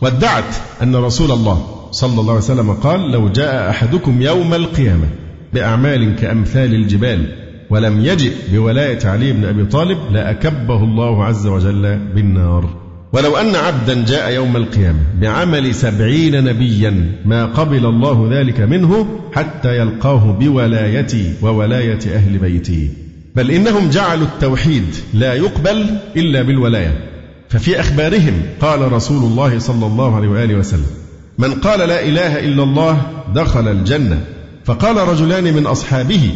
وادعت 0.00 0.54
أن 0.82 0.96
رسول 0.96 1.30
الله 1.30 1.83
صلى 1.94 2.20
الله 2.20 2.32
عليه 2.32 2.42
وسلم 2.42 2.72
قال 2.72 3.10
لو 3.10 3.28
جاء 3.28 3.70
أحدكم 3.70 4.22
يوم 4.22 4.54
القيامة 4.54 5.06
بأعمال 5.52 6.16
كأمثال 6.16 6.74
الجبال 6.74 7.26
ولم 7.70 8.04
يجئ 8.04 8.32
بولاية 8.52 8.98
علي 9.04 9.32
بن 9.32 9.44
أبي 9.44 9.64
طالب 9.64 9.98
لأكبه 10.12 10.84
الله 10.84 11.24
عز 11.24 11.46
وجل 11.46 11.98
بالنار. 12.14 12.68
ولو 13.12 13.36
أن 13.36 13.54
عبدا 13.54 14.04
جاء 14.04 14.32
يوم 14.32 14.56
القيامة 14.56 14.98
بعمل 15.20 15.74
سبعين 15.74 16.44
نبيا 16.44 17.12
ما 17.24 17.44
قبل 17.44 17.86
الله 17.86 18.28
ذلك 18.32 18.60
منه 18.60 19.06
حتى 19.32 19.78
يلقاه 19.78 20.32
بولايتي 20.40 21.32
وولاية 21.42 22.14
أهل 22.14 22.38
بيتي. 22.38 22.90
بل 23.36 23.50
إنهم 23.50 23.90
جعلوا 23.90 24.26
التوحيد 24.26 24.86
لا 25.14 25.34
يقبل 25.34 25.86
إلا 26.16 26.42
بالولاية. 26.42 27.10
ففي 27.48 27.80
أخبارهم 27.80 28.42
قال 28.60 28.92
رسول 28.92 29.24
الله 29.24 29.58
صلى 29.58 29.86
الله 29.86 30.16
عليه 30.16 30.28
وآله 30.28 30.54
وسلم 30.54 31.03
من 31.38 31.54
قال 31.54 31.88
لا 31.88 32.02
إله 32.02 32.40
إلا 32.40 32.62
الله 32.62 33.02
دخل 33.34 33.68
الجنة. 33.68 34.20
فقال 34.64 34.96
رجلان 34.96 35.44
من 35.44 35.66
أصحابه 35.66 36.30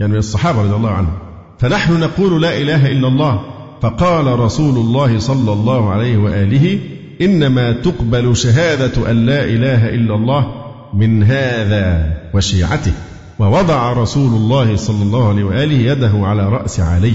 يعني 0.00 0.12
من 0.12 0.18
الصحابة 0.18 0.62
رضي 0.62 0.76
الله 0.76 0.90
عنهم 0.90 1.18
فنحن 1.58 2.00
نقول 2.00 2.42
لا 2.42 2.58
إله 2.58 2.86
إلا 2.86 3.08
الله. 3.08 3.40
فقال 3.82 4.38
رسول 4.38 4.76
الله 4.76 5.18
صلى 5.18 5.52
الله 5.52 5.90
عليه 5.90 6.16
وآله 6.16 6.78
إنما 7.20 7.72
تقبل 7.72 8.36
شهادة 8.36 9.10
أن 9.10 9.26
لا 9.26 9.44
إله 9.44 9.88
إلا 9.88 10.14
الله 10.14 10.46
من 10.94 11.22
هذا 11.22 12.12
وشيعته. 12.34 12.92
ووضع 13.38 13.92
رسول 13.92 14.32
الله 14.32 14.76
صلى 14.76 15.02
الله 15.02 15.28
عليه 15.28 15.44
وآله 15.44 15.92
يده 15.92 16.12
على 16.14 16.48
رأس 16.48 16.80
علي. 16.80 17.14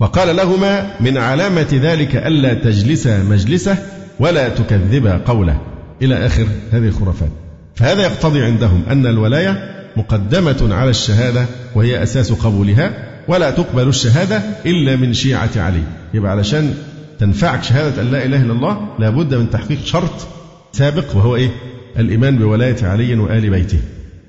وقال 0.00 0.36
لهما 0.36 0.90
من 1.00 1.18
علامة 1.18 1.68
ذلك 1.72 2.16
ألا 2.16 2.54
تجلسا 2.54 3.22
مجلسه 3.22 3.78
ولا 4.20 4.48
تكذبا 4.48 5.20
قوله. 5.26 5.60
إلى 6.04 6.26
آخر 6.26 6.46
هذه 6.72 6.88
الخرافات. 6.88 7.28
فهذا 7.74 8.02
يقتضي 8.02 8.42
عندهم 8.42 8.82
أن 8.90 9.06
الولاية 9.06 9.70
مقدمة 9.96 10.74
على 10.74 10.90
الشهادة 10.90 11.46
وهي 11.74 12.02
أساس 12.02 12.32
قبولها 12.32 12.92
ولا 13.28 13.50
تقبل 13.50 13.88
الشهادة 13.88 14.42
إلا 14.66 14.96
من 14.96 15.12
شيعة 15.12 15.50
علي. 15.56 15.82
يبقى 16.14 16.30
علشان 16.30 16.74
تنفعك 17.18 17.62
شهادة 17.62 18.02
أن 18.02 18.10
لا 18.10 18.24
إله 18.24 18.42
إلا 18.42 18.52
الله 18.52 18.88
لابد 18.98 19.34
من 19.34 19.50
تحقيق 19.50 19.84
شرط 19.84 20.26
سابق 20.72 21.16
وهو 21.16 21.36
إيه؟ 21.36 21.50
الإيمان 21.98 22.38
بولاية 22.38 22.76
علي 22.82 23.14
وآل 23.14 23.50
بيته. 23.50 23.78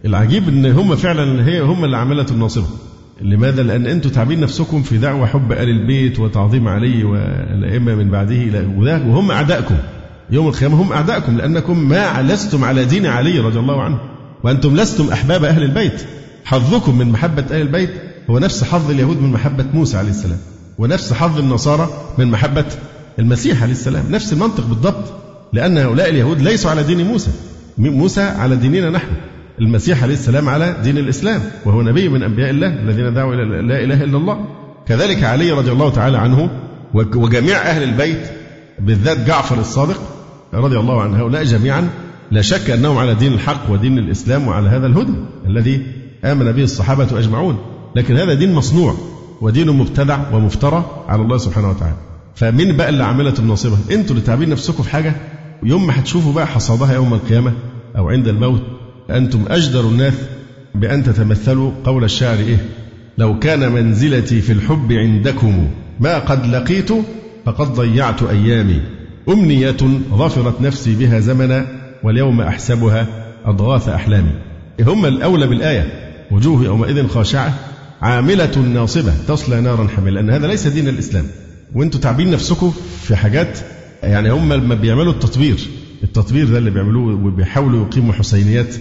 العجيب 0.06 0.50
إن 0.50 0.66
هم 0.66 0.96
فعلا 0.96 1.48
هي 1.48 1.62
هم 1.62 1.86
اللي 1.86 1.98
عملت 1.98 2.32
الناصره 2.32 2.70
لماذا؟ 3.22 3.64
لأن 3.64 3.88
أنتم 3.88 4.10
تعبين 4.10 4.40
نفسكم 4.40 4.84
في 4.84 4.98
دعوة 4.98 5.28
حب 5.28 5.52
آل 5.52 5.70
البيت 5.70 6.20
وتعظيم 6.20 6.68
علي 6.68 7.04
والأئمة 7.04 7.96
من 7.96 8.10
بعده 8.10 8.68
وهم 9.08 9.32
أعدائكم. 9.32 9.76
يوم 10.32 10.48
القيامة 10.48 10.82
هم 10.82 10.92
أعدائكم 10.94 11.38
لأنكم 11.38 11.90
ما 11.90 12.22
لستم 12.22 12.64
على 12.64 12.86
دين 12.86 13.06
علي 13.06 13.40
رضي 13.40 13.60
الله 13.60 13.82
عنه 13.82 14.00
وأنتم 14.44 14.76
لستم 14.76 15.10
أحباب 15.12 15.44
أهل 15.44 15.64
البيت. 15.64 16.02
حظكم 16.46 16.98
من 16.98 17.12
محبة 17.12 17.44
أهل 17.52 17.62
البيت 17.62 17.90
هو 18.30 18.40
نفس 18.40 18.64
حظ 18.64 18.92
اليهود 18.92 19.22
من 19.22 19.32
محبة 19.32 19.66
موسى 19.74 19.98
عليه 19.98 20.10
السلام 20.10 20.38
ونفس 20.78 21.14
حظ 21.14 21.40
النصارى 21.40 21.90
من 22.18 22.28
محبة 22.28 22.66
المسيح 23.20 23.62
عليه 23.62 23.72
السلام 23.72 24.06
نفس 24.12 24.34
المنطق 24.34 24.66
بالضبط 24.66 25.14
لأن 25.54 25.78
هؤلاء 25.78 26.10
اليهود 26.10 26.42
ليسوا 26.42 26.72
على 26.72 26.84
دين 26.84 27.08
موسى. 27.08 27.32
موسى 27.78 28.22
على 28.22 28.56
ديننا 28.56 28.90
نحن 28.90 29.08
المسيح 29.62 30.04
عليه 30.04 30.14
السلام 30.14 30.50
على 30.50 30.76
دين 30.84 30.98
الإسلام 30.98 31.42
وهو 31.66 31.82
نبي 31.82 32.10
من 32.10 32.24
أنبياء 32.24 32.50
الله 32.50 32.68
الذين 32.68 33.14
دعوا 33.14 33.34
إلى 33.34 33.44
لا 33.44 33.84
إله 33.84 34.04
إلا 34.04 34.18
الله. 34.18 34.46
كذلك 34.88 35.24
علي 35.24 35.52
رضي 35.52 35.72
الله 35.72 35.90
تعالى 35.90 36.18
عنه 36.18 36.50
وجميع 36.94 37.58
أهل 37.58 37.84
البيت 37.84 38.22
بالذات 38.80 39.28
جعفر 39.28 39.60
الصادق 39.60 40.15
رضي 40.56 40.80
الله 40.80 41.02
عن 41.02 41.14
هؤلاء 41.16 41.44
جميعا 41.44 41.90
لا 42.32 42.42
شك 42.42 42.70
أنهم 42.70 42.98
على 42.98 43.16
دين 43.16 43.34
الحق 43.34 43.72
ودين 43.72 43.98
الإسلام 43.98 44.48
وعلى 44.48 44.70
هذا 44.70 44.88
الهدى 44.88 45.14
الذي 45.48 45.82
آمن 46.26 46.52
به 46.52 46.64
الصحابة 46.64 47.20
أجمعون. 47.20 47.58
لكن 47.96 48.18
هذا 48.18 48.34
دين 48.34 48.54
مصنوع 48.54 48.96
ودين 49.42 49.70
مبتدع 49.70 50.20
ومفترى 50.34 50.86
على 51.08 51.22
الله 51.22 51.38
سبحانه 51.38 51.70
وتعالى. 51.70 51.96
فمين 52.36 52.78
بقى 52.78 52.90
اللي 52.90 53.04
عملت 53.04 53.40
الناصبة؟ 53.40 53.78
أنتوا 53.92 54.16
اللي 54.16 54.26
تعبين 54.26 54.50
نفسكم 54.50 54.84
في 54.84 54.90
حاجة؟ 54.90 55.16
يوم 55.64 55.88
ما 55.88 56.00
هتشوفوا 56.00 56.34
بقى 56.34 56.48
حصادها 56.48 56.94
يوم 56.94 57.14
القيامة 57.14 57.54
أو 57.98 58.10
عند 58.10 58.28
الموت 58.28 58.62
أنتم 59.10 59.46
أجدر 59.48 59.82
الناس 59.82 60.14
بأن 60.76 61.04
تتمثلوا 61.04 61.72
قول 61.84 62.04
الشاعر 62.04 62.38
إيه؟ 62.38 62.58
لو 63.18 63.40
كان 63.40 63.72
منزلتي 63.72 64.42
في 64.42 64.52
الحب 64.52 64.92
عندكم 64.92 65.68
ما 66.00 66.20
قد 66.20 66.46
لقيت 66.46 66.90
فقد 67.46 67.74
ضيعت 67.74 68.24
أيامي. 68.24 68.82
أمنية 69.30 69.78
ظفرت 70.16 70.62
نفسي 70.62 70.96
بها 70.96 71.20
زمنا 71.20 71.66
واليوم 72.04 72.42
أحسبها 72.42 73.08
أضغاث 73.46 73.90
أحلامي. 73.90 74.32
هم 74.82 75.06
الأولى 75.06 75.48
بالآية؟ 75.48 76.12
وجوه 76.32 76.64
يومئذ 76.64 77.08
خاشعة 77.08 77.54
عاملة 78.02 78.60
ناصبة 78.74 79.14
تصلى 79.28 79.62
نارا 79.62 79.88
حامية 79.88 80.12
لأن 80.12 80.30
هذا 80.30 80.48
ليس 80.48 80.68
دين 80.68 80.88
الإسلام. 80.88 81.26
وأنتم 81.76 82.00
تعبين 82.00 82.32
نفسكم 82.32 82.74
في 83.02 83.16
حاجات 83.16 83.60
يعني 84.04 84.32
هم 84.32 84.54
لما 84.54 84.76
بيعملوا 84.76 85.14
التطبير 85.14 85.58
التطبير 86.04 86.50
ده 86.50 86.58
اللي 86.58 86.70
بيعملوه 86.70 87.26
وبيحاولوا 87.26 87.86
يقيموا 87.86 88.14
حسينيات 88.14 88.76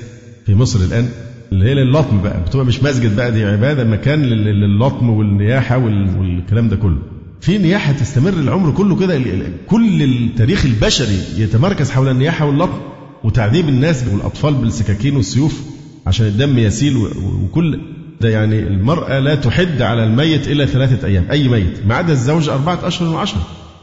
في 0.47 0.55
مصر 0.55 0.81
الآن. 0.81 1.09
اللي 1.53 1.65
هي 1.71 1.75
للطم 1.75 2.23
بقى 2.23 2.41
بتبقى 2.47 2.67
مش 2.67 2.83
مسجد 2.83 3.17
بقى 3.17 3.33
دي 3.33 3.45
عبادة 3.45 3.85
مكان 3.85 4.23
للطم 4.23 5.11
والنياحة 5.11 5.79
والكلام 5.79 6.69
ده 6.69 6.77
كله. 6.77 6.99
في 7.41 7.59
نياحة 7.59 7.93
تستمر 7.93 8.33
العمر 8.33 8.71
كله 8.71 8.97
كده 8.97 9.23
كل 9.67 10.03
التاريخ 10.03 10.65
البشري 10.65 11.19
يتمركز 11.37 11.91
حول 11.91 12.09
النياحة 12.09 12.47
واللطم 12.47 12.79
وتعذيب 13.25 13.69
الناس 13.69 14.05
والأطفال 14.13 14.55
بالسكاكين 14.55 15.17
والسيوف 15.17 15.61
عشان 16.07 16.27
الدم 16.27 16.59
يسيل 16.59 16.97
وكل 17.45 17.81
ده 18.21 18.29
يعني 18.29 18.59
المرأة 18.59 19.19
لا 19.19 19.35
تحد 19.35 19.83
على 19.83 20.05
الميت 20.05 20.49
إلا 20.49 20.67
ثلاثة 20.67 21.07
أيام 21.07 21.27
أي 21.31 21.49
ميت 21.49 21.87
ما 21.87 21.95
عدا 21.95 22.13
الزوج 22.13 22.49
أربعة 22.49 22.79
أشهر 22.87 23.15
وعشرة. 23.15 23.41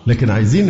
لكن 0.08 0.30
عايزين 0.30 0.66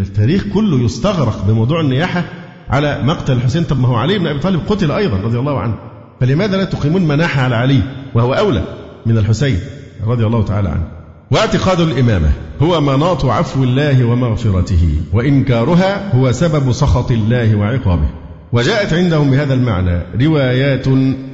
التاريخ 0.00 0.44
كله 0.54 0.84
يستغرق 0.84 1.44
بموضوع 1.48 1.80
النياحة 1.80 2.24
على 2.70 3.02
مقتل 3.02 3.32
الحسين. 3.32 3.64
طب 3.64 3.80
ما 3.80 3.88
هو 3.88 3.94
علي 3.94 4.18
بن 4.18 4.26
أبي 4.26 4.38
طالب 4.38 4.60
قتل 4.68 4.90
أيضا 4.90 5.16
رضي 5.16 5.38
الله 5.38 5.60
عنه 5.60 5.74
فلماذا 6.20 6.56
لا 6.56 6.64
تقيمون 6.64 7.02
مناحة 7.08 7.42
على 7.42 7.54
علي 7.54 7.80
وهو 8.14 8.34
أولى 8.34 8.64
من 9.06 9.18
الحسين 9.18 9.58
رضي 10.06 10.26
الله 10.26 10.42
تعالى 10.44 10.68
عنه؟ 10.68 10.88
واعتقاد 11.30 11.80
الإمامة 11.80 12.30
هو 12.62 12.80
مناط 12.80 13.24
عفو 13.24 13.64
الله 13.64 14.04
ومغفرته 14.04 14.88
وإنكارها 15.12 16.16
هو 16.16 16.32
سبب 16.32 16.72
سخط 16.72 17.10
الله 17.10 17.54
وعقابه. 17.56 18.08
وجاءت 18.52 18.92
عندهم 18.92 19.30
بهذا 19.30 19.54
المعنى 19.54 20.00
روايات 20.22 20.86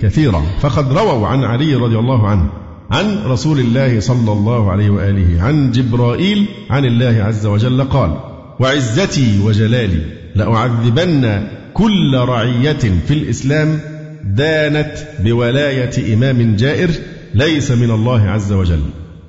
كثيرة 0.03 0.43
فقد 0.61 0.93
رووا 0.93 1.27
عن 1.27 1.45
علي 1.45 1.75
رضي 1.75 1.99
الله 1.99 2.29
عنه 2.29 2.51
عن 2.91 3.25
رسول 3.27 3.61
الله 3.61 4.01
صلى 4.01 4.33
الله 4.33 4.71
عليه 4.71 4.91
وآله 4.91 5.43
عن 5.43 5.71
جبرائيل 5.71 6.49
عن 6.71 6.85
الله 6.85 7.23
عز 7.23 7.47
وجل 7.47 7.85
قال 7.85 8.17
وعزتي 8.61 9.41
وجلالي 9.45 10.03
لأعذبن 10.35 11.49
كل 11.75 12.17
رعية 12.19 12.73
في 13.07 13.11
الإسلام 13.11 13.81
دانت 14.25 14.93
بولاية 15.21 16.15
إمام 16.15 16.57
جائر 16.57 16.91
ليس 17.35 17.71
من 17.71 17.91
الله 17.91 18.23
عز 18.29 18.53
وجل. 18.53 18.81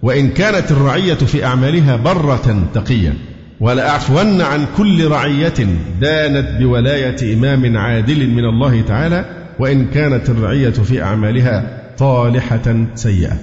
وإن 0.01 0.29
كانت 0.29 0.71
الرعية 0.71 1.13
في 1.13 1.45
أعمالها 1.45 1.95
برة 1.95 2.67
تقية 2.73 3.13
ولأعفون 3.59 4.41
عن 4.41 4.65
كل 4.77 5.07
رعية 5.07 5.53
دانت 6.01 6.47
بولاية 6.59 7.33
إمام 7.33 7.77
عادل 7.77 8.29
من 8.29 8.45
الله 8.45 8.81
تعالى 8.81 9.25
وإن 9.59 9.85
كانت 9.85 10.29
الرعية 10.29 10.69
في 10.69 11.03
أعمالها 11.03 11.81
طالحة 11.97 12.85
سيئة. 12.95 13.37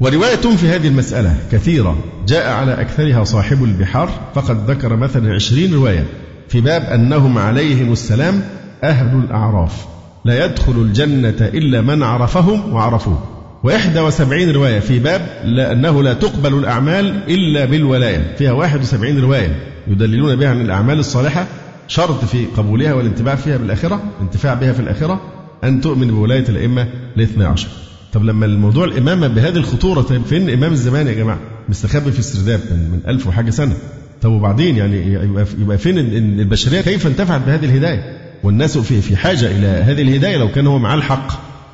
ورواية 0.00 0.56
في 0.56 0.68
هذه 0.68 0.88
المسألة 0.88 1.36
كثيرة 1.52 1.96
جاء 2.28 2.52
على 2.52 2.80
أكثرها 2.80 3.24
صاحب 3.24 3.64
البحار 3.64 4.10
فقد 4.34 4.70
ذكر 4.70 4.96
مثلا 4.96 5.34
عشرين 5.34 5.74
رواية 5.74 6.04
في 6.48 6.60
باب 6.60 6.82
أنهم 6.82 7.38
عليهم 7.38 7.92
السلام 7.92 8.42
أهل 8.84 9.18
الأعراف 9.18 9.86
لا 10.24 10.44
يدخل 10.44 10.72
الجنة 10.72 11.50
إلا 11.54 11.80
من 11.80 12.02
عرفهم 12.02 12.72
وعرفوه. 12.72 13.41
وإحدى 13.62 14.00
وسبعين 14.00 14.50
رواية 14.50 14.80
في 14.80 14.98
باب 14.98 15.26
لأنه 15.44 16.02
لا 16.02 16.12
تقبل 16.12 16.54
الأعمال 16.54 17.22
إلا 17.28 17.64
بالولاية. 17.64 18.34
فيها 18.38 18.52
واحد 18.52 18.80
وسبعين 18.80 19.20
رواية 19.20 19.56
يدللون 19.88 20.36
بها 20.36 20.48
عن 20.48 20.60
الأعمال 20.60 20.98
الصالحة 20.98 21.46
شرط 21.88 22.24
في 22.24 22.46
قبولها 22.56 22.92
والانتفاع 22.92 23.34
فيها 23.34 23.56
بالآخرة 23.56 24.02
الانتفاع 24.18 24.54
بها 24.54 24.72
في 24.72 24.80
الآخرة 24.80 25.20
أن 25.64 25.80
تؤمن 25.80 26.08
بولاية 26.08 26.44
الأئمة 26.48 26.88
الاثنى 27.16 27.44
عشر. 27.44 27.68
طب 28.12 28.24
لما 28.24 28.46
الموضوع 28.46 28.84
الإمامة 28.84 29.28
بهذه 29.28 29.56
الخطورة 29.56 30.00
طيب 30.00 30.22
فين 30.24 30.50
إمام 30.50 30.72
الزمان 30.72 31.06
يا 31.06 31.12
جماعة؟ 31.12 31.38
مستخبي 31.68 32.12
في 32.12 32.18
السرداب 32.18 32.60
من, 32.70 32.78
من 32.78 33.00
ألف 33.08 33.26
وحاجة 33.26 33.50
سنة. 33.50 33.74
طب 34.22 34.30
وبعدين 34.30 34.76
يعني 34.76 35.12
يبقى, 35.12 35.46
يبقى 35.60 35.78
فين 35.78 35.98
البشرية 36.38 36.80
كيف 36.80 37.06
انتفعت 37.06 37.40
بهذه 37.46 37.64
الهداية؟ 37.64 38.18
والناس 38.42 38.78
في 38.78 39.00
في 39.00 39.16
حاجة 39.16 39.46
إلى 39.46 39.66
هذه 39.66 40.02
الهداية 40.02 40.36
لو 40.36 40.50
كان 40.52 40.66
هو 40.66 40.78
معاه 40.78 40.96
الحق 40.96 41.28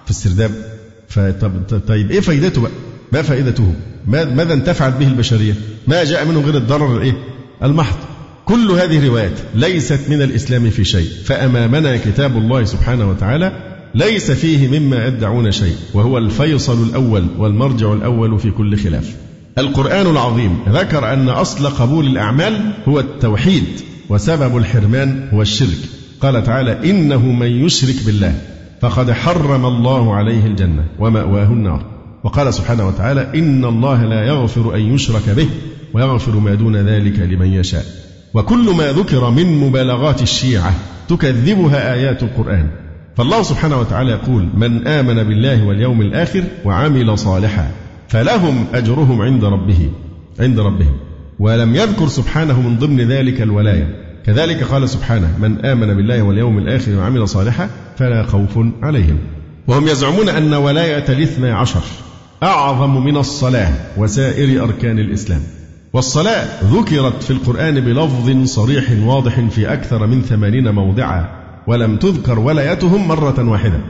في 0.05 0.11
السرداب. 0.11 0.51
فطب 1.09 1.81
طيب 1.89 2.11
إيه 2.11 2.21
فايدته 2.21 2.61
بقى؟ 2.61 2.71
ما 3.13 3.23
فائدته 3.23 3.75
ماذا 4.07 4.55
انتفعت 4.55 4.97
به 4.97 5.07
البشرية؟ 5.09 5.55
ما 5.87 6.05
جاء 6.05 6.25
منه 6.25 6.41
غير 6.41 6.57
الضرر 6.57 6.97
الإيه 6.97 7.13
المحض. 7.63 7.97
كل 8.45 8.71
هذه 8.71 8.99
الروايات 8.99 9.39
ليست 9.55 10.01
من 10.09 10.23
الإسلام 10.23 10.71
في 10.71 10.85
شيء 10.85 11.09
فأمامنا 11.25 11.97
كتاب 11.97 12.37
الله 12.37 12.65
سبحانه 12.65 13.11
وتعالى 13.11 13.53
ليس 13.95 14.31
فيه 14.31 14.79
مما 14.79 15.07
يدعون 15.07 15.53
شيء 15.53 15.75
وهو 15.95 16.19
الفيصل 16.19 16.83
الأول 16.89 17.27
والمرجع 17.39 17.93
الأول 17.93 18.39
في 18.39 18.51
كل 18.51 18.77
خلاف. 18.77 19.15
القرآن 19.59 20.07
العظيم 20.07 20.59
ذكر 20.69 21.13
أن 21.13 21.29
أصل 21.29 21.67
قبول 21.67 22.07
الأعمال 22.07 22.73
هو 22.89 23.01
التوحيد 23.01 23.65
وسبب 24.09 24.57
الحرمان 24.57 25.29
هو 25.33 25.43
الشرك. 25.43 25.79
قال 26.21 26.43
تعالى 26.45 26.91
إنه 26.91 27.27
من 27.33 27.47
يشرك 27.67 27.97
بالله. 28.07 28.35
فقد 28.81 29.13
حرم 29.13 29.67
الله 29.67 30.15
عليه 30.15 30.47
الجنة 30.47 30.85
ومأواه 30.99 31.47
النار. 31.47 31.83
وقال 32.25 32.55
سبحانه 32.55 32.89
وتعالى 32.89 33.29
إن 33.35 33.65
الله 33.65 34.05
لا 34.05 34.25
يغفر 34.25 34.75
أن 34.75 34.81
يشرك 34.81 35.29
به 35.29 35.49
ويغفر 35.95 36.39
ما 36.39 36.55
دون 36.55 36.77
ذلك 36.77 37.19
لمن 37.19 37.47
يشاء. 37.47 37.85
وكل 38.35 38.75
ما 38.79 38.93
ذكر 38.93 39.31
من 39.31 39.59
مبالغات 39.59 40.23
الشيعة 40.23 40.75
تكذبها 41.09 41.95
آيات 41.95 42.23
القرآن. 42.23 42.71
فالله 43.17 43.43
سبحانه 43.43 43.81
وتعالى 43.81 44.11
يقول 44.11 44.49
من 44.55 44.87
آمن 44.87 45.15
بالله 45.15 45.67
واليوم 45.67 46.01
الآخر 46.01 46.45
وعمل 46.65 47.19
صالحا 47.19 47.71
فلهم 48.09 48.65
أجرهم 48.75 49.23
عند 49.23 49.45
ربه 49.45 49.91
عند 50.41 50.61
ربهم. 50.61 50.97
ولم 51.39 51.75
يذكر 51.75 52.09
سبحانه 52.09 52.61
من 52.61 52.79
ضمن 52.79 53.01
ذلك 53.01 53.43
الولاية. 53.43 54.08
كذلك 54.29 54.65
قال 54.65 54.89
سبحانه 54.89 55.39
من 55.39 55.67
آمن 55.67 55.95
بالله 55.95 56.23
واليوم 56.23 56.59
الآخر 56.59 56.97
وعمل 56.97 57.29
صالحا 57.29 57.69
فلا 57.97 58.23
خوف 58.23 58.59
عليهم. 58.83 59.19
وهم 59.67 59.89
يزعمون 59.89 60.29
أن 60.29 60.55
ولاية 60.55 61.05
الاثنى 61.09 61.51
عشر 61.51 61.81
أعظم 62.43 63.05
من 63.05 63.17
الصلاة 63.17 63.73
وسائر 63.97 64.65
أركان 64.65 64.99
الإسلام. 64.99 65.41
والصلاة 65.93 66.47
ذكرت 66.65 67.23
في 67.23 67.31
القرآن 67.31 67.81
بلفظ 67.81 68.45
صريح 68.45 68.85
واضح 69.05 69.41
في 69.41 69.73
أكثر 69.73 70.07
من 70.07 70.23
ثمانين 70.23 70.69
موضعا 70.69 71.29
ولم 71.67 71.97
تذكر 71.97 72.39
ولايتهم 72.39 73.09
مرة 73.09 73.49
واحدة. 73.49 73.81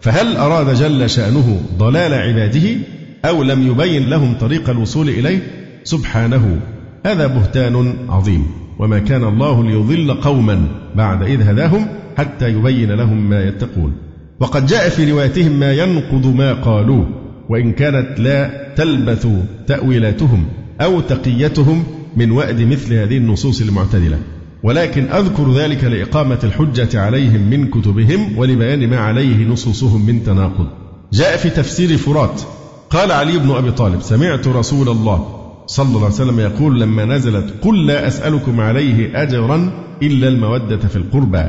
فهل 0.00 0.36
أراد 0.36 0.74
جل 0.74 1.10
شأنه 1.10 1.60
ضلال 1.78 2.14
عباده 2.14 2.76
أو 3.24 3.42
لم 3.42 3.66
يبين 3.66 4.08
لهم 4.08 4.34
طريق 4.34 4.70
الوصول 4.70 5.08
إليه؟ 5.08 5.40
سبحانه 5.84 6.60
هذا 7.06 7.26
بهتان 7.26 7.96
عظيم. 8.08 8.67
وما 8.78 8.98
كان 8.98 9.24
الله 9.24 9.64
ليضل 9.64 10.20
قوما 10.20 10.68
بعد 10.96 11.22
إذ 11.22 11.42
هداهم 11.42 11.86
حتى 12.18 12.48
يبين 12.48 12.92
لهم 12.92 13.30
ما 13.30 13.44
يتقون. 13.44 13.92
وقد 14.40 14.66
جاء 14.66 14.88
في 14.88 15.12
روايتهم 15.12 15.52
ما 15.52 15.72
ينقض 15.72 16.34
ما 16.34 16.52
قالوه 16.52 17.08
وإن 17.48 17.72
كانت 17.72 18.20
لا 18.20 18.74
تلبث 18.76 19.26
تأويلاتهم 19.66 20.44
أو 20.80 21.00
تقيتهم 21.00 21.84
من 22.16 22.30
وأد 22.30 22.60
مثل 22.60 22.94
هذه 22.94 23.16
النصوص 23.16 23.60
المعتدلة. 23.60 24.18
ولكن 24.62 25.04
أذكر 25.04 25.52
ذلك 25.54 25.84
لإقامة 25.84 26.38
الحجة 26.44 27.00
عليهم 27.00 27.50
من 27.50 27.66
كتبهم 27.66 28.38
ولبيان 28.38 28.90
ما 28.90 28.98
عليه 28.98 29.46
نصوصهم 29.46 30.06
من 30.06 30.24
تناقض. 30.24 30.66
جاء 31.12 31.36
في 31.36 31.50
تفسير 31.50 31.96
فرات 31.96 32.42
قال 32.90 33.12
علي 33.12 33.38
بن 33.38 33.50
أبي 33.50 33.70
طالب 33.70 34.02
سمعت 34.02 34.48
رسول 34.48 34.88
الله 34.88 35.37
صلى 35.68 35.86
الله 35.86 36.04
عليه 36.04 36.14
وسلم 36.14 36.40
يقول 36.40 36.80
لما 36.80 37.04
نزلت 37.04 37.54
قل 37.62 37.86
لا 37.86 38.06
أسألكم 38.06 38.60
عليه 38.60 39.22
أجرا 39.22 39.70
إلا 40.02 40.28
المودة 40.28 40.78
في 40.78 40.96
القربى. 40.96 41.44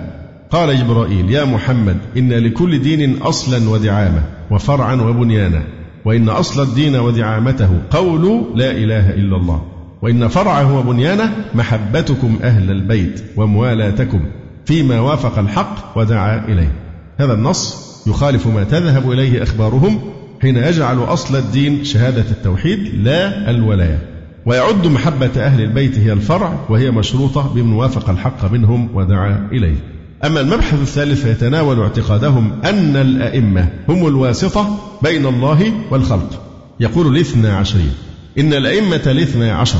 قال 0.51 0.77
جبرائيل 0.77 1.31
يا 1.31 1.45
محمد 1.45 1.97
إن 2.17 2.33
لكل 2.33 2.79
دين 2.79 3.17
أصلا 3.17 3.69
ودعامة 3.69 4.23
وفرعا 4.51 4.95
وبنيانا 4.95 5.63
وإن 6.05 6.29
أصل 6.29 6.63
الدين 6.63 6.95
ودعامته 6.95 7.69
قول 7.91 8.45
لا 8.55 8.71
إله 8.71 9.09
إلا 9.09 9.37
الله 9.37 9.61
وإن 10.01 10.27
فرعه 10.27 10.77
وبنيانه 10.79 11.35
محبتكم 11.55 12.39
أهل 12.43 12.71
البيت 12.71 13.23
وموالاتكم 13.37 14.21
فيما 14.65 14.99
وافق 14.99 15.39
الحق 15.39 15.97
ودعا 15.97 16.45
إليه. 16.47 16.71
هذا 17.17 17.33
النص 17.33 17.89
يخالف 18.07 18.47
ما 18.47 18.63
تذهب 18.63 19.11
إليه 19.11 19.43
أخبارهم 19.43 19.99
حين 20.41 20.57
يجعل 20.57 20.97
أصل 20.97 21.35
الدين 21.35 21.83
شهادة 21.83 22.25
التوحيد 22.31 22.79
لا 23.03 23.49
الولاية. 23.49 24.08
ويعد 24.49 24.87
محبة 24.87 25.31
أهل 25.37 25.61
البيت 25.61 25.99
هي 25.99 26.13
الفرع 26.13 26.65
وهي 26.69 26.91
مشروطة 26.91 27.53
بمن 27.55 27.73
وافق 27.73 28.09
الحق 28.09 28.51
منهم 28.51 28.89
ودعا 28.93 29.47
إليه. 29.51 29.75
أما 30.25 30.41
المبحث 30.41 30.81
الثالث 30.81 31.21
فيتناول 31.23 31.79
اعتقادهم 31.79 32.51
أن 32.65 32.95
الأئمة 32.95 33.69
هم 33.89 34.07
الواسطة 34.07 34.77
بين 35.03 35.25
الله 35.25 35.73
والخلق. 35.91 36.41
يقول 36.79 37.15
الاثنى 37.15 37.47
عشرين 37.47 37.91
إن 38.39 38.53
الأئمة 38.53 39.01
الاثنى 39.07 39.51
عشر 39.51 39.79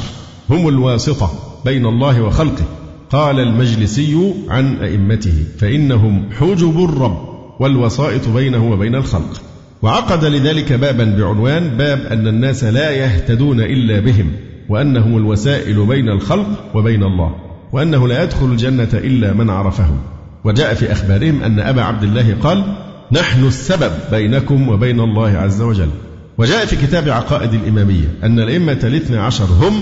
هم 0.50 0.68
الواسطة 0.68 1.32
بين 1.66 1.86
الله 1.86 2.22
وخلقه. 2.22 2.66
قال 3.10 3.40
المجلسي 3.40 4.34
عن 4.50 4.78
أئمته 4.78 5.44
فإنهم 5.60 6.30
حجب 6.40 6.84
الرب 6.84 7.18
والوسائط 7.60 8.30
بينه 8.30 8.72
وبين 8.72 8.96
الخلق. 8.96 9.42
وعقد 9.82 10.26
لذلك 10.26 10.74
بابا 10.74 11.04
بعنوان 11.04 11.68
باب 11.70 12.00
أن 12.00 12.28
الناس 12.28 12.64
لا 12.64 12.92
يهتدون 12.92 13.62
إلا 13.62 14.00
بهم. 14.00 14.32
وأنهم 14.70 15.18
الوسائل 15.18 15.86
بين 15.86 16.10
الخلق 16.10 16.48
وبين 16.76 17.04
الله 17.04 17.36
وأنه 17.72 18.08
لا 18.08 18.24
يدخل 18.24 18.46
الجنة 18.46 18.90
إلا 18.94 19.34
من 19.34 19.50
عرفهم. 19.50 19.98
وجاء 20.44 20.74
في 20.74 20.92
أخبارهم 20.92 21.44
أن 21.44 21.60
أبا 21.60 21.82
عبد 21.82 22.04
الله 22.04 22.36
قال 22.44 22.64
نحن 23.12 23.46
السبب 23.46 23.92
بينكم 24.12 24.70
وبين 24.70 25.00
الله 25.00 25.30
عز 25.30 25.62
وجل. 25.62 25.90
وجاء 26.38 26.66
في 26.66 26.76
كتاب 26.76 27.10
عقائد 27.10 27.54
الإمامية 27.54 28.16
أن 28.24 28.40
الأئمة 28.40 28.80
الاثنى 28.84 29.18
عشر 29.18 29.46
هم 29.46 29.74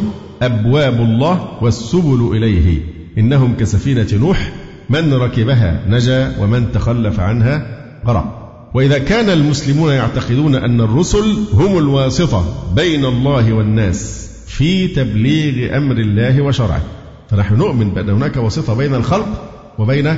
أبواب 0.42 1.02
الله 1.02 1.48
والسبل 1.62 2.38
إليه 2.38 2.82
إنهم 3.18 3.56
كسفينة 3.56 4.08
نوح 4.14 4.52
من 4.90 5.14
ركبها 5.14 5.84
نجا 5.90 6.36
ومن 6.40 6.72
تخلف 6.72 7.20
عنها 7.20 7.66
غرق. 8.08 8.44
وإذا 8.74 8.98
كان 8.98 9.30
المسلمون 9.30 9.94
يعتقدون 9.94 10.56
أن 10.56 10.82
الرسل 10.82 11.38
هم 11.54 11.78
الواسطة 11.78 12.46
بين 12.76 13.06
الله 13.06 13.54
والناس 13.54 14.27
في 14.48 14.88
تبليغ 14.88 15.78
أمر 15.78 15.98
الله 15.98 16.42
وشرعه. 16.42 16.82
فنحن 17.30 17.56
نؤمن 17.56 17.90
بأن 17.90 18.10
هناك 18.10 18.38
واسطة 18.38 18.74
بين 18.74 18.96
الخلق 18.96 19.52
وبين 19.78 20.18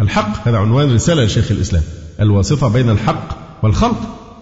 الحق. 0.00 0.48
هذا 0.48 0.58
عنوان 0.58 0.94
رسالة 0.94 1.24
لشيخ 1.24 1.50
الإسلام. 1.50 1.82
الواسطة 2.20 2.68
بين 2.68 2.90
الحق 2.90 3.38
والخلق 3.62 4.00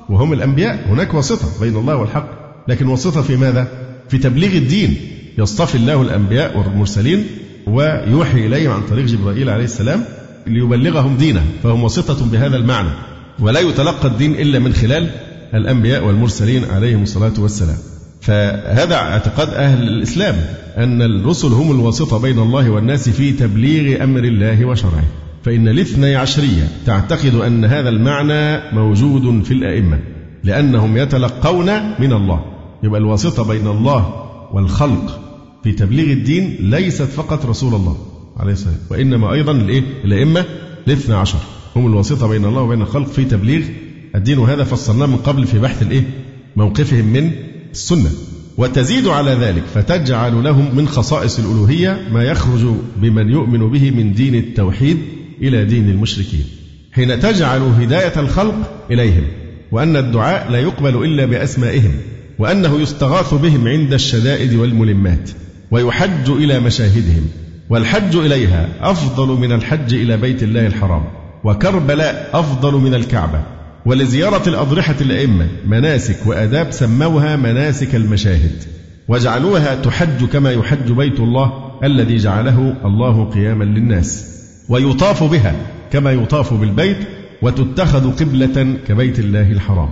وهم 0.09 0.33
الأنبياء. 0.33 0.85
هناك 0.89 1.15
واسطة 1.15 1.61
بين 1.61 1.77
الله 1.77 1.97
والحق. 1.97 2.29
لكن 2.69 2.87
واسطة 2.87 3.23
في 3.23 3.37
ماذا؟ 3.37 3.69
في 4.09 4.19
تبليغ 4.19 4.53
الدين. 4.57 4.97
يصطفي 5.39 5.75
الله 5.75 6.03
الأنبياء 6.03 6.59
والمرسلين 6.59 7.27
ويوحي 7.67 8.47
إليهم 8.47 8.73
عن 8.73 8.83
طريق 8.83 9.07
جبرائيل 9.07 9.51
عليه 9.51 9.65
السلام 9.65 10.05
ليبلغهم 10.47 11.17
دينه. 11.17 11.45
فهم 11.63 11.83
واسطة 11.83 12.31
بهذا 12.31 12.57
المعنى. 12.57 12.91
ولا 13.39 13.61
يتلقى 13.61 14.09
الدين 14.09 14.35
إلا 14.35 14.59
من 14.59 14.73
خلال 14.73 15.11
الأنبياء 15.55 16.05
والمرسلين 16.05 16.65
عليهم 16.65 17.03
الصلاة 17.03 17.33
والسلام. 17.39 17.79
فهذا 18.21 18.95
اعتقاد 18.95 19.49
أهل 19.49 19.89
الإسلام 19.89 20.37
أن 20.77 21.03
الرسل 21.03 21.49
هم 21.49 21.71
الواسطة 21.71 22.19
بين 22.19 22.39
الله 22.39 22.71
والناس 22.71 23.09
في 23.09 23.33
تبليغ 23.33 24.05
أمر 24.05 24.25
الله 24.25 24.65
وشرعه 24.65 25.05
فإن 25.45 25.69
الاثني 25.69 26.17
عشرية 26.17 26.69
تعتقد 26.87 27.35
أن 27.35 27.65
هذا 27.65 27.89
المعنى 27.89 28.75
موجود 28.75 29.45
في 29.45 29.55
الأئمة 29.55 29.99
لأنهم 30.45 30.97
يتلقون 30.97 31.67
من 32.01 32.13
الله 32.13 32.45
يبقى 32.83 33.01
الواسطة 33.01 33.49
بين 33.49 33.67
الله 33.67 34.25
والخلق 34.53 35.21
في 35.65 35.73
تبليغ 35.73 36.13
الدين 36.13 36.57
ليست 36.61 37.03
فقط 37.03 37.47
رسول 37.47 37.75
الله 37.75 37.97
عليه 38.37 38.53
السلام 38.53 38.77
وإنما 38.91 39.33
أيضا 39.33 39.53
الإيه؟ 39.53 39.83
الأئمة 40.05 40.45
الاثنى 40.87 41.15
عشر 41.15 41.39
هم 41.77 41.87
الواسطة 41.87 42.29
بين 42.29 42.45
الله 42.45 42.63
وبين 42.63 42.83
الخلق 42.83 43.07
في 43.09 43.25
تبليغ 43.25 43.63
الدين 44.15 44.39
وهذا 44.39 44.65
فصلناه 44.65 45.07
من 45.07 45.17
قبل 45.17 45.47
في 45.47 45.59
بحث 45.59 45.83
الإيه؟ 45.83 46.03
موقفهم 46.57 47.05
من 47.05 47.31
السنة 47.73 48.11
وتزيد 48.57 49.09
على 49.09 49.31
ذلك 49.31 49.63
فتجعل 49.75 50.45
لهم 50.45 50.77
من 50.77 50.89
خصائص 50.89 51.39
الألوهية 51.39 52.09
ما 52.13 52.25
يخرج 52.25 52.67
بمن 52.97 53.31
يؤمن 53.31 53.71
به 53.71 53.91
من 53.91 54.13
دين 54.13 54.35
التوحيد 54.35 54.99
إلى 55.43 55.65
دين 55.65 55.91
المشركين. 55.91 56.45
حين 56.93 57.21
تجعل 57.21 57.63
هداية 57.63 58.21
الخلق 58.21 58.55
إليهم 58.91 59.25
وأن 59.73 59.97
الدعاء 59.97 60.51
لا 60.51 60.59
يقبل 60.59 61.05
إلا 61.05 61.25
بأسمائهم 61.25 61.93
وأنه 62.39 62.81
يستغاث 62.81 63.35
بهم 63.35 63.69
عند 63.69 63.93
الشدائد 63.93 64.55
والملمات 64.55 65.31
ويحج 65.71 66.31
إلى 66.31 66.61
مشاهدهم 66.61 67.27
والحج 67.71 68.17
إليها 68.17 68.69
أفضل 68.81 69.29
من 69.29 69.53
الحج 69.53 69.95
إلى 69.95 70.17
بيت 70.17 70.43
الله 70.43 70.67
الحرام 70.67 71.05
وكربلاء 71.45 72.31
أفضل 72.35 72.75
من 72.75 72.95
الكعبة. 72.95 73.58
ولزيارة 73.87 74.49
الأضرحة 74.49 74.97
الأئمة 75.01 75.49
مناسك 75.67 76.17
وآداب 76.27 76.71
سموها 76.71 77.37
مناسك 77.37 77.95
المشاهد 77.95 78.63
وجعلوها 79.09 79.75
تحج 79.75 80.25
كما 80.25 80.53
يحج 80.53 80.93
بيت 80.93 81.21
الله 81.21 81.53
الذي 81.85 82.17
جعله 82.17 82.75
الله 82.85 83.25
قياما 83.25 83.65
للناس 83.65 84.25
ويطاف 84.69 85.25
بها 85.25 85.55
كما 85.93 86.13
يطاف 86.13 86.55
بالبيت 86.55 86.99
وتتخذ 87.43 88.17
قبلة 88.17 88.77
كبيت 88.89 89.19
الله 89.19 89.53
الحرام. 89.53 89.89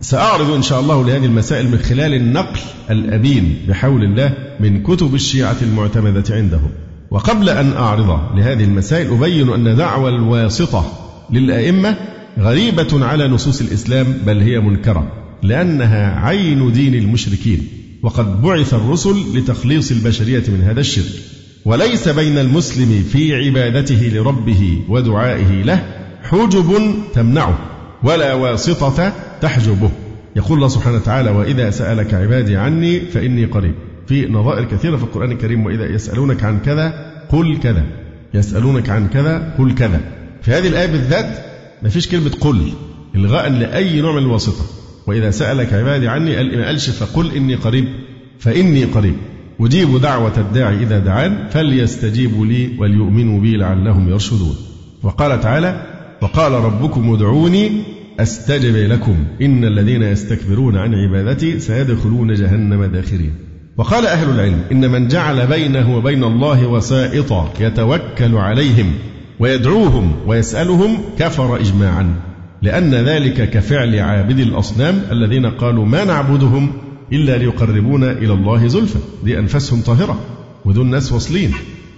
سأعرض 0.00 0.50
إن 0.50 0.62
شاء 0.62 0.80
الله 0.80 1.06
لهذه 1.06 1.24
المسائل 1.26 1.68
من 1.68 1.78
خلال 1.78 2.14
النقل 2.14 2.60
الأبين 2.90 3.58
بحول 3.68 4.04
الله 4.04 4.34
من 4.60 4.82
كتب 4.82 5.14
الشيعة 5.14 5.56
المعتمدة 5.62 6.34
عندهم. 6.34 6.70
وقبل 7.10 7.48
أن 7.48 7.72
أعرض 7.72 8.20
لهذه 8.36 8.64
المسائل 8.64 9.12
أبين 9.12 9.52
أن 9.52 9.76
دعوى 9.76 10.10
الواسطة 10.10 10.84
للأئمة 11.30 11.96
غريبة 12.38 13.06
على 13.06 13.28
نصوص 13.28 13.60
الإسلام 13.60 14.06
بل 14.26 14.38
هي 14.38 14.60
منكرة 14.60 15.12
لأنها 15.42 16.20
عين 16.20 16.72
دين 16.72 16.94
المشركين 16.94 17.66
وقد 18.02 18.42
بعث 18.42 18.74
الرسل 18.74 19.16
لتخليص 19.34 19.90
البشرية 19.90 20.42
من 20.48 20.62
هذا 20.62 20.80
الشرك. 20.80 21.22
وليس 21.64 22.08
بين 22.08 22.38
المسلم 22.38 23.04
في 23.12 23.34
عبادته 23.34 24.10
لربه 24.14 24.82
ودعائه 24.88 25.62
له 25.62 25.84
حجب 26.22 26.94
تمنعه 27.14 27.58
ولا 28.02 28.34
واسطة 28.34 29.12
تحجبه. 29.40 29.90
يقول 30.36 30.56
الله 30.56 30.68
سبحانه 30.68 30.96
وتعالى 30.96 31.30
وإذا 31.30 31.70
سألك 31.70 32.14
عبادي 32.14 32.56
عني 32.56 33.00
فإني 33.00 33.44
قريب. 33.44 33.74
في 34.06 34.26
نظائر 34.26 34.64
كثيرة 34.64 34.96
في 34.96 35.02
القرآن 35.02 35.32
الكريم 35.32 35.66
وإذا 35.66 35.86
يسألونك 35.86 36.44
عن 36.44 36.60
كذا 36.60 37.12
قل 37.28 37.58
كذا 37.62 37.84
يسألونك 38.34 38.90
عن 38.90 39.08
كذا 39.08 39.54
قل 39.58 39.74
كذا. 39.74 40.00
في 40.42 40.50
هذه 40.50 40.68
الآية 40.68 40.86
بالذات 40.86 41.49
ما 41.82 41.88
فيش 41.88 42.08
كلمة 42.08 42.30
قل 42.40 42.72
إلغاء 43.14 43.50
لأي 43.50 44.00
نوع 44.00 44.12
من 44.12 44.18
الواسطة. 44.18 44.64
وإذا 45.06 45.30
سألك 45.30 45.72
عبادي 45.72 46.08
عني 46.08 46.56
ما 46.56 46.66
قالش 46.66 46.90
فقل 46.90 47.30
إني 47.36 47.54
قريب 47.54 47.84
فإني 48.38 48.84
قريب. 48.84 49.14
أجيب 49.60 50.00
دعوة 50.00 50.38
الداعي 50.38 50.82
إذا 50.82 50.98
دعان 50.98 51.48
فليستجيبوا 51.50 52.46
لي 52.46 52.70
وليؤمنوا 52.78 53.40
بي 53.40 53.56
لعلهم 53.56 54.08
يرشدون. 54.08 54.56
وقال 55.02 55.40
تعالى 55.40 55.86
وقال 56.22 56.52
ربكم 56.52 57.14
ادعوني 57.14 57.82
أستجب 58.20 58.76
لكم. 58.76 59.24
إن 59.42 59.64
الذين 59.64 60.02
يستكبرون 60.02 60.76
عن 60.76 60.94
عبادتي 60.94 61.60
سيدخلون 61.60 62.34
جهنم 62.34 62.84
داخرين. 62.84 63.34
وقال 63.76 64.06
أهل 64.06 64.30
العلم 64.30 64.60
إن 64.72 64.90
من 64.90 65.08
جعل 65.08 65.46
بينه 65.46 65.96
وبين 65.96 66.24
الله 66.24 66.66
وسائطا 66.66 67.52
يتوكل 67.60 68.34
عليهم. 68.34 68.94
ويدعوهم 69.40 70.12
ويسألهم 70.26 70.98
كفر 71.18 71.56
إجماعا 71.56 72.14
لأن 72.62 72.94
ذلك 72.94 73.50
كفعل 73.50 73.98
عابد 73.98 74.38
الأصنام 74.38 75.02
الذين 75.10 75.46
قالوا 75.46 75.86
ما 75.86 76.04
نعبدهم 76.04 76.72
إلا 77.12 77.38
ليقربونا 77.38 78.12
إلى 78.12 78.32
الله 78.32 78.66
زلفى 78.66 78.98
دي 79.24 79.38
أنفسهم 79.38 79.80
طاهرة 79.80 80.18
ودول 80.64 80.86
ناس 80.86 81.12
واصلين 81.12 81.52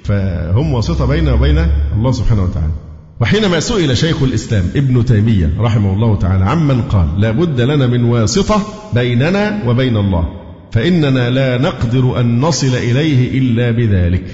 فهم 0.05 0.72
واسطة 0.72 1.07
بيننا 1.07 1.32
وبين 1.32 1.59
الله 1.97 2.12
سبحانه 2.12 2.43
وتعالى. 2.43 2.72
وحينما 3.20 3.61
سئل 3.61 3.97
شيخ 3.97 4.22
الإسلام 4.22 4.64
ابن 4.76 5.05
تيمية 5.05 5.51
رحمه 5.59 5.93
الله 5.93 6.16
تعالى 6.16 6.45
عمن 6.45 6.82
قال 6.82 7.20
لا 7.20 7.30
بد 7.30 7.61
لنا 7.61 7.86
من 7.86 8.05
واسطة 8.05 8.62
بيننا 8.95 9.62
وبين 9.66 9.97
الله 9.97 10.28
فإننا 10.72 11.30
لا 11.30 11.59
نقدر 11.59 12.20
أن 12.20 12.40
نصل 12.40 12.74
إليه 12.76 13.38
إلا 13.38 13.70
بذلك. 13.70 14.24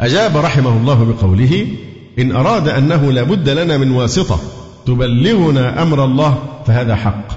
أجاب 0.00 0.36
رحمه 0.36 0.76
الله 0.76 1.04
بقوله 1.04 1.66
إن 2.18 2.32
أراد 2.32 2.68
أنه 2.68 3.12
لا 3.12 3.22
بد 3.22 3.48
لنا 3.48 3.78
من 3.78 3.90
واسطة 3.90 4.38
تبلغنا 4.86 5.82
أمر 5.82 6.04
الله 6.04 6.38
فهذا 6.66 6.94
حق 6.94 7.28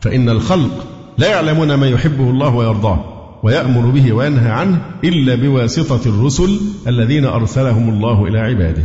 فإن 0.00 0.28
الخلق 0.28 0.86
لا 1.18 1.30
يعلمون 1.30 1.74
ما 1.74 1.88
يحبه 1.88 2.30
الله 2.30 2.54
ويرضاه 2.54 3.04
ويأمر 3.42 3.86
به 3.90 4.12
وينهى 4.12 4.50
عنه 4.50 4.80
إلا 5.04 5.34
بواسطة 5.34 6.08
الرسل 6.08 6.60
الذين 6.86 7.24
أرسلهم 7.24 7.88
الله 7.88 8.24
إلى 8.24 8.38
عباده. 8.38 8.82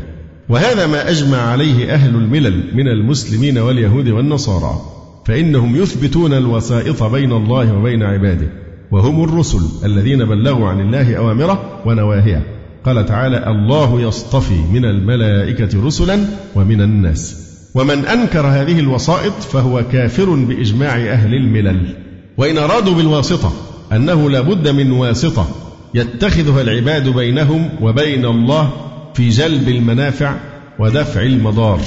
وهذا 0.49 0.87
ما 0.87 1.09
أجمع 1.09 1.37
عليه 1.37 1.93
أهل 1.93 2.15
الملل 2.15 2.75
من 2.75 2.87
المسلمين 2.87 3.57
واليهود 3.57 4.09
والنصارى 4.09 4.81
فإنهم 5.25 5.75
يثبتون 5.75 6.33
الوسائط 6.33 7.03
بين 7.03 7.31
الله 7.31 7.77
وبين 7.77 8.03
عباده 8.03 8.47
وهم 8.91 9.23
الرسل 9.23 9.85
الذين 9.85 10.25
بلغوا 10.25 10.69
عن 10.69 10.79
الله 10.79 11.15
أوامره 11.15 11.81
ونواهيه. 11.85 12.60
قال 12.85 13.05
تعالى 13.05 13.47
الله 13.47 14.01
يصطفي 14.01 14.59
من 14.73 14.85
الملائكة 14.85 15.85
رسلا 15.85 16.19
ومن 16.55 16.81
الناس. 16.81 17.37
ومن 17.75 18.05
أنكر 18.05 18.47
هذه 18.47 18.79
الوسائط 18.79 19.33
فهو 19.33 19.83
كافر 19.91 20.29
بإجماع 20.29 20.95
أهل 20.95 21.33
الملل. 21.33 21.95
وإن 22.37 22.57
أرادوا 22.57 22.93
بالواسطة 22.93 23.53
أنه 23.91 24.29
لا 24.29 24.41
بد 24.41 24.67
من 24.67 24.91
واسطة 24.91 25.47
يتخذها 25.93 26.61
العباد 26.61 27.09
بينهم 27.09 27.69
وبين 27.81 28.25
الله 28.25 28.73
في 29.13 29.29
جلب 29.29 29.69
المنافع 29.69 30.35
ودفع 30.79 31.21
المضار. 31.21 31.79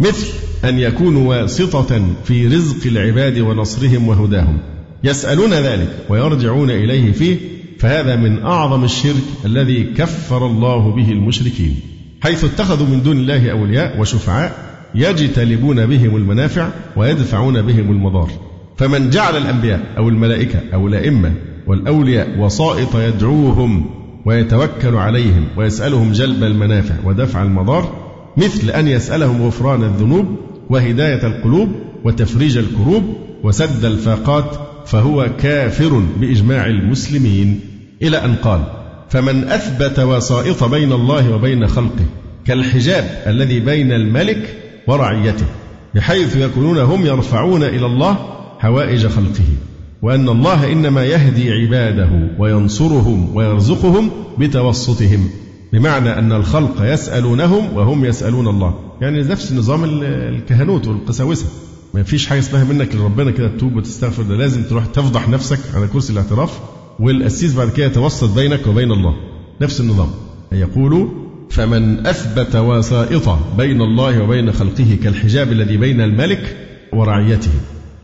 مثل 0.00 0.26
أن 0.64 0.78
يكونوا 0.78 1.28
واسطة 1.28 2.06
في 2.24 2.46
رزق 2.46 2.86
العباد 2.86 3.38
ونصرهم 3.38 4.08
وهداهم. 4.08 4.58
يسألون 5.04 5.54
ذلك 5.54 5.88
ويرجعون 6.08 6.70
إليه 6.70 7.12
فيه 7.12 7.36
فهذا 7.84 8.16
من 8.16 8.42
أعظم 8.42 8.84
الشرك 8.84 9.22
الذي 9.44 9.84
كفر 9.84 10.46
الله 10.46 10.90
به 10.90 11.12
المشركين. 11.12 11.80
حيث 12.22 12.44
اتخذوا 12.44 12.86
من 12.86 13.02
دون 13.02 13.16
الله 13.16 13.50
أولياء 13.50 14.00
وشفعاء 14.00 14.52
يجتلبون 14.94 15.86
بهم 15.86 16.16
المنافع 16.16 16.68
ويدفعون 16.96 17.62
بهم 17.62 17.90
المضار. 17.90 18.30
فمن 18.76 19.10
جعل 19.10 19.36
الأنبياء 19.36 19.80
أو 19.96 20.08
الملائكة 20.08 20.60
أو 20.74 20.88
الأئمة 20.88 21.32
والأولياء 21.66 22.38
وسائط 22.38 22.96
يدعوهم 22.96 23.86
ويتوكل 24.24 24.94
عليهم 24.94 25.46
ويسألهم 25.56 26.12
جلب 26.12 26.44
المنافع 26.44 26.94
ودفع 27.04 27.42
المضار 27.42 27.92
مثل 28.36 28.70
أن 28.70 28.88
يسألهم 28.88 29.42
غفران 29.42 29.82
الذنوب 29.82 30.26
وهداية 30.70 31.26
القلوب 31.26 31.68
وتفريج 32.04 32.58
الكروب 32.58 33.16
وسد 33.42 33.84
الفاقات 33.84 34.56
فهو 34.86 35.30
كافر 35.38 36.02
بإجماع 36.20 36.66
المسلمين. 36.66 37.73
إلى 38.08 38.24
أن 38.24 38.34
قال 38.34 38.60
فمن 39.08 39.44
أثبت 39.44 39.98
وسائط 39.98 40.64
بين 40.64 40.92
الله 40.92 41.34
وبين 41.34 41.66
خلقه 41.66 42.04
كالحجاب 42.46 43.22
الذي 43.26 43.60
بين 43.60 43.92
الملك 43.92 44.56
ورعيته 44.86 45.46
بحيث 45.94 46.36
يكونون 46.36 46.78
هم 46.78 47.06
يرفعون 47.06 47.62
إلى 47.62 47.86
الله 47.86 48.16
حوائج 48.58 49.06
خلقه 49.06 49.44
وأن 50.02 50.28
الله 50.28 50.72
إنما 50.72 51.04
يهدي 51.04 51.52
عباده 51.52 52.08
وينصرهم 52.38 53.36
ويرزقهم 53.36 54.10
بتوسطهم 54.38 55.30
بمعنى 55.72 56.18
أن 56.18 56.32
الخلق 56.32 56.74
يسألونهم 56.82 57.76
وهم 57.76 58.04
يسألون 58.04 58.48
الله. 58.48 58.74
يعني 59.00 59.22
نفس 59.22 59.52
نظام 59.52 59.84
الكهنوت 60.04 60.86
والقساوسة. 60.86 61.46
ما 61.94 62.02
فيش 62.02 62.26
حاجة 62.26 62.38
اسمها 62.38 62.64
منك 62.64 62.94
لربنا 62.94 63.30
كده 63.30 63.48
تتوب 63.48 63.76
وتستغفر 63.76 64.22
ده 64.22 64.34
لازم 64.36 64.62
تروح 64.62 64.86
تفضح 64.86 65.28
نفسك 65.28 65.58
على 65.74 65.86
كرسي 65.86 66.12
الاعتراف. 66.12 66.58
والقسيس 67.00 67.54
بعد 67.54 67.70
كده 67.70 67.86
يتوسط 67.86 68.34
بينك 68.34 68.66
وبين 68.66 68.92
الله. 68.92 69.14
نفس 69.60 69.80
النظام. 69.80 70.08
يقول 70.52 71.08
فمن 71.50 72.06
أثبت 72.06 72.56
وسائط 72.56 73.38
بين 73.58 73.80
الله 73.82 74.22
وبين 74.22 74.52
خلقه 74.52 74.96
كالحجاب 75.04 75.52
الذي 75.52 75.76
بين 75.76 76.00
الملك 76.00 76.56
ورعيته 76.92 77.50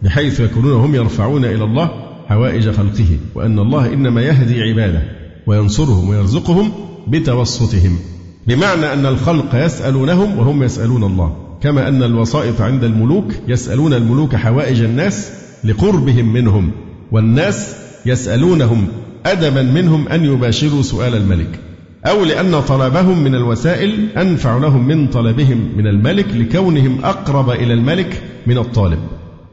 بحيث 0.02 0.40
يكونون 0.40 0.72
هم 0.72 0.94
يرفعون 0.94 1.44
إلى 1.44 1.64
الله 1.64 1.90
حوائج 2.28 2.70
خلقه 2.70 3.18
وأن 3.34 3.58
الله 3.58 3.92
إنما 3.92 4.22
يهدي 4.22 4.62
عباده 4.62 5.02
وينصرهم 5.46 6.08
ويرزقهم 6.08 6.72
بتوسطهم. 7.08 7.98
بمعنى 8.46 8.92
أن 8.92 9.06
الخلق 9.06 9.54
يسألونهم 9.54 10.38
وهم 10.38 10.62
يسألون 10.62 11.04
الله. 11.04 11.36
كما 11.62 11.88
أن 11.88 12.02
الوسائط 12.02 12.60
عند 12.60 12.84
الملوك 12.84 13.32
يسألون 13.48 13.92
الملوك 13.94 14.36
حوائج 14.36 14.80
الناس 14.80 15.30
لقربهم 15.64 16.32
منهم 16.32 16.70
والناس 17.12 17.74
يسألونهم 18.06 18.88
أدبا 19.26 19.62
منهم 19.62 20.08
أن 20.08 20.24
يباشروا 20.24 20.82
سؤال 20.82 21.14
الملك 21.14 21.58
أو 22.06 22.24
لأن 22.24 22.60
طلبهم 22.60 23.24
من 23.24 23.34
الوسائل 23.34 24.06
أنفع 24.16 24.58
لهم 24.58 24.88
من 24.88 25.06
طلبهم 25.06 25.72
من 25.76 25.86
الملك 25.86 26.26
لكونهم 26.34 27.04
أقرب 27.04 27.50
إلى 27.50 27.74
الملك 27.74 28.22
من 28.46 28.58
الطالب. 28.58 28.98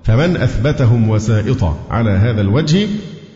فمن 0.04 0.38
أثبتهم 0.38 1.10
وسائط 1.10 1.64
على 1.90 2.10
هذا 2.10 2.42
الوجه 2.42 2.88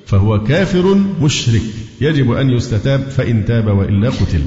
فهو 0.05 0.43
كافر 0.43 0.97
مشرك 1.21 1.61
يجب 2.01 2.31
أن 2.31 2.49
يستتاب 2.49 2.99
فإن 2.99 3.45
تاب 3.45 3.67
وإلا 3.67 4.09
قتل. 4.09 4.41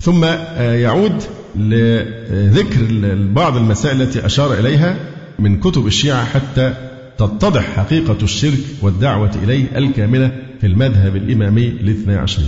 ثم 0.00 0.24
يعود 0.58 1.22
لذكر 1.56 2.86
بعض 3.32 3.56
المسائل 3.56 4.02
التي 4.02 4.26
أشار 4.26 4.54
إليها 4.54 4.96
من 5.38 5.60
كتب 5.60 5.86
الشيعة 5.86 6.24
حتى 6.24 6.74
تتضح 7.18 7.76
حقيقة 7.76 8.16
الشرك 8.22 8.58
والدعوة 8.82 9.30
إليه 9.44 9.78
الكاملة 9.78 10.32
في 10.60 10.66
المذهب 10.66 11.16
الإمامي 11.16 11.68
الاثنى 11.68 12.14
عشر 12.14 12.42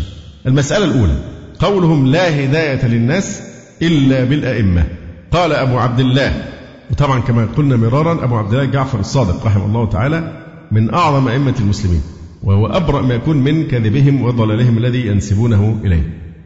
المسألة 0.47 0.85
الأولى 0.85 1.17
قولهم 1.59 2.07
لا 2.07 2.45
هداية 2.45 2.87
للناس 2.87 3.43
إلا 3.83 4.25
بالأئمة. 4.25 4.85
قال 5.31 5.53
أبو 5.53 5.79
عبد 5.79 6.01
الله 6.01 6.45
وطبعا 6.91 7.21
كما 7.21 7.49
قلنا 7.57 7.77
مرارا 7.77 8.25
أبو 8.25 8.37
عبد 8.37 8.55
الله 8.55 8.65
جعفر 8.65 9.01
الصادق 9.01 9.47
رحمه 9.47 9.67
الله 9.67 9.89
تعالى 9.89 10.43
من 10.73 10.95
أعظم 10.95 11.29
أئمة 11.29 11.55
المسلمين 11.61 12.01
وهو 12.43 12.67
أبرأ 12.67 13.03
ما 13.03 13.15
يكون 13.15 13.37
من 13.37 13.67
كذبهم 13.67 14.23
وضلالهم 14.23 14.79
الذي 14.79 15.07
ينسبونه 15.07 15.81
إليه. 15.85 16.03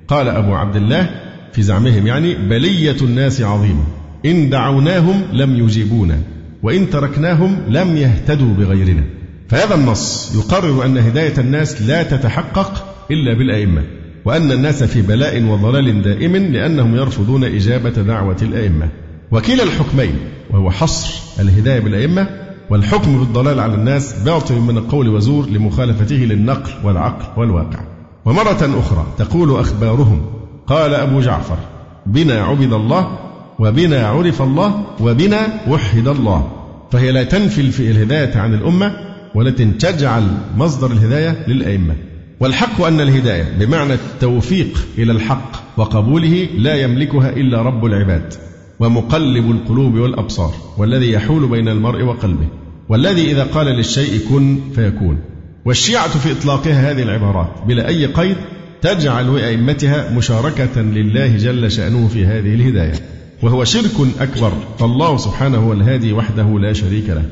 قال 0.09 0.29
أبو 0.29 0.55
عبد 0.55 0.77
الله 0.77 1.11
في 1.53 1.62
زعمهم 1.62 2.07
يعني 2.07 2.35
بلية 2.35 2.97
الناس 3.03 3.41
عظيمة 3.41 3.85
إن 4.27 4.51
دعوناهم 4.51 5.23
لم 5.33 5.57
يجيبونا. 5.57 6.18
وإن 6.62 6.90
تركناهم 6.90 7.58
لم 7.68 7.96
يهتدوا 7.96 8.54
بغيرنا. 8.54 9.04
فهذا 9.48 9.74
النص 9.74 10.34
يقرر 10.36 10.84
أن 10.84 10.98
هداية 10.98 11.34
الناس 11.38 11.82
لا 11.82 12.02
تتحقق 12.02 12.84
إلا 13.11 13.38
بالأئمة 13.38 13.82
وأن 14.24 14.52
الناس 14.52 14.82
في 14.82 15.02
بلاء 15.02 15.42
وضلال 15.42 16.02
دائم 16.02 16.36
لأنهم 16.36 16.96
يرفضون 16.96 17.44
إجابة 17.44 17.90
دعوة 17.90 18.36
الأئمة. 18.42 18.88
وكلا 19.30 19.62
الحكمين 19.62 20.14
وهو 20.50 20.70
حصر 20.70 21.22
الهداية 21.40 21.80
بالأئمة 21.80 22.26
والحكم 22.70 23.18
بالضلال 23.18 23.61
على 23.61 23.74
الناس 23.74 24.22
باطل 24.22 24.54
من 24.54 24.76
القول 24.76 25.08
وزور 25.08 25.46
لمخالفته 25.46 26.16
للنقل 26.16 26.70
والعقل 26.84 27.40
والواقع. 27.40 27.80
ومرة 28.24 28.78
أخرى 28.78 29.06
تقول 29.18 29.61
أخبارهم 29.61 30.26
قال 30.66 30.94
أبو 30.94 31.20
جعفر 31.20 31.58
بنا 32.06 32.42
عبد 32.42 32.72
الله 32.72 33.18
وبنا 33.61 34.06
عرف 34.06 34.42
الله 34.42 34.84
وبنا 35.00 35.61
وحد 35.68 36.08
الله. 36.08 36.52
فهي 36.92 37.12
لا 37.12 37.24
تنفي 37.24 37.90
الهداية 37.90 38.38
عن 38.38 38.54
الأمة 38.54 38.92
ولكن 39.34 39.78
تجعل 39.78 40.22
مصدر 40.56 40.90
الهداية 40.90 41.44
للأئمة. 41.48 41.94
والحق 42.40 42.82
أن 42.82 43.00
الهداية 43.00 43.56
بمعنى 43.61 43.94
التوفيق 43.94 44.86
إلى 44.98 45.12
الحق 45.12 45.52
وقبوله 45.76 46.48
لا 46.58 46.74
يملكها 46.74 47.30
إلا 47.30 47.62
رب 47.62 47.84
العباد. 47.84 48.34
ومقلب 48.80 49.50
القلوب 49.50 49.94
والأبصار 49.94 50.54
والذي 50.78 51.12
يحول 51.12 51.48
بين 51.48 51.68
المرء 51.68 52.02
وقلبه. 52.02 52.48
والذي 52.88 53.30
إذا 53.30 53.44
قال 53.44 53.66
للشيء 53.66 54.20
كن 54.28 54.61
فيكون. 54.74 55.18
والشيعة 55.64 56.18
في 56.18 56.32
إطلاقها 56.32 56.90
هذه 56.90 57.02
العبارات 57.02 57.50
بلا 57.66 57.88
أي 57.88 58.06
قيد 58.06 58.36
تجعل 58.82 59.38
أئمتها 59.38 60.11
مشاركة 60.11 60.80
لله 60.80 61.36
جل 61.36 61.72
شأنه 61.72 62.08
في 62.08 62.26
هذه 62.26 62.54
الهداية. 62.54 63.20
وهو 63.43 63.64
شرك 63.64 63.97
أكبر. 64.20 64.53
فالله 64.78 65.16
سبحانه 65.16 65.59
هو 65.59 65.72
الهادي 65.72 66.12
وحده 66.12 66.59
لا 66.59 66.72
شريك 66.72 67.09
له. 67.09 67.24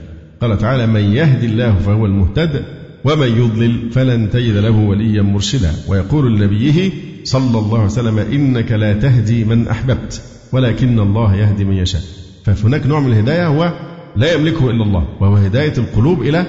قال 0.43 0.59
تعالى 0.59 0.87
من 0.87 1.01
يهدي 1.01 1.47
الله 1.47 1.75
فهو 1.75 2.07
المهتد 2.07 2.65
ومن 3.05 3.29
يضلل 3.29 3.91
فلن 3.91 4.31
تجد 4.31 4.57
له 4.57 4.71
وليا 4.71 5.23
مرشدا. 5.23 5.73
ويقول 5.89 6.37
لنبيه 6.37 6.91
صلى 7.25 7.59
الله 7.59 7.79
عليه 7.79 7.87
وسلم 7.87 8.19
إنك 8.19 8.73
لا 8.73 8.93
تهدي 8.93 9.45
من 9.45 9.69
أحببت 9.69 10.23
ولكن 10.53 10.99
الله 10.99 11.37
يهدي 11.37 11.65
من 11.65 11.77
يشاء. 11.77 12.03
فهناك 12.45 12.87
نوع 12.87 13.01
من 13.01 13.13
الهداية 13.13 13.47
هو 13.47 13.73
لا 14.17 14.33
يملكه 14.33 14.71
إلا 14.71 14.85
الله 14.85 15.09
وهو 15.21 15.37
هداية 15.37 15.73
القلوب 15.79 16.23
إلى 16.23 16.47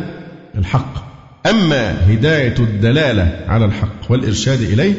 الحق. 0.57 1.10
أما 1.49 2.14
هداية 2.14 2.55
الدلالة 2.60 3.45
على 3.47 3.66
الحق 3.66 4.12
والإرشاد 4.12 4.62
إليه 4.62 4.93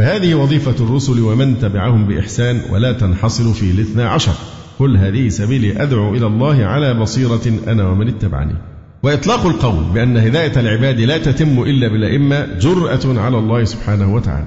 فهذه 0.00 0.34
وظيفة 0.34 0.84
الرسل 0.84 1.20
ومن 1.20 1.58
تبعهم 1.58 2.06
بإحسان 2.06 2.60
ولا 2.70 2.92
تنحصر 2.92 3.52
في 3.52 3.70
الاثنى 3.70 4.02
عشر. 4.02 4.32
قل 4.78 4.96
هذه 4.96 5.28
سبيلي 5.28 5.82
أدعو 5.82 6.14
إلى 6.14 6.26
الله 6.26 6.64
على 6.64 6.94
بصيرة 6.94 7.40
أنا 7.66 7.88
ومن 7.88 8.08
اتبعني. 8.08 8.54
وإطلاق 9.02 9.46
القول 9.46 9.84
بأن 9.94 10.16
هداية 10.16 10.52
العباد 10.56 11.00
لا 11.00 11.18
تتم 11.18 11.62
إلا 11.62 11.88
بالأئمة 11.88 12.58
جرأة 12.58 13.20
على 13.20 13.38
الله 13.38 13.64
سبحانه 13.64 14.14
وتعالى. 14.14 14.46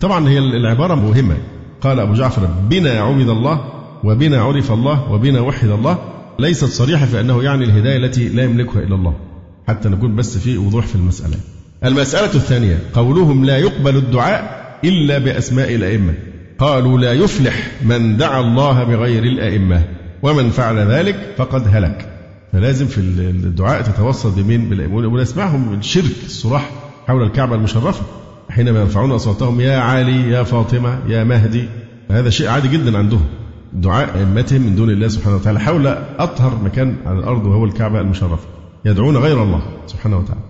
طبعا 0.00 0.28
هي 0.28 0.38
العبارة 0.38 0.94
مهمة. 0.94 1.36
قال 1.80 2.00
أبو 2.00 2.14
جعفر 2.14 2.48
بنا 2.70 2.90
عبد 2.90 3.28
الله 3.28 3.60
وبنا 4.04 4.40
عرف 4.42 4.72
الله 4.72 5.12
وبنا 5.12 5.40
وحد 5.40 5.68
الله. 5.68 5.98
ليست 6.38 6.64
صريحة 6.64 7.06
في 7.06 7.20
أنه 7.20 7.42
يعني 7.42 7.64
الهداية 7.64 7.96
التي 7.96 8.28
لا 8.28 8.44
يملكها 8.44 8.82
إلا 8.82 8.94
الله. 8.94 9.14
حتى 9.68 9.88
نكون 9.88 10.16
بس 10.16 10.38
في 10.38 10.58
وضوح 10.58 10.86
في 10.86 10.94
المسألة. 10.94 11.36
المسألة 11.84 12.34
الثانية 12.34 12.78
قولهم 12.94 13.44
لا 13.44 13.58
يقبل 13.58 13.96
الدعاء 13.96 14.67
إلا 14.84 15.18
بأسماء 15.18 15.74
الأئمة. 15.74 16.14
قالوا 16.58 16.98
لا 16.98 17.12
يفلح 17.12 17.70
من 17.82 18.16
دعا 18.16 18.40
الله 18.40 18.84
بغير 18.84 19.22
الأئمة. 19.22 19.82
ومن 20.22 20.50
فعل 20.50 20.78
ذلك 20.78 21.34
فقد 21.36 21.68
هلك. 21.68 22.12
فلازم 22.52 22.86
في 22.86 22.98
الدعاء 22.98 23.82
تتوسط 23.82 24.38
بمين؟ 24.38 24.68
بالأئمة 24.68 24.96
ونسمعهم 24.96 25.72
من 25.72 25.82
شرك 25.82 26.16
الصراح 26.26 26.70
حول 27.06 27.22
الكعبة 27.22 27.54
المشرفة. 27.54 28.04
حينما 28.50 28.80
يرفعون 28.80 29.12
أصواتهم 29.12 29.60
يا 29.60 29.78
علي 29.78 30.30
يا 30.30 30.42
فاطمة 30.42 30.98
يا 31.08 31.24
مهدي. 31.24 31.68
هذا 32.10 32.30
شيء 32.30 32.48
عادي 32.48 32.68
جدا 32.68 32.98
عندهم. 32.98 33.24
دعاء 33.72 34.18
أئمتهم 34.18 34.60
من 34.60 34.76
دون 34.76 34.90
الله 34.90 35.08
سبحانه 35.08 35.36
وتعالى. 35.36 35.60
حول 35.60 35.86
أطهر 36.18 36.58
مكان 36.64 36.96
على 37.06 37.18
الأرض 37.18 37.46
وهو 37.46 37.64
الكعبة 37.64 38.00
المشرفة. 38.00 38.44
يدعون 38.84 39.16
غير 39.16 39.42
الله 39.42 39.62
سبحانه 39.86 40.18
وتعالى. 40.18 40.40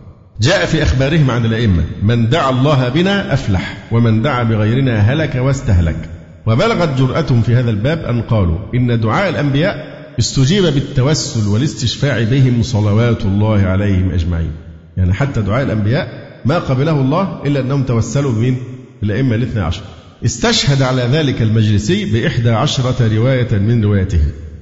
جاء 0.40 0.66
في 0.66 0.82
أخبارهم 0.82 1.30
عن 1.30 1.44
الأئمة 1.44 1.82
من 2.02 2.28
دعا 2.28 2.50
الله 2.50 2.88
بنا 2.88 3.34
أفلح 3.34 3.76
ومن 3.92 4.22
دعا 4.22 4.42
بغيرنا 4.42 4.98
هلك 4.98 5.34
واستهلك. 5.34 6.08
وبلغت 6.46 6.98
جرأتهم 6.98 7.42
في 7.42 7.54
هذا 7.54 7.70
الباب 7.70 7.98
أن 7.98 8.22
قالوا 8.22 8.58
إن 8.74 9.00
دعاء 9.00 9.28
الأنبياء 9.28 9.98
استجيب 10.18 10.64
بالتوسل 10.64 11.48
والاستشفاع 11.48 12.22
بهم 12.22 12.62
صلوات 12.62 13.24
الله 13.24 13.62
عليهم 13.62 14.10
أجمعين. 14.10 14.52
يعني 14.96 15.14
حتى 15.14 15.42
دعاء 15.42 15.62
الأنبياء 15.62 16.08
ما 16.44 16.58
قبله 16.58 17.00
الله 17.00 17.42
إلا 17.46 17.60
أنهم 17.60 17.82
توسلوا 17.82 18.32
بمين؟ 18.32 18.56
بالأئمة 19.02 19.34
الاثنى 19.34 19.62
عشر. 19.62 19.82
استشهد 20.24 20.82
على 20.82 21.02
ذلك 21.02 21.42
المجلسي 21.42 22.04
بإحدى 22.04 22.50
عشرة 22.50 23.16
رواية 23.16 23.58
من 23.58 23.84
روايته 23.84 24.20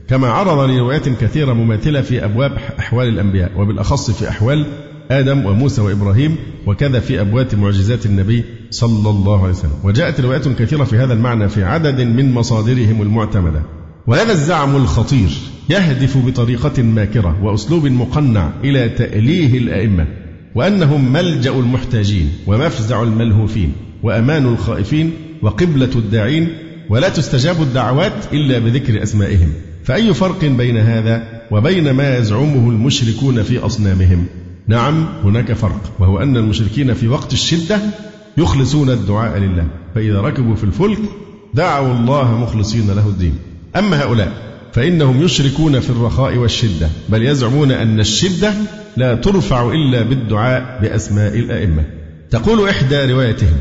كما 0.08 0.28
عرض 0.28 0.70
لروايات 0.70 1.08
كثيرة 1.08 1.52
مماثلة 1.52 2.00
في 2.00 2.24
أبواب 2.24 2.52
أحوال 2.78 3.08
الأنبياء 3.08 3.50
وبالأخص 3.56 4.10
في 4.10 4.28
أحوال 4.28 4.66
آدم 5.10 5.46
وموسى 5.46 5.80
وإبراهيم 5.80 6.36
وكذا 6.66 7.00
في 7.00 7.20
أبواب 7.20 7.54
معجزات 7.54 8.06
النبي 8.06 8.44
صلى 8.70 9.10
الله 9.10 9.42
عليه 9.42 9.52
وسلم. 9.52 9.70
وجاءت 9.84 10.20
روايات 10.20 10.48
كثيرة 10.48 10.84
في 10.84 10.96
هذا 10.96 11.12
المعنى 11.12 11.48
في 11.48 11.64
عدد 11.64 12.00
من 12.00 12.32
مصادرهم 12.32 13.02
المعتمدة. 13.02 13.62
وهذا 14.06 14.32
الزعم 14.32 14.76
الخطير 14.76 15.28
يهدف 15.70 16.18
بطريقة 16.26 16.82
ماكرة 16.82 17.44
وأسلوب 17.44 17.86
مقنع 17.86 18.50
إلى 18.64 18.88
تأليه 18.88 19.58
الأئمة 19.58 20.06
وأنهم 20.54 21.12
ملجأ 21.12 21.50
المحتاجين 21.50 22.32
ومفزع 22.46 23.02
الملهوفين 23.02 23.72
وأمان 24.02 24.46
الخائفين 24.46 25.10
وقبلة 25.42 25.90
الداعين 25.96 26.48
ولا 26.88 27.08
تستجاب 27.08 27.62
الدعوات 27.62 28.32
إلا 28.32 28.58
بذكر 28.58 29.02
أسمائهم. 29.02 29.52
فأي 29.84 30.14
فرق 30.14 30.44
بين 30.44 30.76
هذا 30.76 31.42
وبين 31.50 31.90
ما 31.90 32.18
يزعمه 32.18 32.70
المشركون 32.70 33.42
في 33.42 33.58
أصنامهم؟ 33.58 34.26
نعم 34.68 35.06
هناك 35.24 35.52
فرق 35.52 35.92
وهو 35.98 36.18
أن 36.18 36.36
المشركين 36.36 36.94
في 36.94 37.08
وقت 37.08 37.32
الشدة 37.32 37.80
يخلصون 38.36 38.90
الدعاء 38.90 39.38
لله 39.38 39.66
فإذا 39.94 40.20
ركبوا 40.20 40.54
في 40.54 40.64
الفلك 40.64 40.98
دعوا 41.54 41.92
الله 41.94 42.38
مخلصين 42.38 42.90
له 42.90 43.08
الدين. 43.08 43.38
أما 43.76 44.02
هؤلاء 44.02 44.32
فإنهم 44.72 45.22
يشركون 45.22 45.80
في 45.80 45.90
الرخاء 45.90 46.36
والشدة 46.36 46.88
بل 47.08 47.22
يزعمون 47.22 47.72
أن 47.72 48.00
الشدة 48.00 48.54
لا 48.96 49.14
ترفع 49.14 49.72
إلا 49.72 50.02
بالدعاء 50.02 50.78
بأسماء 50.82 51.38
الأئمة. 51.38 51.84
تقول 52.30 52.68
إحدى 52.68 53.12
روايتهم 53.12 53.56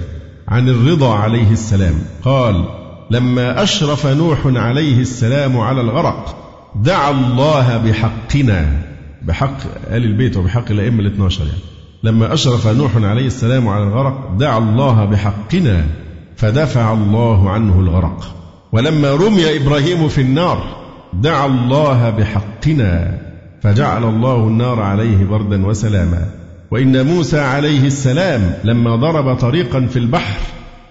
عن 0.47 0.69
الرضا 0.69 1.15
عليه 1.15 1.51
السلام 1.51 1.95
قال 2.23 2.65
لما 3.11 3.63
أشرف 3.63 4.07
نوح 4.07 4.39
عليه 4.45 5.01
السلام 5.01 5.57
على 5.57 5.81
الغرق 5.81 6.35
دعا 6.75 7.11
الله 7.11 7.77
بحقنا. 7.77 8.94
بحق 9.25 9.57
آل 9.91 10.03
البيت 10.03 10.37
وبحق 10.37 10.71
الأئمة 10.71 10.99
الاثنى 10.99 11.25
عشر 11.25 11.45
يعني. 11.45 11.59
لما 12.03 12.33
أشرف 12.33 12.67
نوح 12.67 12.91
عليه 12.95 13.27
السلام 13.27 13.67
على 13.67 13.83
الغرق 13.83 14.31
دعا 14.39 14.57
الله 14.57 15.05
بحقنا 15.05 15.85
فدفع 16.35 16.93
الله 16.93 17.49
عنه 17.49 17.79
الغرق. 17.79 18.35
ولما 18.71 19.11
رمي 19.11 19.57
إبراهيم 19.57 20.07
في 20.07 20.21
النار 20.21 20.63
دعا 21.13 21.45
الله 21.45 22.09
بحقنا 22.09 23.19
فجعل 23.63 24.03
الله 24.03 24.47
النار 24.47 24.79
عليه 24.79 25.25
بردا 25.25 25.65
وسلاما. 25.65 26.29
وإن 26.71 27.05
موسى 27.05 27.39
عليه 27.39 27.87
السلام 27.87 28.53
لما 28.63 28.95
ضرب 28.95 29.35
طريقا 29.35 29.85
في 29.85 29.99
البحر 29.99 30.39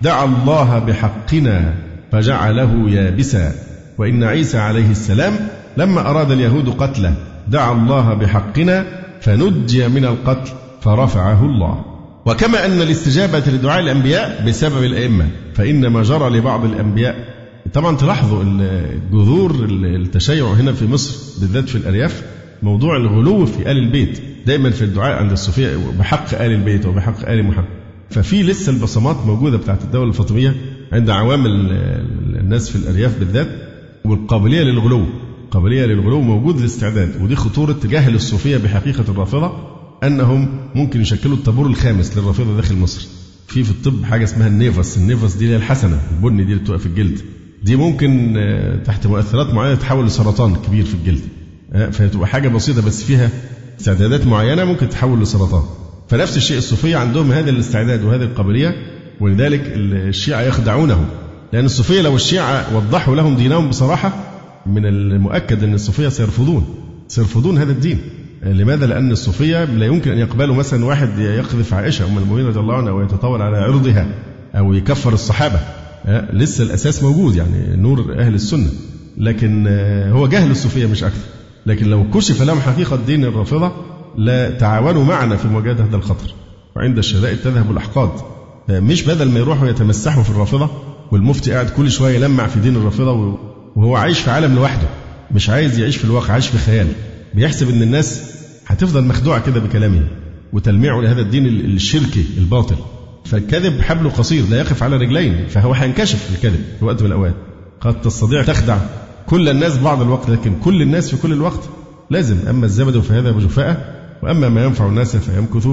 دعا 0.03 0.25
الله 0.25 0.79
بحقنا 0.79 1.75
فجعله 2.13 2.91
يابسا. 2.91 3.53
وإن 3.99 4.25
عيسى 4.25 4.59
عليه 4.59 4.91
السلام 4.91 5.33
لما 5.77 6.11
أراد 6.11 6.31
اليهود 6.31 6.69
قتله 6.69 7.15
دعا 7.49 7.73
الله 7.73 8.15
بحقنا 8.15 8.87
فنجي 9.21 9.89
من 9.89 10.05
القتل 10.05 10.53
فرفعه 10.81 11.45
الله. 11.45 11.85
وكما 12.27 12.67
أن 12.67 12.83
الاستجابة 12.83 13.39
لدعاء 13.47 13.81
الأنبياء 13.81 14.45
بسبب 14.47 14.85
الأئمة 14.85 15.27
فإن 15.55 15.87
ما 15.87 16.03
جرى 16.03 16.31
لبعض 16.31 16.65
الأنبياء 16.65 17.35
طبعا 17.75 17.97
تلاحظوا 17.97 18.43
الجذور 18.43 19.67
التشيع 19.71 20.53
هنا 20.53 20.73
في 20.73 20.87
مصر 20.87 21.41
بالذات 21.41 21.69
في 21.69 21.75
الأرياف 21.75 22.23
موضوع 22.63 22.97
الغلو 22.97 23.47
في 23.47 23.71
آل 23.71 23.79
البيت 23.79 24.21
دايما 24.47 24.71
في 24.71 24.83
الدعاء 24.83 25.13
عند 25.13 25.33
الصوفية 25.33 25.77
بحق 25.99 26.35
آل 26.35 26.53
البيت 26.53 26.87
وبحق 26.87 27.29
آل 27.29 27.45
محمد. 27.45 27.65
ففي 28.11 28.43
لسه 28.43 28.73
البصمات 28.73 29.17
موجودة 29.27 29.57
بتاعت 29.57 29.85
الدولة 29.85 30.09
الفاطمية 30.09 30.55
عند 30.93 31.11
عوام 31.11 31.47
الناس 31.47 32.71
في 32.71 32.77
الأرياف 32.77 33.19
بالذات 33.19 33.49
والقابلية 34.05 34.63
للغلو. 34.63 35.07
قابلية 35.55 35.87
للغلو 35.87 36.21
موجود 36.21 36.59
الاستعداد 36.59 37.23
ودي 37.23 37.37
خطورة 37.37 37.77
جهل 37.85 38.15
الصوفية 38.15 38.57
بحقيقة 38.57 39.05
الرافضة 39.09 39.53
أنهم 40.03 40.49
ممكن 40.75 41.01
يشكلوا 41.01 41.37
الطابور 41.37 41.67
الخامس 41.67 42.17
للرافضة 42.19 42.57
داخل 42.57 42.77
مصر. 42.77 43.07
في 43.47 43.65
في 43.65 43.71
الطب 43.71 44.05
حاجة 44.05 44.25
اسمها 44.25 44.47
ال 44.49 44.57
nevus 44.57 44.97
ال 44.97 45.03
nevus 45.03 45.35
دي 45.35 45.45
اللي 45.45 45.57
الحسنة 45.57 46.01
البني 46.17 46.45
دي 46.45 46.53
اللي 46.53 46.63
بتبقى 46.65 46.79
في 46.79 46.87
الجلد. 46.87 47.19
دي 47.63 47.77
ممكن 47.77 48.35
آه، 48.37 48.77
تحت 48.77 49.07
مؤثرات 49.07 49.55
معينة 49.55 49.75
تتحول 49.75 50.07
لسرطان 50.07 50.57
كبير 50.57 50.85
في 50.85 50.95
الجلد. 50.95 51.21
فتبقى 51.93 52.27
حاجة 52.27 52.49
بسيطة 52.49 52.83
بس 52.83 53.05
فيها 53.05 53.31
استعدادات 53.81 54.27
معينة 54.27 54.65
ممكن 54.65 54.89
تحول 54.89 55.23
لسرطان. 55.23 55.63
فنفس 56.09 56.37
الشيء 56.37 56.59
الصوفية 56.59 56.97
عندهم 56.97 57.33
هذا 57.33 57.51
الاستعداد 57.51 58.05
وهذه 58.05 58.23
القابلية 58.23 58.75
ولذلك 59.21 59.63
الشيعة 59.77 60.41
يخدعونهم 60.43 61.07
لأن 61.53 61.65
الصوفية 61.65 62.01
لو 62.03 62.17
الشيعة 62.17 62.77
وضحوا 62.77 63.17
لهم 63.17 63.37
دينهم 63.37 63.69
بصراحة 63.69 64.34
من 64.67 64.87
المؤكد 64.87 65.65
أن 65.65 65.75
الصوفية 65.75 66.09
سيرفضون 66.09 66.65
سيرفضون 67.09 67.59
هذا 67.59 67.73
الدين. 67.73 67.99
لماذا؟ 68.43 68.87
لأن 68.87 69.13
الصوفية 69.13 69.65
لا 69.65 69.87
يمكن 69.87 70.11
أن 70.11 70.19
يقبلوا 70.19 70.55
مثلا 70.55 70.85
واحد 70.85 71.19
يقذف 71.19 71.75
عائشة 71.75 72.07
أم 72.07 72.19
المؤمنين 72.19 72.47
رضي 72.47 72.61
الله 72.61 72.75
عنها 72.75 72.91
أو 72.91 73.03
يتطاول 73.03 73.43
على 73.43 73.57
عرضها 73.57 74.07
أو 74.55 74.73
يكفر 74.73 75.13
الصحابة. 75.13 75.61
لسه 76.33 76.65
الأساس 76.65 77.03
موجود 77.03 77.37
يعني 77.37 77.77
نور 77.77 78.15
أهل 78.19 78.35
السنة. 78.35 78.69
لكن 79.19 79.67
هو 80.13 80.27
جهل 80.27 80.51
الصوفية 80.51 80.87
مش 80.87 81.05
أكثر. 81.05 81.29
لكن 81.67 81.87
لو 81.87 82.11
كشف 82.11 82.43
لهم 82.43 82.61
حقيقة 82.61 82.99
دين 83.07 83.25
الرافضة 83.25 83.73
لا 84.19 84.51
تعاونوا 84.51 85.05
معنا 85.05 85.37
في 85.37 85.49
مواجهة 85.49 85.85
هذا 85.85 85.97
الخطر. 85.97 86.35
وعند 86.77 86.99
الشدائد 86.99 87.39
تذهب 87.39 87.71
الأحقاد. 87.71 88.11
مش 88.69 89.03
بدل 89.03 89.31
ما 89.31 89.39
يروحوا 89.39 89.69
يتمسحوا 89.69 90.23
في 90.23 90.31
الرافضة 90.31 90.71
والمفتي 91.13 91.53
قاعد 91.53 91.71
كل 91.71 91.91
شوية 91.91 92.15
يلمع 92.15 92.47
في 92.47 92.61
دين 92.61 92.77
الرافضة 92.77 93.39
وهو 93.77 93.97
عايش 93.97 94.21
في 94.21 94.31
عالم 94.31 94.55
لوحده 94.55 94.89
مش 95.35 95.51
عايز 95.51 95.79
يعيش 95.79 95.97
في 95.97 96.05
الواقع 96.05 96.33
عايش 96.33 96.47
في 96.49 96.59
خيال. 96.59 96.87
بيحسب 97.35 97.71
إن 97.71 97.83
الناس 97.83 98.23
هتفضل 98.67 99.05
مخدوعة 99.05 99.47
كده 99.47 99.61
بكلامه 99.61 100.03
وتلميعه 100.53 101.01
لهذا 101.01 101.21
الدين 101.21 101.47
الشركي 101.47 102.25
الباطل. 102.39 102.77
فالكذب 103.25 103.81
حبله 103.81 104.11
قصير 104.11 104.45
لا 104.51 104.57
يقف 104.57 104.83
على 104.83 104.97
رجلين 104.97 105.47
فهو 105.49 105.73
هينكشف 105.73 106.31
الكذب 106.35 106.61
في 106.79 106.85
وقت 106.85 107.01
من 107.03 107.07
الأوقات. 107.07 107.35
قد 107.81 108.01
تستطيع 108.01 108.43
تخدع 108.43 108.79
كل 109.27 109.49
الناس 109.49 109.79
بعض 109.79 110.03
الوقت 110.03 110.31
لكن 110.31 110.53
كل 110.65 110.83
الناس 110.83 111.11
في 111.11 111.17
كل 111.23 111.33
الوقت 111.33 111.69
لازم 112.11 112.37
أما 112.49 112.67
الزبد 112.67 112.99
فهذا 112.99 113.31
بجفاءة 113.31 113.85
وأما 114.23 114.49
ما 114.49 114.65
ينفع 114.65 114.87
الناس 114.87 115.17
فيمكث 115.17 115.69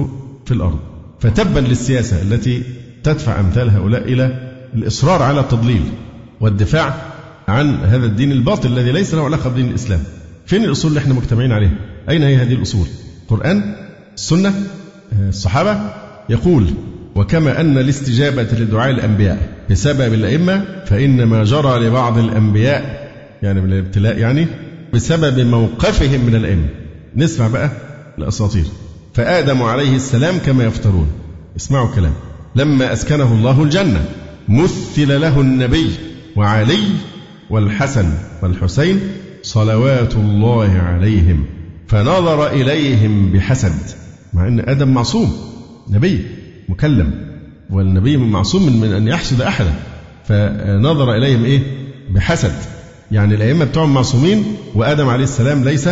في 0.46 0.52
الأرض. 0.54 0.78
فتبا 1.20 1.60
للسياسة 1.60 2.22
التي 2.22 2.62
تدفع 3.04 3.40
أمثال 3.40 3.70
هؤلاء 3.70 4.02
إلى 4.12 4.52
الإصرار 4.74 5.22
على 5.22 5.40
التضليل 5.40 5.82
والدفاع 6.40 7.11
عن 7.52 7.84
هذا 7.84 8.06
الدين 8.06 8.32
الباطل 8.32 8.68
الذي 8.72 8.92
ليس 8.92 9.14
له 9.14 9.24
علاقة 9.24 9.50
بدين 9.50 9.68
الإسلام. 9.68 10.00
فين 10.46 10.64
الأصول 10.64 10.88
اللي 10.88 11.00
إحنا 11.00 11.14
مجتمعين 11.14 11.52
عليها؟ 11.52 11.72
أين 12.08 12.22
هي 12.22 12.36
هذه 12.36 12.52
الأصول؟ 12.54 12.86
القرآن 13.22 13.74
السنة 14.14 14.54
الصحابة؟ 15.28 15.78
يقول 16.28 16.66
وكما 17.14 17.60
أن 17.60 17.78
الاستجابة 17.78 18.42
لدعاء 18.42 18.90
الأنبياء 18.90 19.48
بسبب 19.70 20.14
الأئمة 20.14 20.64
فإنما 20.86 21.44
جرى 21.44 21.86
لبعض 21.86 22.18
الأنبياء 22.18 23.10
يعني 23.42 23.60
من 23.60 23.72
الابتلاء 23.72 24.18
يعني 24.18 24.46
بسبب 24.94 25.40
موقفهم 25.40 26.20
من 26.26 26.34
الأئمة. 26.34 26.68
نسمع 27.16 27.48
بقى 27.48 27.70
الأساطير. 28.18 28.64
فآدم 29.14 29.62
عليه 29.62 29.96
السلام 29.96 30.38
كما 30.38 30.64
يفترون. 30.64 31.06
اسمعوا 31.56 31.88
الكلام. 31.88 32.12
لما 32.56 32.92
أسكنه 32.92 33.32
الله 33.32 33.62
الجنة 33.62 34.04
مثل 34.48 35.20
له 35.20 35.40
النبي 35.40 35.90
وعلي 36.36 36.78
والحسن 37.52 38.06
والحسين 38.42 39.00
صلوات 39.42 40.14
الله 40.16 40.78
عليهم 40.78 41.44
فنظر 41.88 42.46
إليهم 42.46 43.32
بحسد 43.32 43.74
مع 44.32 44.48
أن 44.48 44.60
آدم 44.60 44.88
معصوم 44.88 45.32
نبي 45.90 46.24
مكلم 46.68 47.10
والنبي 47.70 48.16
معصوم 48.16 48.80
من 48.80 48.92
أن 48.92 49.08
يحسد 49.08 49.40
أحدا 49.40 49.72
فنظر 50.24 51.14
إليهم 51.14 51.44
إيه؟ 51.44 51.60
بحسد 52.10 52.52
يعني 53.10 53.34
الأئمة 53.34 53.64
بتوعهم 53.64 53.94
معصومين 53.94 54.44
وآدم 54.74 55.08
عليه 55.08 55.24
السلام 55.24 55.64
ليس 55.64 55.88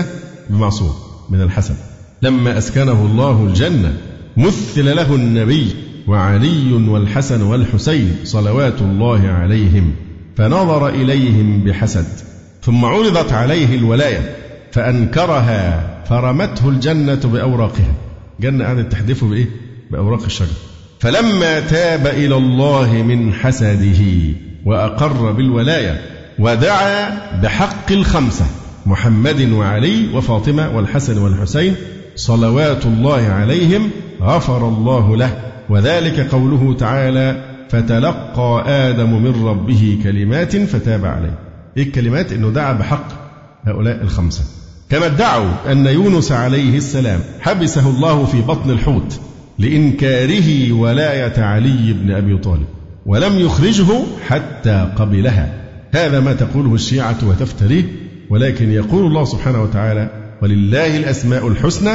بمعصوم 0.51 0.93
من 1.31 1.41
الحسد. 1.41 1.77
لما 2.23 2.59
أسكنه 2.59 3.07
الله 3.07 3.47
الجنة 3.47 3.97
مثل 4.37 4.97
له 4.97 5.15
النبي 5.15 5.67
وعلي 6.07 6.73
والحسن 6.73 7.43
والحسين 7.43 8.17
صلوات 8.25 8.81
الله 8.83 9.29
عليهم. 9.29 9.93
فنظر 10.37 10.89
إليهم 10.89 11.65
بحسد 11.65 12.07
ثم 12.63 12.85
عرضت 12.85 13.33
عليه 13.33 13.77
الولاية 13.77 14.37
فأنكرها 14.73 15.91
فرمته 16.09 16.69
الجنة 16.69 17.15
بأوراقها. 17.15 17.95
جنة 18.41 18.65
قعدت 18.65 18.93
تحدفه 18.93 19.27
بإيه؟ 19.27 19.47
بأوراق 19.91 20.23
الشجر. 20.25 20.55
فلما 21.01 21.61
تاب 21.61 22.07
إلى 22.07 22.37
الله 22.37 22.93
من 22.93 23.35
حسده 23.35 24.05
وأقر 24.65 25.33
بالولاية 25.33 26.01
ودعا 26.39 27.11
بحق 27.43 27.93
الخمسة 27.93 28.45
محمد 28.87 29.53
وعلي 29.53 30.09
وفاطمة 30.15 30.77
والحسن 30.77 31.19
والحسين 31.19 31.75
صلوات 32.17 32.87
الله 32.87 33.23
عليهم 33.29 33.91
غفر 34.23 34.69
الله 34.69 35.17
له. 35.17 35.37
وذلك 35.71 36.21
قوله 36.21 36.77
تعالى 36.79 37.50
فتلقى 37.71 38.65
آدم 38.67 39.23
من 39.23 39.45
ربه 39.45 39.99
كلمات 40.03 40.57
فتاب 40.57 41.05
عليه. 41.05 41.39
إيه 41.77 41.83
الكلمات؟ 41.83 42.33
إنه 42.33 42.51
دعا 42.51 42.73
بحق 42.73 43.07
هؤلاء 43.65 44.03
الخمسة. 44.03 44.45
كما 44.91 45.07
ادعوا 45.07 45.73
أن 45.73 45.87
يونس 45.87 46.33
عليه 46.33 46.77
السلام 46.77 47.21
حبسه 47.41 47.91
الله 47.91 48.25
في 48.25 48.41
بطن 48.41 48.71
الحوت 48.71 49.21
لإنكاره 49.59 50.73
ولاية 50.73 51.43
علي 51.43 51.93
بن 51.93 52.11
أبي 52.11 52.39
طالب 52.39 52.67
ولم 53.07 53.39
يخرجه 53.39 54.03
حتى 54.29 54.93
قبلها. 54.97 55.55
هذا 55.93 56.21
ما 56.21 56.33
تقوله 56.33 56.75
الشيعة 56.75 57.19
وتفتريه 57.23 57.85
ولكن 58.31 58.73
يقول 58.73 59.07
الله 59.07 59.25
سبحانه 59.25 59.63
وتعالى 59.63 60.11
ولله 60.43 60.97
الأسماء 60.97 61.49
الحسنى 61.49 61.93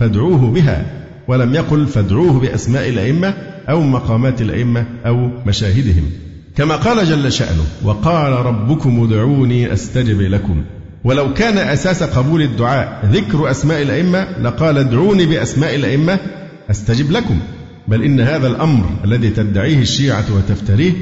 فادعوه 0.00 0.50
بها. 0.50 0.86
ولم 1.28 1.54
يقل 1.54 1.86
فادعوه 1.86 2.40
بأسماء 2.40 2.88
الأئمة 2.88 3.34
أو 3.68 3.82
مقامات 3.82 4.40
الأئمة 4.40 4.86
أو 5.06 5.30
مشاهدهم. 5.46 6.10
كما 6.56 6.76
قال 6.76 7.06
جل 7.06 7.32
شأنه 7.32 7.64
وقال 7.84 8.32
ربكم 8.32 9.04
ادعوني 9.04 9.72
أستجب 9.72 10.20
لكم. 10.20 10.64
ولو 11.04 11.34
كان 11.34 11.58
أساس 11.58 12.02
قبول 12.02 12.42
الدعاء 12.42 13.10
ذكر 13.12 13.50
أسماء 13.50 13.82
الأئمة 13.82 14.38
لقال 14.42 14.78
ادعوني 14.78 15.26
بأسماء 15.26 15.74
الأئمة 15.74 16.18
أستجب 16.70 17.10
لكم. 17.10 17.38
بل 17.88 18.02
إن 18.02 18.20
هذا 18.20 18.46
الأمر 18.46 18.84
الذي 19.04 19.30
تدعيه 19.30 19.82
الشيعة 19.82 20.24
وتفتريه 20.36 20.92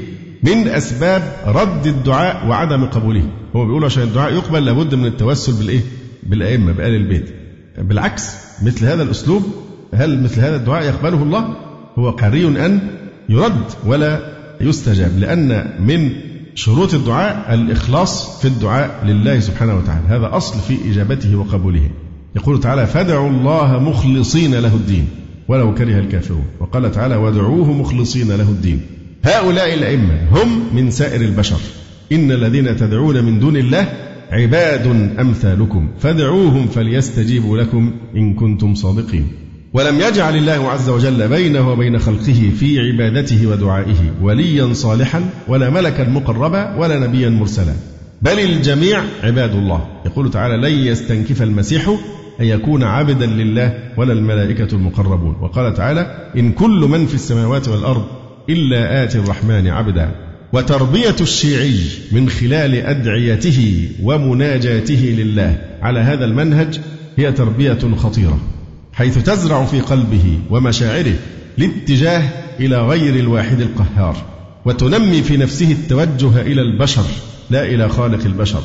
من 0.43 0.67
أسباب 0.67 1.23
رد 1.45 1.87
الدعاء 1.87 2.47
وعدم 2.47 2.85
قبوله. 2.85 3.23
هو 3.55 3.65
بيقول 3.65 3.85
عشان 3.85 4.03
الدعاء 4.03 4.33
يقبل 4.33 4.65
لابد 4.65 4.95
من 4.95 5.05
التوسل 5.05 5.53
بالإيه؟ 5.53 5.81
بالأئمة 6.23 6.71
بآل 6.71 6.95
البيت. 6.95 7.25
بالعكس 7.77 8.31
مثل 8.63 8.85
هذا 8.85 9.03
الأسلوب 9.03 9.66
هل 9.93 10.23
مثل 10.23 10.41
هذا 10.41 10.55
الدعاء 10.55 10.83
يقبله 10.83 11.23
الله؟ 11.23 11.55
هو 11.99 12.17
حري 12.17 12.47
أن 12.47 12.79
يرد 13.29 13.65
ولا 13.85 14.19
يستجاب 14.61 15.19
لأن 15.19 15.73
من 15.79 16.11
شروط 16.55 16.93
الدعاء 16.93 17.53
الإخلاص 17.53 18.41
في 18.41 18.47
الدعاء 18.47 19.05
لله 19.05 19.39
سبحانه 19.39 19.77
وتعالى. 19.77 20.07
هذا 20.07 20.37
أصل 20.37 20.59
في 20.59 20.91
إجابته 20.91 21.35
وقبوله. 21.35 21.89
يقول 22.35 22.59
تعالى 22.59 22.87
فادعوا 22.87 23.29
الله 23.29 23.79
مخلصين 23.79 24.55
له 24.55 24.75
الدين 24.75 25.07
ولو 25.47 25.73
كره 25.73 25.99
الكافرون. 25.99 26.45
وقال 26.59 26.91
تعالى 26.91 27.15
وادعوه 27.15 27.73
مخلصين 27.73 28.27
له 28.27 28.49
الدين. 28.49 28.81
هؤلاء 29.23 29.73
الأئمة 29.73 30.29
هم 30.31 30.75
من 30.75 30.91
سائر 30.91 31.21
البشر. 31.21 31.59
إن 32.11 32.31
الذين 32.31 32.77
تدعون 32.77 33.23
من 33.23 33.39
دون 33.39 33.57
الله 33.57 33.87
عباد 34.31 34.87
أمثالكم. 35.19 35.89
فادعوهم 35.99 36.67
فليستجيبوا 36.67 37.57
لكم 37.57 37.93
إن 38.15 38.33
كنتم 38.33 38.75
صادقين. 38.75 39.27
ولم 39.73 40.01
يجعل 40.01 40.35
الله 40.35 40.69
عز 40.69 40.89
وجل 40.89 41.27
بينه 41.27 41.71
وبين 41.71 41.99
خلقه 41.99 42.51
في 42.59 42.79
عبادته 42.79 43.47
ودعائه 43.47 44.11
وليا 44.21 44.73
صالحا 44.73 45.29
ولا 45.47 45.69
ملكا 45.69 46.09
مقربا 46.09 46.75
ولا 46.75 46.99
نبيا 46.99 47.29
مرسلا. 47.29 47.73
بل 48.21 48.39
الجميع 48.39 49.01
عباد 49.23 49.55
الله. 49.55 49.87
يقول 50.05 50.31
تعالى 50.31 50.57
لن 50.57 50.87
يستنكف 50.87 51.41
المسيح 51.41 51.97
أن 52.41 52.45
يكون 52.45 52.83
عبدا 52.83 53.25
لله 53.25 53.73
ولا 53.97 54.13
الملائكة 54.13 54.75
المقربون 54.75 55.35
وقال 55.41 55.73
تعالى 55.73 56.31
إن 56.37 56.51
كل 56.51 56.87
من 56.89 57.05
في 57.05 57.13
السماوات 57.15 57.67
والأرض 57.67 58.05
إلا 58.49 59.03
آتي 59.03 59.17
الرحمن 59.19 59.67
عبدا 59.67 60.11
وتربية 60.53 61.15
الشيعي 61.21 61.79
من 62.11 62.29
خلال 62.29 62.75
أدعيته 62.75 63.89
ومناجاته 64.03 65.15
لله 65.17 65.57
على 65.81 65.99
هذا 65.99 66.25
المنهج 66.25 66.79
هي 67.17 67.31
تربية 67.31 67.79
خطيرة. 67.97 68.39
حيث 68.97 69.17
تزرع 69.17 69.65
في 69.65 69.81
قلبه 69.81 70.39
ومشاعره 70.49 71.15
الاتجاه 71.57 72.29
إلى 72.59 72.81
غير 72.87 73.15
الواحد 73.15 73.61
القهار 73.61 74.17
وتنمي 74.65 75.21
في 75.21 75.37
نفسه 75.37 75.71
التوجه 75.71 76.41
إلى 76.41 76.61
البشر 76.61 77.05
لا 77.49 77.65
إلى 77.65 77.89
خالق 77.89 78.25
البشر. 78.25 78.61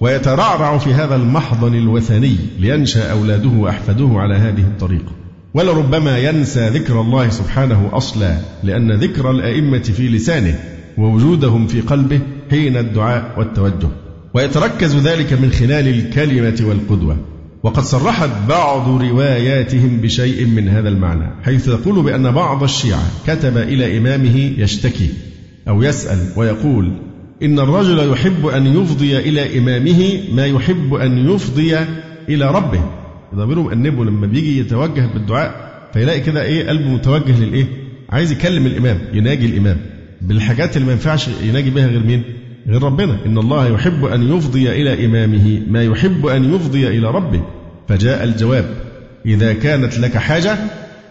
ويترعرع 0.00 0.78
في 0.78 0.94
هذا 0.94 1.16
المحضن 1.16 1.74
الوثني 1.74 2.36
لينشأ 2.58 3.12
أولاده 3.12 3.48
وأحفاده 3.48 4.08
على 4.14 4.34
هذه 4.34 4.60
الطريقة 4.60 5.12
ولربما 5.54 6.18
ينسى 6.18 6.68
ذكر 6.68 7.00
الله 7.00 7.28
سبحانه 7.28 7.90
أصلا 7.92 8.38
لأن 8.62 8.92
ذكر 8.92 9.30
الأئمة 9.30 9.78
في 9.82 10.08
لسانه 10.08 10.58
ووجودهم 10.98 11.66
في 11.66 11.80
قلبه 11.80 12.20
حين 12.50 12.76
الدعاء 12.76 13.34
والتوجه. 13.38 13.88
ويتركز 14.34 14.96
ذلك 14.96 15.32
من 15.32 15.50
خلال 15.52 15.88
الكلمة 15.88 16.68
والقدوة. 16.68 17.33
وقد 17.64 17.82
صرحت 17.82 18.30
بعض 18.48 19.02
رواياتهم 19.02 20.00
بشيء 20.00 20.46
من 20.46 20.68
هذا 20.68 20.88
المعنى 20.88 21.30
حيث 21.44 21.68
يقول 21.68 22.02
بأن 22.02 22.30
بعض 22.30 22.62
الشيعة 22.62 23.02
كتب 23.26 23.56
إلى 23.56 23.98
إمامه 23.98 24.36
يشتكي 24.58 25.10
أو 25.68 25.82
يسأل 25.82 26.18
ويقول 26.36 26.92
إن 27.42 27.58
الرجل 27.58 28.12
يحب 28.12 28.46
أن 28.46 28.66
يفضي 28.66 29.18
إلى 29.18 29.58
إمامه 29.58 30.20
ما 30.32 30.46
يحب 30.46 30.94
أن 30.94 31.30
يفضي 31.30 31.76
إلى 32.28 32.50
ربه. 32.50 32.80
ضميره 33.34 33.60
مأنبه 33.60 34.04
لما 34.04 34.26
بيجي 34.26 34.58
يتوجه 34.58 35.10
بالدعاء 35.14 35.74
فيلاقي 35.92 36.20
كده 36.20 36.42
إيه 36.42 36.68
قلبه 36.68 36.88
متوجه 36.88 37.40
للإيه 37.44 37.66
عايز 38.10 38.32
يكلم 38.32 38.66
الإمام 38.66 38.98
يناجي 39.12 39.46
الإمام 39.46 39.76
بالحاجات 40.22 40.76
اللي 40.76 40.86
ما 40.86 40.92
ينفعش 40.92 41.28
يناجي 41.42 41.70
بها 41.70 41.86
غير 41.86 42.02
مين؟ 42.06 42.22
غير 42.68 42.82
ربنا. 42.82 43.18
إن 43.26 43.38
الله 43.38 43.68
يحب 43.68 44.04
أن 44.04 44.36
يفضي 44.36 44.70
إلى 44.70 45.06
إمامه 45.06 45.62
ما 45.70 45.84
يحب 45.84 46.26
أن 46.26 46.54
يفضي 46.54 46.88
إلى 46.88 47.10
ربه. 47.10 47.42
فجاء 47.88 48.24
الجواب 48.24 48.64
إذا 49.26 49.52
كانت 49.52 49.98
لك 49.98 50.16
حاجة 50.16 50.58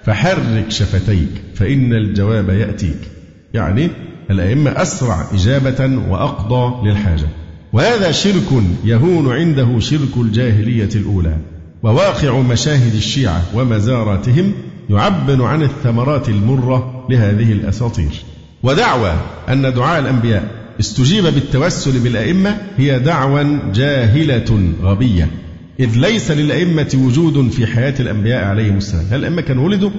فحرك 0.04 0.66
شفتيك 0.70 1.30
فإن 1.56 1.94
الجواب 1.94 2.50
يأتيك. 2.50 3.00
يعني 3.54 3.90
الأئمة 4.32 4.72
أسرع 4.72 5.28
إجابة 5.34 6.10
وأقضى 6.10 6.90
للحاجة. 6.90 7.28
وهذا 7.74 8.12
شرك 8.12 8.64
يهون 8.86 9.34
عنده 9.34 9.80
شرك 9.80 10.18
الجاهلية 10.18 10.90
الأولى. 10.96 11.38
وواقع 11.84 12.40
مشاهد 12.40 12.96
الشيعة 12.96 13.44
ومزاراتهم 13.54 14.54
يعبر 14.90 15.44
عن 15.44 15.62
الثمرات 15.62 16.30
المرة 16.30 17.06
لهذه 17.10 17.52
الأساطير. 17.52 18.12
ودعوى 18.64 19.14
أن 19.50 19.74
دعاء 19.74 20.00
الأنبياء 20.00 20.63
استجيب 20.80 21.24
بالتوسل 21.24 22.00
بالأئمة 22.00 22.58
هي 22.78 23.00
دعوى 23.00 23.60
جاهلة 23.74 24.74
غبية. 24.82 25.28
إذ 25.80 25.98
ليس 25.98 26.32
للأئمة 26.32 26.92
وجود 26.96 27.50
في 27.52 27.68
حياة 27.68 27.94
الأنبياء 28.00 28.46
عليهم 28.46 28.78
السلام. 28.78 29.06
هل 29.12 29.20
الأئمة 29.20 29.42
كانوا 29.42 29.66
ولدوا؟ 29.66 29.90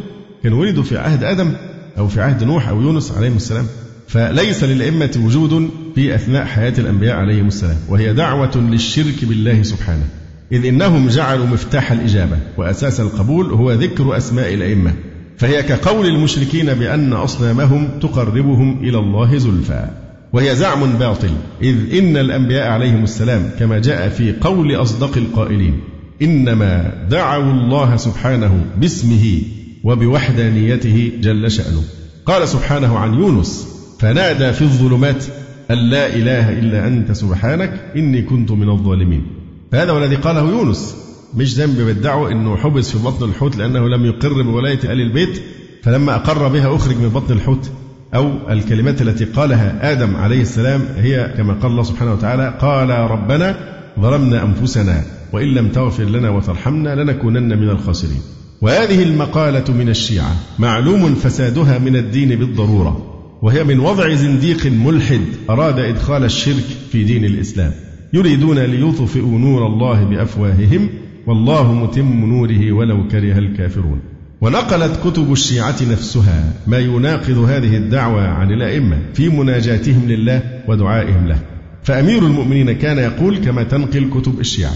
كانوا 0.42 0.60
ولدوا 0.60 0.82
في 0.82 0.98
عهد 0.98 1.24
آدم 1.24 1.52
أو 1.98 2.08
في 2.08 2.20
عهد 2.20 2.44
نوح 2.44 2.68
أو 2.68 2.82
يونس 2.82 3.12
عليهم 3.12 3.36
السلام. 3.36 3.66
فليس 4.08 4.64
للأئمة 4.64 5.10
وجود 5.24 5.70
في 5.94 6.14
أثناء 6.14 6.44
حياة 6.44 6.74
الأنبياء 6.78 7.16
عليهم 7.16 7.46
السلام. 7.46 7.76
وهي 7.88 8.12
دعوة 8.12 8.56
للشرك 8.56 9.24
بالله 9.24 9.62
سبحانه. 9.62 10.06
إذ 10.52 10.66
إنهم 10.66 11.08
جعلوا 11.08 11.46
مفتاح 11.46 11.92
الإجابة 11.92 12.36
وأساس 12.56 13.00
القبول 13.00 13.46
هو 13.46 13.72
ذكر 13.72 14.16
أسماء 14.16 14.54
الأئمة. 14.54 14.94
فهي 15.38 15.62
كقول 15.62 16.06
المشركين 16.06 16.74
بأن 16.74 17.12
أصنامهم 17.12 17.88
تقربهم 18.00 18.78
إلى 18.80 18.98
الله 18.98 19.38
زلفى. 19.38 20.03
وهي 20.34 20.56
زعم 20.56 20.92
باطل. 20.98 21.30
إذ 21.62 21.98
إن 21.98 22.16
الأنبياء 22.16 22.68
عليهم 22.68 23.02
السلام 23.04 23.50
كما 23.58 23.78
جاء 23.78 24.08
في 24.08 24.34
قول 24.40 24.74
أصدق 24.74 25.16
القائلين 25.16 25.80
إنما 26.22 26.92
دعوا 27.10 27.52
الله 27.52 27.96
سبحانه 27.96 28.64
باسمه 28.80 29.42
وبوحدانيته 29.84 31.12
جل 31.20 31.50
شأنه. 31.50 31.82
قال 32.26 32.48
سبحانه 32.48 32.98
عن 32.98 33.14
يونس 33.14 33.68
فنادى 33.98 34.52
في 34.52 34.62
الظلمات 34.62 35.24
أن 35.70 35.76
لا 35.76 36.06
إله 36.06 36.58
إلا 36.58 36.88
أنت 36.88 37.12
سبحانك 37.12 37.92
إني 37.96 38.22
كنت 38.22 38.50
من 38.50 38.68
الظالمين. 38.68 39.26
فهذا 39.72 39.92
والذي 39.92 40.16
قاله 40.16 40.50
يونس. 40.50 40.96
مش 41.34 41.54
ذنب 41.54 41.80
بالدعوة 41.80 42.32
أنه 42.32 42.56
حبس 42.56 42.90
في 42.90 43.04
بطن 43.04 43.28
الحوت 43.28 43.56
لأنه 43.56 43.88
لم 43.88 44.04
يقر 44.04 44.42
بولاية 44.42 44.80
آل 44.84 45.00
البيت 45.00 45.42
فلما 45.82 46.14
أقر 46.14 46.48
بها 46.48 46.76
أخرج 46.76 46.96
من 46.96 47.08
بطن 47.08 47.34
الحوت. 47.34 47.70
أو 48.14 48.50
الكلمات 48.50 49.02
التي 49.02 49.24
قالها 49.24 49.92
آدم 49.92 50.16
عليه 50.16 50.42
السلام 50.42 50.80
هي 50.96 51.34
كما 51.36 51.52
قال 51.52 51.70
الله 51.70 51.82
سبحانه 51.82 52.12
وتعالى 52.12 52.58
قال 52.60 52.90
ربنا 52.90 53.56
ظلمنا 54.00 54.44
أنفسنا 54.44 55.02
وإن 55.32 55.48
لم 55.48 55.68
تغفر 55.68 56.04
لنا 56.04 56.30
وترحمنا 56.30 57.02
لنكونن 57.02 57.58
من 57.58 57.70
الخاسرين. 57.70 58.20
وهذه 58.62 59.02
المقالة 59.02 59.74
من 59.74 59.88
الشيعة 59.88 60.36
معلوم 60.58 61.14
فسادها 61.14 61.78
من 61.78 61.96
الدين 61.96 62.38
بالضرورة 62.38 63.10
وهي 63.42 63.64
من 63.64 63.80
وضع 63.80 64.14
زنديق 64.14 64.66
ملحد 64.66 65.20
أراد 65.50 65.78
إدخال 65.78 66.24
الشرك 66.24 66.64
في 66.92 67.04
دين 67.04 67.24
الإسلام. 67.24 67.72
يريدون 68.12 68.58
ليطفئوا 68.58 69.38
نور 69.38 69.66
الله 69.66 70.04
بأفواههم 70.04 70.88
والله 71.26 71.72
متم 71.72 72.24
نوره 72.24 72.72
ولو 72.72 73.08
كره 73.08 73.38
الكافرون. 73.38 74.00
ونقلت 74.44 75.00
كتب 75.04 75.32
الشيعة 75.32 75.76
نفسها 75.90 76.52
ما 76.66 76.78
يناقض 76.78 77.38
هذه 77.38 77.76
الدعوة 77.76 78.28
عن 78.28 78.50
الأئمة 78.50 78.98
في 79.14 79.28
مناجاتهم 79.28 80.08
لله 80.08 80.42
ودعائهم 80.68 81.26
له. 81.26 81.38
فأمير 81.82 82.26
المؤمنين 82.26 82.72
كان 82.72 82.98
يقول 82.98 83.38
كما 83.38 83.62
تنقل 83.62 84.10
كتب 84.10 84.40
الشيعة 84.40 84.72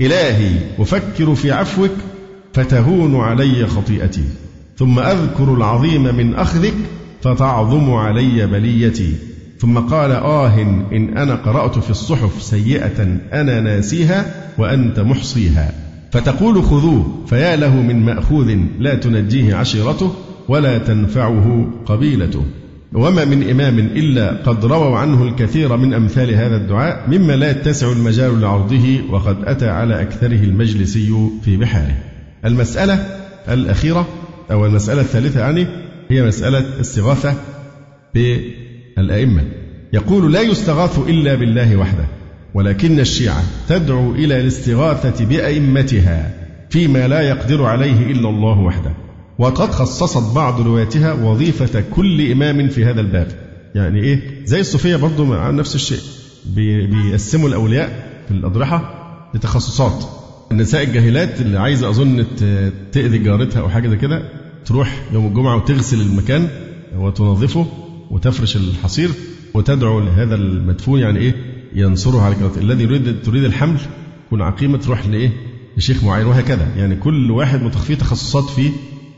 إلهي 0.00 0.50
أفكر 0.78 1.34
في 1.34 1.52
عفوك 1.52 1.90
فتهون 2.52 3.16
علي 3.16 3.66
خطيئتي. 3.66 4.24
ثم 4.78 4.98
أذكر 4.98 5.54
العظيم 5.54 6.16
من 6.16 6.34
أخذك 6.34 6.74
فتعظم 7.22 7.92
علي 7.92 8.46
بليتي. 8.46 9.14
ثم 9.58 9.78
قال 9.78 10.10
آه 10.12 10.62
إن 10.92 11.18
أنا 11.18 11.34
قرأت 11.34 11.78
في 11.78 11.90
الصحف 11.90 12.42
سيئة 12.42 13.18
أنا 13.32 13.60
ناسيها 13.60 14.34
وأنت 14.58 15.00
محصيها. 15.00 15.89
فتقول 16.12 16.62
خذوه 16.62 17.24
فيا 17.26 17.56
له 17.56 17.76
من 17.76 18.04
مأخوذ 18.04 18.56
لا 18.78 18.94
تنجيه 18.94 19.54
عشيرته 19.54 20.14
ولا 20.48 20.78
تنفعه 20.78 21.70
قبيلته. 21.86 22.44
وما 22.92 23.24
من 23.24 23.50
إمام 23.50 23.78
إلا 23.78 24.30
قد 24.30 24.64
رووا 24.64 24.98
عنه 24.98 25.22
الكثير 25.22 25.76
من 25.76 25.94
أمثال 25.94 26.34
هذا 26.34 26.56
الدعاء 26.56 27.04
مما 27.08 27.36
لا 27.36 27.50
يتسع 27.50 27.92
المجال 27.92 28.40
لعرضه 28.40 29.00
وقد 29.10 29.36
أتى 29.44 29.68
على 29.68 30.02
أكثره 30.02 30.44
المجلسي 30.44 31.30
في 31.44 31.56
بحاره. 31.56 31.96
المسألة 32.44 32.94
الأخيرة 33.48 34.06
أو 34.50 34.66
المسألة 34.66 35.00
الثالثة 35.00 35.40
يعني 35.40 35.66
هي 36.10 36.22
مسألة 36.22 36.58
الاستغاثة 36.58 37.34
بالأئمة. 38.14 39.42
يقول 39.92 40.32
لا 40.32 40.40
يستغاث 40.40 40.98
إلا 41.08 41.34
بالله 41.34 41.76
وحده. 41.76 42.04
ولكن 42.54 43.00
الشيعة 43.00 43.42
تدعو 43.68 44.14
إلى 44.14 44.40
الاستغاثة 44.40 45.24
بأئمتها 45.24 46.34
فيما 46.70 47.08
لا 47.08 47.20
يقدر 47.20 47.64
عليه 47.64 48.10
إلا 48.12 48.28
الله 48.28 48.58
وحده. 48.58 48.92
وقد 49.38 49.70
خصصت 49.70 50.34
بعض 50.34 50.60
رواياتها 50.60 51.12
وظيفة 51.12 51.84
كل 51.90 52.32
إمام 52.32 52.68
في 52.68 52.84
هذا 52.84 53.00
الباب. 53.00 53.28
يعني 53.74 54.00
إيه؟ 54.00 54.44
زي 54.44 54.60
الصوفية 54.60 54.96
برضو 54.96 55.24
مع 55.24 55.50
نفس 55.50 55.74
الشيء. 55.74 56.00
بيقسموا 56.46 57.48
الأولياء 57.48 58.10
في 58.28 58.34
الأضرحة 58.34 58.94
لتخصصات. 59.34 60.04
النساء 60.52 60.82
الجاهلات 60.82 61.40
اللي 61.40 61.58
عايزة 61.58 61.88
أظن 61.88 62.24
تأذي 62.92 63.18
جارتها 63.18 63.60
أو 63.60 63.68
حاجة 63.68 63.88
زي 63.88 63.96
كده 63.96 64.22
تروح 64.64 65.02
يوم 65.12 65.26
الجمعة 65.26 65.56
وتغسل 65.56 66.00
المكان 66.00 66.48
وتنظفه 66.98 67.66
وتفرش 68.10 68.56
الحصير 68.56 69.10
وتدعو 69.54 70.00
لهذا 70.00 70.34
المدفون. 70.34 71.00
يعني 71.00 71.18
إيه؟ 71.18 71.34
ينصره 71.74 72.20
على 72.22 72.34
كده 72.34 72.50
الذي 72.56 72.82
يريد 72.82 73.22
تريد 73.22 73.44
الحمل 73.44 73.80
يكون 74.26 74.42
عقيمة 74.42 74.78
تروح 74.78 75.06
لإيه؟ 75.06 75.30
لشيخ 75.76 76.04
معين 76.04 76.26
وهكذا. 76.26 76.68
يعني 76.76 76.96
كل 76.96 77.30
واحد 77.30 77.72
فيه 77.72 77.94
تخصصات 77.94 78.44
في 78.44 78.70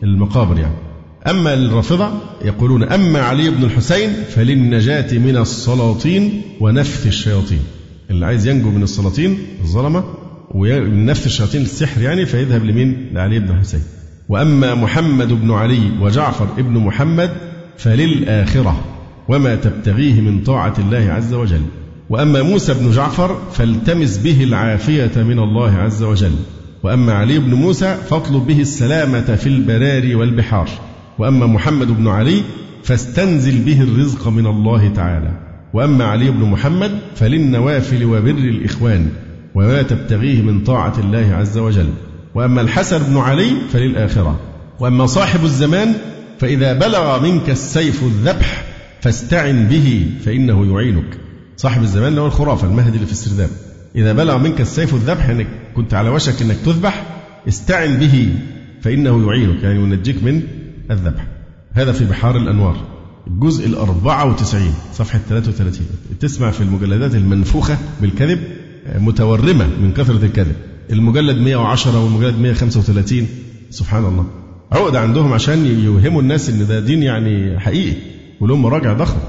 المقابر 0.03 0.59
يعني. 0.59 0.75
أما 1.27 1.55
الرافضة 1.55 2.11
يقولون 2.45 2.83
أما 2.83 3.21
علي 3.21 3.51
بن 3.51 3.65
الحسين 3.65 4.13
فللنجاة 4.13 5.19
من 5.19 5.37
السلاطين 5.37 6.43
ونفث 6.61 7.07
الشياطين. 7.07 7.61
اللي 8.11 8.27
عايز 8.27 8.47
ينجو 8.47 8.71
من 8.71 8.83
السلاطين 8.83 9.39
الظلمة 9.61 10.05
ومن 10.51 11.07
نفث 11.07 11.27
الشياطين 11.27 11.63
السحر 11.63 12.03
يعني 12.03 12.27
فيذهب 12.27 12.65
لمين؟ 12.65 13.11
لعلي 13.13 13.39
بن 13.39 13.51
الحسين. 13.51 13.83
وأما 14.29 14.75
محمد 14.75 15.29
بن 15.29 15.51
علي 15.51 15.91
وجعفر 16.01 16.49
ابن 16.59 16.73
محمد 16.73 17.31
فللآخرة. 17.79 18.85
وما 19.29 19.55
تبتغيه 19.55 20.21
من 20.21 20.43
طاعة 20.43 20.75
الله 20.79 21.13
عز 21.13 21.35
وجل. 21.35 21.63
وأما 22.11 22.43
موسى 22.43 22.75
بن 22.75 22.91
جعفر 22.91 23.41
فالتمس 23.53 24.19
به 24.19 24.45
العافية 24.45 25.13
من 25.17 25.39
الله 25.39 25.73
عز 25.73 26.03
وجل. 26.03 26.33
وأما 26.83 27.13
علي 27.13 27.39
بن 27.39 27.55
موسى 27.55 27.97
فاطلب 28.11 28.47
به 28.47 28.61
السلامة 28.61 29.35
في 29.37 29.47
البراري 29.47 30.15
والبحار. 30.15 30.69
وأما 31.19 31.47
محمد 31.47 31.87
بن 31.87 32.09
علي 32.09 32.43
فاستنزل 32.85 33.59
به 33.59 33.83
الرزق 33.83 34.29
من 34.29 34.47
الله 34.47 34.89
تعالى. 34.89 35.31
وأما 35.75 36.05
علي 36.05 36.31
بن 36.31 36.45
محمد 36.45 36.99
فللنوافل 37.15 38.05
وبر 38.05 38.31
الإخوان 38.31 39.09
وما 39.55 39.83
تبتغيه 39.83 40.43
من 40.43 40.65
طاعة 40.65 40.95
الله 40.99 41.35
عز 41.35 41.59
وجل. 41.59 41.89
وأما 42.35 42.61
الحسن 42.61 42.99
بن 42.99 43.17
علي 43.17 43.51
فللآخرة. 43.73 44.41
وأما 44.81 45.07
صاحب 45.07 45.45
الزمان 45.45 45.95
فإذا 46.39 46.73
بلغ 46.73 47.23
منك 47.23 47.51
السيف 47.51 48.03
الذبح 48.03 48.65
فاستعن 49.01 49.69
به 49.69 50.07
فإنه 50.25 50.75
يعينك. 50.75 51.19
صاحب 51.57 51.83
الزمان 51.83 52.09
اللي 52.09 52.21
هو 52.21 52.27
الخرافة 52.27 52.67
المهدي 52.67 52.95
اللي 52.97 53.07
في 53.07 53.13
السرداب. 53.13 53.51
إذا 53.97 54.13
بلغ 54.13 54.39
منك 54.39 54.61
السيف 54.61 54.95
الذبح 54.95 55.29
أنك 55.29 55.47
كنت 55.77 55.95
على 55.95 56.11
وشك 56.11 56.43
أنك 56.43 56.57
تذبح 56.65 57.05
استعن 57.49 57.97
به 57.99 58.35
فإنه 58.83 59.27
يعينك 59.27 59.63
يعني 59.63 59.81
ينجيك 59.81 60.25
من 60.25 60.43
الذبح. 60.91 61.27
هذا 61.73 61.93
في 61.93 62.05
بحار 62.05 62.37
الأنوار 62.37 62.77
الجزء 63.27 63.67
الأربعة 63.67 64.31
وتسعين 64.31 64.75
صفحة 64.95 65.21
33 65.29 65.87
تسمع 66.21 66.51
في 66.51 66.61
المجلدات 66.61 67.15
المنفوخة 67.15 67.79
بالكذب 68.01 68.39
متورمة 68.99 69.67
من 69.67 69.93
كثرة 69.93 70.25
الكذب. 70.25 70.57
المجلد 70.91 71.37
110 71.39 72.05
والمجلد 72.05 72.39
135 72.41 73.27
سبحان 73.71 74.05
الله. 74.05 74.27
عقد 74.73 74.97
عندهم 74.97 75.33
عشان 75.33 75.67
يوهموا 75.85 76.23
الناس 76.23 76.51
إن 76.51 76.67
ده 76.67 76.81
دين 76.81 77.03
يعني 77.03 77.61
حقيقي 77.61 77.97
ولهم 78.41 78.63
مراجع 78.63 78.93
ضخمة. 78.93 79.23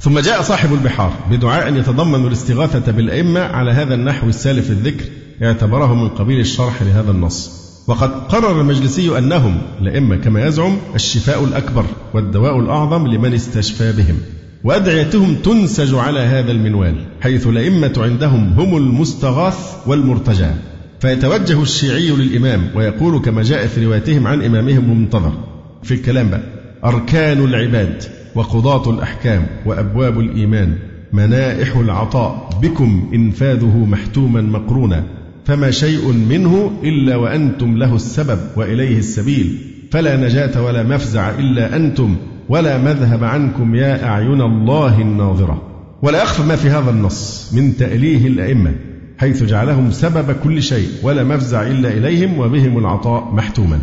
ثم 0.00 0.18
جاء 0.18 0.42
صاحب 0.42 0.72
البحار 0.72 1.12
بدعاء 1.30 1.74
يتضمن 1.76 2.26
الاستغاثة 2.26 2.92
بالأئمة 2.92 3.40
على 3.40 3.70
هذا 3.70 3.94
النحو 3.94 4.28
السالف 4.28 4.70
الذكر 4.70 5.04
اعتبره 5.42 5.94
من 5.94 6.08
قبيل 6.08 6.40
الشرح 6.40 6.82
لهذا 6.82 7.10
النص. 7.10 7.60
وقد 7.86 8.10
قرر 8.10 8.60
المجلسي 8.60 9.18
أنهم 9.18 9.62
الأئمة 9.80 10.16
كما 10.16 10.46
يزعم 10.46 10.76
الشفاء 10.94 11.44
الأكبر 11.44 11.84
والدواء 12.14 12.60
الأعظم 12.60 13.06
لمن 13.06 13.34
استشفى 13.34 13.92
بهم 13.92 14.16
وأدعيتهم 14.64 15.34
تنسج 15.34 15.94
على 15.94 16.20
هذا 16.20 16.52
المنوال 16.52 16.94
حيث 17.20 17.46
الأئمة 17.46 17.92
عندهم 17.98 18.52
هم 18.52 18.76
المستغاث 18.76 19.58
والمرتجى. 19.86 20.50
فيتوجه 21.00 21.62
الشيعي 21.62 22.10
للإمام 22.10 22.70
ويقول 22.74 23.20
كما 23.20 23.42
جاء 23.42 23.66
في 23.66 23.84
روايتهم 23.84 24.26
عن 24.26 24.42
إمامهم 24.42 24.84
المنتظر 24.84 25.32
في 25.82 25.94
الكلام 25.94 26.30
بقى 26.30 26.42
أركان 26.84 27.44
العباد. 27.44 28.19
وقضاة 28.34 28.90
الأحكام 28.90 29.46
وأبواب 29.66 30.20
الإيمان 30.20 30.74
منائح 31.12 31.76
العطاء 31.76 32.50
بكم 32.62 33.10
إنفاذه 33.14 33.76
محتوما 33.76 34.40
مقرونا 34.40 35.04
فما 35.44 35.70
شيء 35.70 36.12
منه 36.12 36.70
إلا 36.82 37.16
وأنتم 37.16 37.76
له 37.76 37.94
السبب 37.94 38.38
وإليه 38.56 38.98
السبيل 38.98 39.58
فلا 39.90 40.16
نجاة 40.16 40.62
ولا 40.62 40.82
مفزع 40.82 41.30
إلا 41.30 41.76
أنتم 41.76 42.16
ولا 42.48 42.78
مذهب 42.78 43.24
عنكم 43.24 43.74
يا 43.74 44.04
أعين 44.04 44.40
الله 44.40 45.00
الناظرة. 45.00 45.62
ولا 46.02 46.22
أخف 46.22 46.46
ما 46.48 46.56
في 46.56 46.70
هذا 46.70 46.90
النص 46.90 47.50
من 47.54 47.76
تأليه 47.76 48.26
الأئمة 48.26 48.74
حيث 49.18 49.42
جعلهم 49.42 49.90
سبب 49.90 50.36
كل 50.44 50.62
شيء 50.62 50.88
ولا 51.02 51.24
مفزع 51.24 51.62
إلا 51.62 51.88
إليهم 51.88 52.38
وبهم 52.38 52.78
العطاء 52.78 53.34
محتوما. 53.34 53.78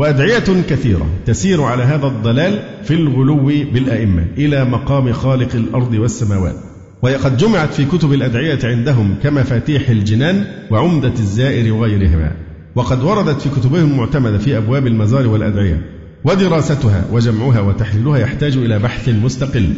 وأدعية 0.00 0.62
كثيرة 0.68 1.06
تسير 1.26 1.62
على 1.62 1.82
هذا 1.82 2.06
الضلال 2.06 2.62
في 2.84 2.94
الغلو 2.94 3.44
بالأئمة 3.46 4.26
إلى 4.38 4.64
مقام 4.64 5.12
خالق 5.12 5.54
الأرض 5.54 5.94
والسماوات. 5.94 6.54
وهي 7.02 7.16
قد 7.16 7.36
جمعت 7.36 7.74
في 7.74 7.84
كتب 7.84 8.12
الأدعية 8.12 8.58
عندهم 8.64 9.14
كمفاتيح 9.22 9.88
الجنان 9.88 10.44
وعمدة 10.70 11.12
الزائر 11.12 11.72
وغيرهما. 11.72 12.32
وقد 12.74 13.02
وردت 13.02 13.40
في 13.40 13.48
كتبهم 13.48 13.90
المعتمدة 13.90 14.38
في 14.38 14.56
أبواب 14.56 14.86
المزار 14.86 15.26
والأدعية. 15.26 15.82
ودراستها 16.24 17.04
وجمعها 17.12 17.60
وتحليلها 17.60 18.18
يحتاج 18.18 18.56
إلى 18.56 18.78
بحث 18.78 19.08
مستقل. 19.08 19.68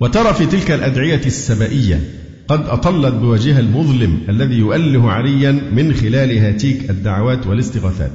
وترى 0.00 0.34
في 0.34 0.46
تلك 0.46 0.70
الأدعية 0.70 1.22
السبائية 1.26 2.00
قد 2.48 2.66
أطلت 2.66 3.14
بوجهها 3.14 3.60
المظلم 3.60 4.18
الذي 4.28 4.54
يؤله 4.54 5.12
عريا 5.12 5.62
من 5.72 5.94
خلال 5.94 6.38
هاتيك 6.38 6.90
الدعوات 6.90 7.46
والاستغاثات. 7.46 8.10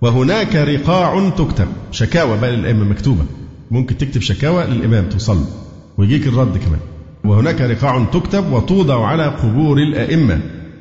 وهناك 0.00 0.56
رقاع 0.56 1.30
تكتب. 1.30 1.66
شكاوى 1.90 2.38
بقى 2.38 2.56
للأئمة 2.56 2.84
مكتوبة. 2.84 3.24
ممكن 3.70 3.98
تكتب 3.98 4.20
شكاوى 4.20 4.64
للإمام 4.64 5.08
توصل 5.08 5.44
ويجيك 5.98 6.26
الرد 6.26 6.58
كمان. 6.58 6.80
وهناك 7.24 7.60
رقاع 7.60 8.04
تكتب 8.04 8.52
وتوضع 8.52 9.06
على 9.06 9.24
قبور 9.24 9.78
الأئمة. 9.78 10.40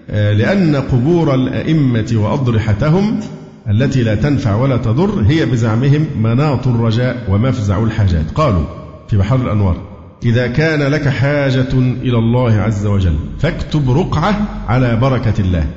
آه، 0.09 0.33
لأن 0.33 0.75
قبور 0.75 1.33
الأئمة 1.35 2.11
وأضرحتهم 2.13 3.19
التي 3.69 4.03
لا 4.03 4.15
تنفع 4.15 4.55
ولا 4.55 4.77
تضر 4.77 5.21
هي 5.27 5.45
بزعمهم 5.45 6.05
مناط 6.21 6.67
الرجاء 6.67 7.27
ومفزع 7.29 7.83
الحاجات. 7.83 8.31
قالوا 8.35 8.65
في 9.09 9.17
بحر 9.17 9.35
الأنوار 9.35 9.77
إذا 10.25 10.47
كان 10.47 10.79
لك 10.83 11.07
حاجة 11.07 11.73
إلى 11.73 12.17
الله 12.17 12.53
عز 12.53 12.85
وجل 12.85 13.15
فاكتب 13.39 13.91
رقعة 13.91 14.47
على 14.67 14.95
بركة 14.95 15.33
الله. 15.39 15.67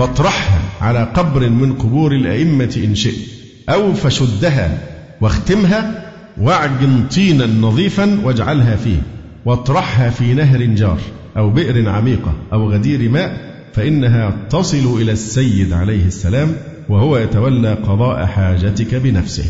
واطرحها 0.00 0.60
على 0.80 1.08
قبر 1.14 1.50
من 1.50 1.72
قبور 1.72 2.12
الأئمة 2.12 2.80
إن 2.84 2.94
شئت 2.94 3.28
أو 3.68 3.94
فشدها 3.94 4.78
واختمها 5.20 6.10
واعجن 6.40 7.04
طينا 7.14 7.46
نظيفا 7.46 8.20
واجعلها 8.24 8.76
فيه 8.76 9.02
واطرحها 9.44 10.10
في 10.10 10.34
نهر 10.34 10.64
جار 10.64 10.98
أو 11.36 11.50
بئر 11.50 11.88
عميقة 11.88 12.32
أو 12.52 12.70
غدير 12.70 13.08
ماء 13.08 13.50
فإنها 13.72 14.36
تصل 14.50 15.00
إلى 15.00 15.12
السيد 15.12 15.72
عليه 15.72 16.06
السلام 16.06 16.52
وهو 16.88 17.18
يتولى 17.18 17.72
قضاء 17.74 18.26
حاجتك 18.26 18.94
بنفسه. 18.94 19.44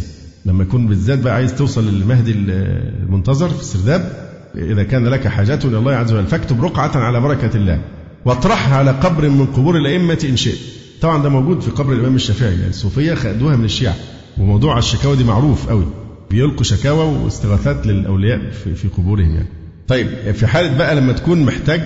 لما 0.47 0.63
يكون 0.63 0.87
بالذات 0.87 1.19
بقى 1.19 1.35
عايز 1.35 1.55
توصل 1.55 1.89
للمهدي 1.95 2.33
المنتظر 2.33 3.49
في 3.49 3.61
السرداب 3.61 4.13
إذا 4.57 4.83
كان 4.83 5.07
لك 5.07 5.29
حاجات 5.29 5.65
إلى 5.65 5.79
الله 5.79 5.93
عز 5.93 6.13
وجل 6.13 6.27
فاكتب 6.27 6.65
رقعة 6.65 6.97
على 6.97 7.21
بركة 7.21 7.57
الله. 7.57 7.81
واطرحها 8.25 8.77
على 8.77 8.91
قبر 8.91 9.29
من 9.29 9.47
قبور 9.47 9.77
الأئمة 9.77 10.19
إن 10.29 10.37
شئت. 10.37 10.59
طبعا 11.01 11.23
ده 11.23 11.29
موجود 11.29 11.61
في 11.61 11.71
قبر 11.71 11.93
الإمام 11.93 12.15
الشافعي 12.15 12.53
يعني 12.55 12.69
الصوفية 12.69 13.15
خدوها 13.15 13.57
من 13.57 13.65
الشيعة. 13.65 13.95
وموضوع 14.39 14.79
الشكاوى 14.79 15.17
دي 15.17 15.25
معروف 15.25 15.69
قوي 15.69 15.87
بيلقوا 16.31 16.63
شكاوى 16.63 17.05
واستغاثات 17.05 17.87
للأولياء 17.87 18.51
في, 18.51 18.75
في 18.75 18.89
قبورهم 18.89 19.35
يعني. 19.35 19.49
طيب 19.89 20.07
في 20.33 20.47
حالة 20.47 20.79
بقى 20.79 20.97
لما 20.97 21.13
تكون 21.13 21.43
محتاج 21.43 21.81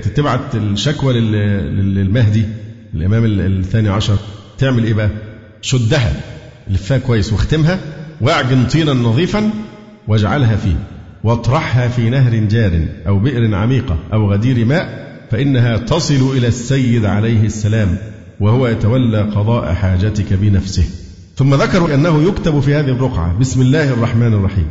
تبعت 0.00 0.54
الشكوى 0.54 1.12
للمهدي 1.20 2.44
الإمام 2.94 3.24
الثاني 3.24 3.88
عشر 3.88 4.16
تعمل 4.58 4.84
إيه 4.84 4.94
بقى؟ 4.94 5.10
شدها 5.62 6.12
لفها 6.70 6.98
كويس 6.98 7.32
واختمها 7.32 7.78
واعجن 8.20 8.64
طينا 8.66 8.92
نظيفا 8.92 9.50
واجعلها 10.08 10.56
فيه. 10.56 10.76
واطرحها 11.24 11.88
في 11.88 12.10
نهر 12.10 12.36
جار 12.36 12.86
أو 13.06 13.18
بئر 13.18 13.54
عميقة 13.54 13.98
أو 14.12 14.32
غدير 14.32 14.64
ماء 14.64 15.07
فإنها 15.30 15.76
تصل 15.76 16.36
إلى 16.36 16.48
السيد 16.48 17.04
عليه 17.04 17.44
السلام 17.44 17.96
وهو 18.40 18.66
يتولى 18.66 19.20
قضاء 19.22 19.74
حاجتك 19.74 20.32
بنفسه. 20.32 20.84
ثم 21.36 21.54
ذكروا 21.54 21.94
أنه 21.94 22.22
يكتب 22.22 22.60
في 22.60 22.74
هذه 22.74 22.88
الرقعة 22.88 23.38
بسم 23.38 23.60
الله 23.60 23.92
الرحمن 23.92 24.34
الرحيم. 24.34 24.66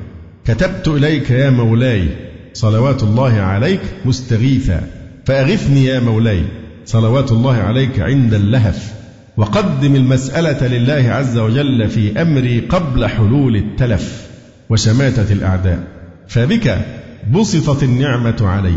كتبت 0.45 0.87
إليك 0.87 1.31
يا 1.31 1.49
مولاي 1.49 2.09
صلوات 2.53 3.03
الله 3.03 3.33
عليك 3.33 3.81
مستغيثا 4.05 4.81
فأغثني 5.25 5.85
يا 5.85 5.99
مولاي 5.99 6.43
صلوات 6.85 7.31
الله 7.31 7.55
عليك 7.55 7.99
عند 7.99 8.33
اللهف. 8.33 8.93
وقدم 9.37 9.95
المسألة 9.95 10.67
لله 10.67 11.11
عز 11.11 11.37
وجل 11.37 11.89
في 11.89 12.21
أمري 12.21 12.59
قبل 12.59 13.07
حلول 13.07 13.55
التلف 13.55 14.27
وشماتة 14.69 15.33
الأعداء. 15.33 15.83
فبك 16.27 16.85
بسطت 17.33 17.83
النعمة 17.83 18.37
علي. 18.41 18.75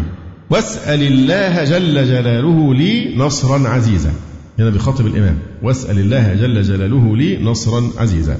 واسأل 0.50 1.02
الله 1.02 1.64
جل 1.64 1.94
جلاله 2.06 2.74
لي 2.74 3.16
نصرا 3.16 3.68
عزيزا. 3.68 4.12
هنا 4.58 4.70
بيخاطب 4.70 5.06
الإمام 5.06 5.38
واسأل 5.62 5.98
الله 5.98 6.34
جل 6.34 6.62
جلاله 6.62 7.16
لي 7.16 7.42
نصرا 7.42 7.90
عزيزا. 7.98 8.36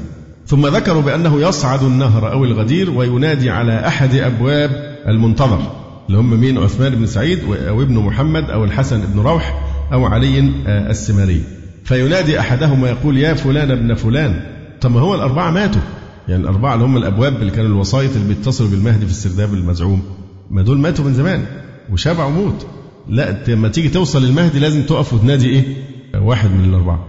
ثم 0.47 0.67
ذكروا 0.67 1.03
بأنه 1.03 1.41
يصعد 1.41 1.83
النهر 1.83 2.33
أو 2.33 2.45
الغدير 2.45 2.91
وينادي 2.91 3.51
على 3.51 3.87
أحد 3.87 4.15
أبواب 4.15 4.71
المنتظر. 5.09 5.61
اللي 6.07 6.19
هم 6.19 6.41
مين 6.41 6.59
عثمان 6.59 6.95
بن 6.95 7.07
سعيد 7.07 7.39
أو 7.69 7.83
ابن 7.83 7.95
محمد 7.95 8.51
أو 8.51 8.65
الحسن 8.65 9.01
بن 9.01 9.21
روح 9.21 9.71
أو 9.93 10.07
علي 10.07 10.53
آه، 10.67 10.91
السمري 10.91 11.43
فينادي 11.85 12.41
أحدهم 12.41 12.83
ويقول 12.83 13.19
يا 13.19 13.35
فلان 13.35 13.71
ابن 13.71 13.95
فلان. 13.95 14.41
طب 14.81 14.91
ما 14.91 15.01
هو 15.01 15.15
الأربعة 15.15 15.51
ماتوا. 15.51 15.83
يعني 16.29 16.43
الأربعة 16.43 16.75
اللي 16.75 16.85
هم 16.85 16.97
الأبواب 16.97 17.37
اللي 17.37 17.51
كانوا 17.51 17.71
الوسائط 17.71 18.11
اللي 18.17 18.29
بيتصلوا 18.35 18.71
بالمهدي 18.71 19.07
في 19.07 19.13
السرداب 19.13 19.55
المزعوم. 19.55 20.03
ما 20.51 20.63
دول 20.63 20.79
ماتوا 20.79 21.05
من 21.05 21.15
زمان. 21.15 21.47
وشبعوا 21.93 22.31
موت 22.31 22.67
لا 23.09 23.45
لما 23.49 23.69
تيجي 23.69 23.89
توصل 23.89 24.25
للمهدي 24.25 24.59
لازم 24.59 24.83
تقف 24.83 25.13
وتنادي 25.13 25.49
إيه؟ 25.49 25.65
واحد 26.23 26.51
من 26.51 26.65
الأربعة. 26.65 27.07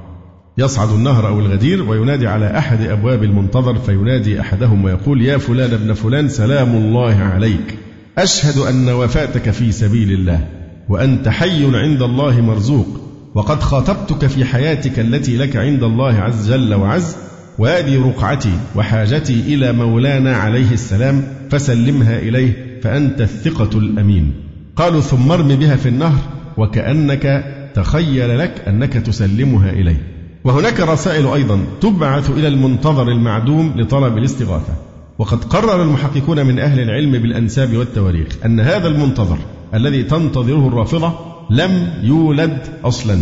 يصعد 0.58 0.90
النهر 0.90 1.28
أو 1.28 1.40
الغدير 1.40 1.90
وينادي 1.90 2.28
على 2.28 2.58
أحد 2.58 2.82
أبواب 2.82 3.24
المنتظر 3.24 3.80
فينادي 3.80 4.41
أحدهم 4.41 4.84
ويقول 4.84 5.22
يا 5.22 5.38
فلان 5.38 5.74
ابن 5.74 5.94
فلان 5.94 6.30
سلام 6.30 6.76
الله 6.76 7.16
عليك. 7.16 7.78
أشهد 8.18 8.58
أن 8.58 8.90
وفاتك 8.90 9.52
في 9.52 9.72
سبيل 9.72 10.12
الله 10.12 10.48
وأنت 10.90 11.30
حي 11.30 11.78
عند 11.78 12.02
الله 12.02 12.41
مرزوق 12.41 12.88
وقد 13.36 13.60
خاطبتك 13.64 14.28
في 14.28 14.45
حياتك 14.45 14.99
التي 14.99 15.38
لك 15.38 15.56
عند 15.56 15.84
الله 15.84 16.14
عز 16.14 16.52
جل 16.52 16.74
وعز 16.74 17.16
وهذه 17.60 18.08
رقعتي 18.08 18.53
وحاجتي 18.76 19.40
إلى 19.48 19.72
مولانا 19.72 20.36
عليه 20.36 20.72
السلام 20.72 21.24
فسلمها 21.49 22.20
إليه 22.20 22.80
فأنت 22.84 23.22
الثقة 23.22 23.78
الأمين. 23.78 24.51
قالوا 24.82 25.02
ثم 25.02 25.32
ارم 25.32 25.48
بها 25.48 25.76
في 25.76 25.90
النهر 25.90 26.20
وكأنك 26.58 27.45
تخيل 27.76 28.40
لك 28.40 28.62
أنك 28.68 28.94
تسلمها 28.94 29.70
إليه. 29.70 30.02
وهناك 30.44 30.80
رسائل 30.80 31.28
أيضا 31.28 31.60
تبعث 31.82 32.30
إلى 32.30 32.48
المنتظر 32.48 33.08
المعدوم 33.08 33.74
لطلب 33.76 34.18
الاستغاثة. 34.18 34.74
وقد 35.20 35.44
قرر 35.44 35.82
المحققون 35.82 36.45
من 36.45 36.60
أهل 36.60 36.80
العلم 36.80 37.12
بالأنساب 37.12 37.78
والتواريخ 37.78 38.28
أن 38.45 38.60
هذا 38.60 38.88
المنتظر 38.88 39.38
الذي 39.74 40.03
تنتظره 40.03 40.68
الرافضة 40.68 41.14
لم 41.49 41.94
يولد 42.03 42.58
أصلا 42.84 43.20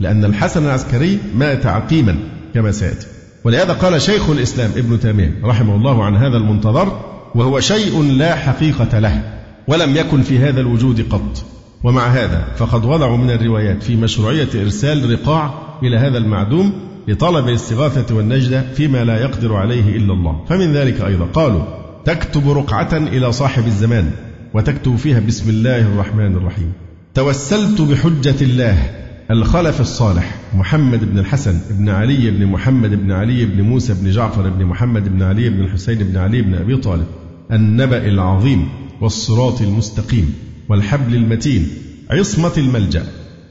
لأن 0.00 0.24
الحسن 0.24 0.64
العسكري 0.64 1.18
مات 1.34 1.66
عقيما 1.66 2.16
كما 2.54 2.70
سيأتي. 2.70 3.06
ولهذا 3.44 3.72
قال 3.72 4.02
شيخ 4.02 4.30
الإسلام 4.30 4.70
ابن 4.76 5.00
تيمية 5.00 5.34
رحمه 5.44 5.74
الله 5.74 6.04
عن 6.04 6.16
هذا 6.16 6.36
المنتظر 6.36 7.00
وهو 7.34 7.60
شيء 7.60 8.02
لا 8.02 8.36
حقيقة 8.36 8.98
له. 8.98 9.39
ولم 9.70 9.96
يكن 9.96 10.22
في 10.22 10.38
هذا 10.38 10.60
الوجود 10.60 11.06
قط. 11.10 11.44
ومع 11.84 12.06
هذا 12.06 12.44
فقد 12.56 12.84
وضعوا 12.84 13.16
من 13.16 13.30
الروايات 13.30 13.82
في 13.82 13.96
مشروعية 13.96 14.48
إرسال 14.54 15.10
رقاع 15.12 15.54
إلى 15.82 15.96
هذا 15.96 16.18
المعدوم 16.18 16.72
لطلب 17.08 17.48
الاستغاثة 17.48 18.14
والنجدة 18.14 18.64
فيما 18.74 19.04
لا 19.04 19.20
يقدر 19.22 19.54
عليه 19.54 19.96
إلا 19.96 20.12
الله. 20.12 20.44
فمن 20.48 20.72
ذلك 20.72 21.00
أيضا 21.00 21.24
قالوا 21.24 21.62
تكتب 22.04 22.50
رقعة 22.50 22.96
إلى 22.96 23.32
صاحب 23.32 23.66
الزمان 23.66 24.10
وتكتب 24.54 24.96
فيها 24.96 25.20
بسم 25.20 25.50
الله 25.50 25.80
الرحمن 25.80 26.36
الرحيم. 26.36 26.72
توسلت 27.14 27.80
بحجة 27.80 28.44
الله 28.44 28.90
الخلف 29.30 29.80
الصالح 29.80 30.34
محمد 30.54 31.12
بن 31.12 31.18
الحسن 31.18 31.60
بن 31.70 31.88
علي 31.88 32.30
بن 32.30 32.46
محمد 32.46 32.90
بن 32.90 33.12
علي 33.12 33.44
بن 33.44 33.62
موسى 33.62 33.94
بن 33.94 34.10
جعفر 34.10 34.48
بن 34.48 34.64
محمد 34.64 35.08
بن 35.08 35.22
علي 35.22 35.48
بن 35.48 35.60
الحسين 35.60 35.98
بن 35.98 36.16
علي 36.16 36.42
بن 36.42 36.54
أبي 36.54 36.76
طالب. 36.76 37.06
النبأ 37.52 38.06
العظيم 38.06 38.68
والصراط 39.00 39.60
المستقيم 39.62 40.34
والحبل 40.68 41.14
المتين 41.14 41.68
عصمة 42.10 42.52
الملجأ 42.56 43.06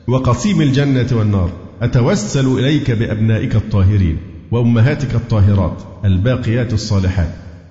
وقصيم 0.07 0.61
الجنة 0.61 1.07
والنار. 1.11 1.51
أتوسل 1.81 2.59
إليك 2.59 2.91
بأبنائك 2.91 3.55
الطاهرين 3.55 4.17
وأمهاتك 4.51 5.15
الطاهرات 5.15 5.77
الباقيات 6.05 6.73
الصالحات. 6.73 7.29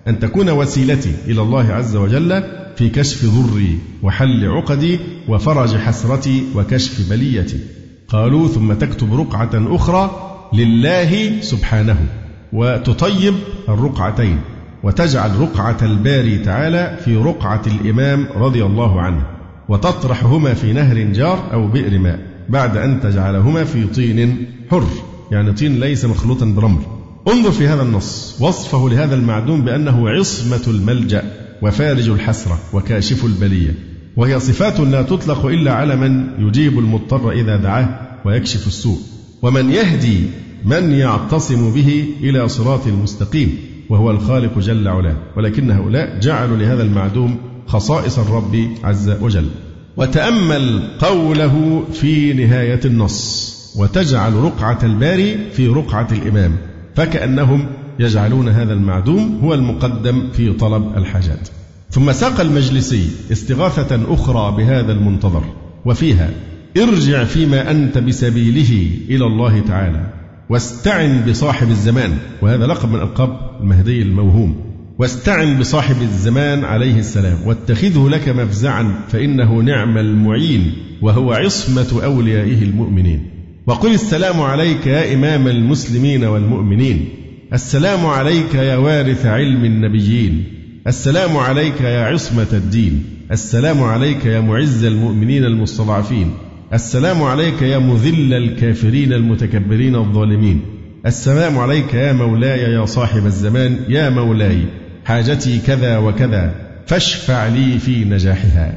أن 0.09 0.19
تكون 0.21 0.51
وسيلتي 0.51 1.13
إلى 1.27 1.43
الله 1.43 1.73
عز 1.73 1.97
وجل 1.97 2.43
في 2.77 2.89
كشف 2.89 3.25
ضري 3.25 3.79
وحل 4.03 4.49
عقدي 4.49 4.99
وفرج 5.29 5.77
حسرتي 5.77 6.45
وكشف 6.55 7.11
بليتي 7.11 7.61
قالوا 8.09 8.49
ثم 8.49 8.73
تكتب 8.73 9.15
رقعة 9.15 9.51
أخرى 9.55 10.11
لله 10.53 11.41
سبحانه 11.41 12.07
وتطيب 12.53 13.35
الرقعتين. 13.69 14.41
وتجعل 14.83 15.41
رقعة 15.41 15.77
الباري 15.83 16.39
تعالى 16.39 16.99
في 17.05 17.17
رقعة 17.17 17.63
الإمام 17.67 18.27
رضي 18.37 18.65
الله 18.65 19.01
عنه 19.01 19.23
وتطرحهما 19.69 20.55
في 20.55 20.73
نهر 20.73 20.99
جار 20.99 21.53
أو 21.53 21.67
بئر 21.67 21.99
ماء 21.99 22.19
بعد 22.49 22.77
أن 22.77 23.01
تجعلهما 23.01 23.65
في 23.65 23.85
طين 23.85 24.47
حر 24.71 24.89
يعني 25.31 25.53
طين 25.53 25.81
ليس 25.81 26.05
مخلوطا 26.05 26.47
برمل 26.47 26.83
انظر 27.29 27.51
في 27.51 27.69
هذا 27.69 27.83
النص 27.83 28.37
وصفه 28.41 28.89
لهذا 28.89 29.15
المعدوم 29.15 29.65
بأنه 29.65 30.11
عصمة 30.11 30.63
الملجأ 30.67 31.23
وفارج 31.63 32.09
الحسرة 32.09 32.59
وكاشف 32.73 33.25
البلية 33.25 33.75
وهي 34.17 34.41
صفات 34.41 34.81
لا 34.81 35.03
تطلق 35.03 35.47
إلا 35.47 35.73
على 35.73 35.97
من 35.97 36.27
يجيب 36.39 36.79
المضطر 36.79 37.31
إذا 37.31 37.57
دعاه 37.57 37.89
ويكشف 38.25 38.67
السوء 38.67 38.99
ومن 39.43 39.71
يهدي 39.71 40.21
من 40.65 40.93
يعتصم 40.93 41.71
به 41.73 42.05
إلى 42.21 42.49
صراط 42.49 42.87
المستقيم. 42.87 43.59
وهو 43.91 44.11
الخالق 44.11 44.59
جل 44.59 44.89
علاه 44.89 45.17
ولكن 45.37 45.71
هؤلاء 45.71 46.19
جعلوا 46.21 46.57
لهذا 46.57 46.83
المعدوم 46.83 47.37
خصائص 47.67 48.19
الرب 48.19 48.69
عز 48.85 49.11
وجل. 49.11 49.49
وتأمل 49.97 50.83
قوله 50.99 51.85
في 51.93 52.33
نهاية 52.33 52.81
النص 52.85 53.49
وتجعل 53.79 54.35
رقعة 54.35 54.79
الباري 54.83 55.39
في 55.53 55.69
رقعة 55.69 56.09
الإمام 56.13 56.57
فكأنهم 56.95 57.67
يجعلون 57.99 58.49
هذا 58.49 58.73
المعدوم 58.73 59.41
هو 59.43 59.55
المقدم 59.55 60.29
في 60.33 60.53
طلب 60.53 60.97
الحاجات. 60.97 61.49
ثم 61.91 62.13
ساق 62.13 62.41
المجلسي 62.41 63.09
استغاثة 63.33 64.15
أخرى 64.15 64.57
بهذا 64.57 64.93
المنتظر 64.93 65.45
وفيها 65.85 66.31
ارجع 66.77 67.25
فيما 67.25 67.71
أنت 67.71 67.99
بسبيله 67.99 68.91
إلى 69.09 69.27
الله 69.27 69.61
تعالى. 69.61 70.18
واستعن 70.51 71.25
بصاحب 71.29 71.71
الزمان 71.71 72.19
وهذا 72.43 72.67
لقب 72.67 72.89
من 72.89 73.01
ألقاب 73.01 73.41
المهدي 73.61 74.03
الموهوم. 74.03 74.57
واستعن 74.99 75.59
بصاحب 75.59 76.03
الزمان 76.03 76.65
عليه 76.65 76.99
السلام 76.99 77.37
واتخذه 77.47 78.09
لك 78.09 78.29
مفزعا 78.29 78.95
فإنه 79.09 79.55
نعم 79.61 79.99
المعين 79.99 80.73
وهو 81.03 81.33
عصمة 81.33 82.05
أوليائه 82.05 82.63
المؤمنين. 82.63 83.31
وقل 83.67 83.95
السلام 83.95 84.41
عليك 84.41 84.87
يا 84.87 85.15
إمام 85.15 85.49
المسلمين 85.49 86.25
والمؤمنين. 86.25 87.09
السلام 87.53 88.07
عليك 88.07 88.55
يا 88.55 88.77
وارث 88.77 89.27
علم 89.27 89.65
النبيين. 89.65 90.45
السلام 90.87 91.37
عليك 91.37 91.81
يا 91.81 92.05
عصمة 92.05 92.53
الدين. 92.53 93.05
السلام 93.33 93.83
عليك 93.83 94.27
يا 94.27 94.41
معز 94.41 94.85
المؤمنين 94.85 95.45
المستضعفين. 95.45 96.31
السلام 96.75 97.23
عليك 97.23 97.63
يا 97.63 97.79
مذل 97.79 98.35
الكافرين 98.35 99.13
المتكبرين 99.13 99.97
الظالمين. 99.97 100.61
السلام 101.07 101.59
عليك 101.59 101.95
يا 101.95 102.13
مولاي 102.13 102.61
يا 102.61 102.85
صاحب 102.85 103.27
الزمان 103.27 103.79
يا 103.89 104.11
مولاي 104.11 104.65
حاجتي 105.05 105.59
كذا 105.67 105.99
وكذا 105.99 106.55
فاشفع 106.87 107.47
لي 107.47 107.79
في 107.79 108.05
نجاحها. 108.05 108.75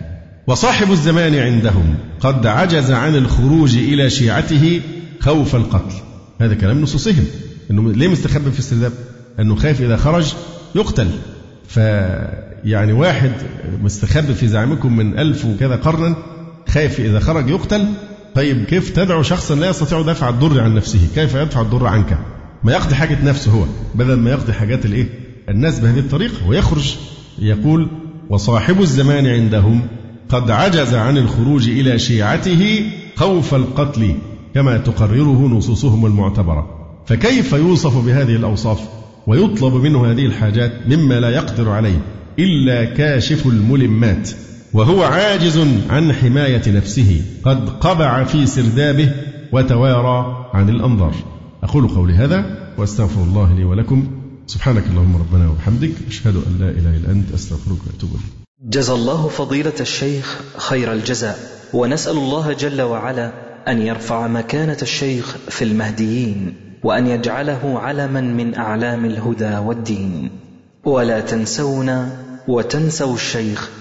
وصاحب 0.47 0.91
الزمان 0.91 1.35
عندهم 1.35 1.95
قد 2.19 2.47
عجز 2.47 2.91
عن 2.91 3.15
الخروج 3.15 3.77
إلى 3.77 4.09
شيعته 4.09 4.81
خوف 5.19 5.55
القتل. 5.55 5.95
هذا 6.41 6.53
كلام 6.53 6.81
نصوصهم 6.81 7.25
إنه 7.71 7.93
ليه 7.93 8.07
مستخبي 8.07 8.51
في 8.51 8.59
السرداب؟ 8.59 8.91
إنه 9.39 9.55
خايف 9.55 9.81
إذا 9.81 9.97
خرج 9.97 10.33
يقتل. 10.75 11.07
فيعني 11.67 12.93
واحد 12.93 13.31
مستخبي 13.83 14.33
في 14.33 14.47
زعمكم 14.47 14.97
من 14.97 15.19
ألف 15.19 15.45
وكذا 15.45 15.75
قرنا 15.75 16.15
خايف 16.73 16.99
إذا 16.99 17.19
خرج 17.19 17.49
يقتل. 17.49 17.85
طيب 18.35 18.63
كيف 18.63 18.89
تدعو 18.89 19.23
شخصا 19.23 19.55
لا 19.55 19.69
يستطيع 19.69 20.01
دفع 20.01 20.29
الضر 20.29 20.61
عن 20.61 20.75
نفسه؟ 20.75 20.99
كيف 21.15 21.35
يدفع 21.35 21.61
الضر 21.61 21.87
عنك؟ 21.87 22.17
ما 22.63 22.71
يقضي 22.71 22.95
حاجة 22.95 23.25
نفسه 23.25 23.51
هو 23.51 23.65
بدل 23.95 24.15
ما 24.15 24.31
يقضي 24.31 24.53
حاجات 24.53 24.85
الإيه؟ 24.85 25.09
الناس 25.49 25.79
بهذه 25.79 25.99
الطريقة 25.99 26.47
ويخرج. 26.47 26.95
يقول 27.39 27.87
وصاحب 28.29 28.81
الزمان 28.81 29.27
عندهم 29.27 29.81
قد 30.29 30.51
عجز 30.51 30.93
عن 30.93 31.17
الخروج 31.17 31.69
إلى 31.69 31.99
شيعته 31.99 32.89
خوف 33.15 33.53
القتل 33.55 34.15
كما 34.55 34.77
تقرره 34.77 35.47
نصوصهم 35.47 36.05
المعتبرة. 36.05 36.69
فكيف 37.05 37.53
يوصف 37.53 38.05
بهذه 38.05 38.35
الأوصاف 38.35 38.79
ويطلب 39.27 39.73
منه 39.73 40.11
هذه 40.11 40.25
الحاجات 40.25 40.71
مما 40.87 41.19
لا 41.19 41.29
يقدر 41.29 41.69
عليه 41.69 42.01
إلا 42.39 42.85
كاشف 42.85 43.47
الملمات؟ 43.47 44.29
وهو 44.73 45.03
عاجز 45.03 45.57
عن 45.89 46.13
حماية 46.13 46.61
نفسه. 46.67 47.21
قد 47.43 47.69
قبع 47.69 48.23
في 48.23 48.45
سردابه 48.45 49.11
وتوارى 49.51 50.49
عن 50.53 50.69
الأنظار. 50.69 51.15
أقول 51.63 51.87
قولي 51.87 52.13
هذا 52.13 52.45
وأستغفر 52.77 53.23
الله 53.23 53.53
لي 53.55 53.63
ولكم. 53.63 54.07
سبحانك 54.47 54.83
اللهم 54.87 55.17
ربنا 55.17 55.49
وبحمدك. 55.49 55.91
أشهد 56.07 56.35
أن 56.35 56.57
لا 56.59 56.69
إله 56.69 56.97
إلا 56.97 57.11
أنت. 57.11 57.33
أستغفرك 57.33 57.77
وأتوب 57.87 58.09
إليك. 58.09 58.69
جزى 58.69 58.93
الله 58.93 59.27
فضيلة 59.27 59.79
الشيخ 59.79 60.41
خير 60.57 60.93
الجزاء. 60.93 61.39
ونسأل 61.73 62.17
الله 62.17 62.53
جل 62.53 62.81
وعلا 62.81 63.31
أن 63.67 63.81
يرفع 63.81 64.27
مكانة 64.27 64.77
الشيخ 64.81 65.35
في 65.49 65.63
المهديين 65.63 66.53
وأن 66.83 67.07
يجعله 67.07 67.79
علما 67.79 68.21
من 68.21 68.55
أعلام 68.55 69.05
الهدى 69.05 69.57
والدين. 69.57 70.29
ولا 70.85 71.19
تنسونا 71.19 72.17
وتنسوا 72.47 73.15
الشيخ 73.15 73.80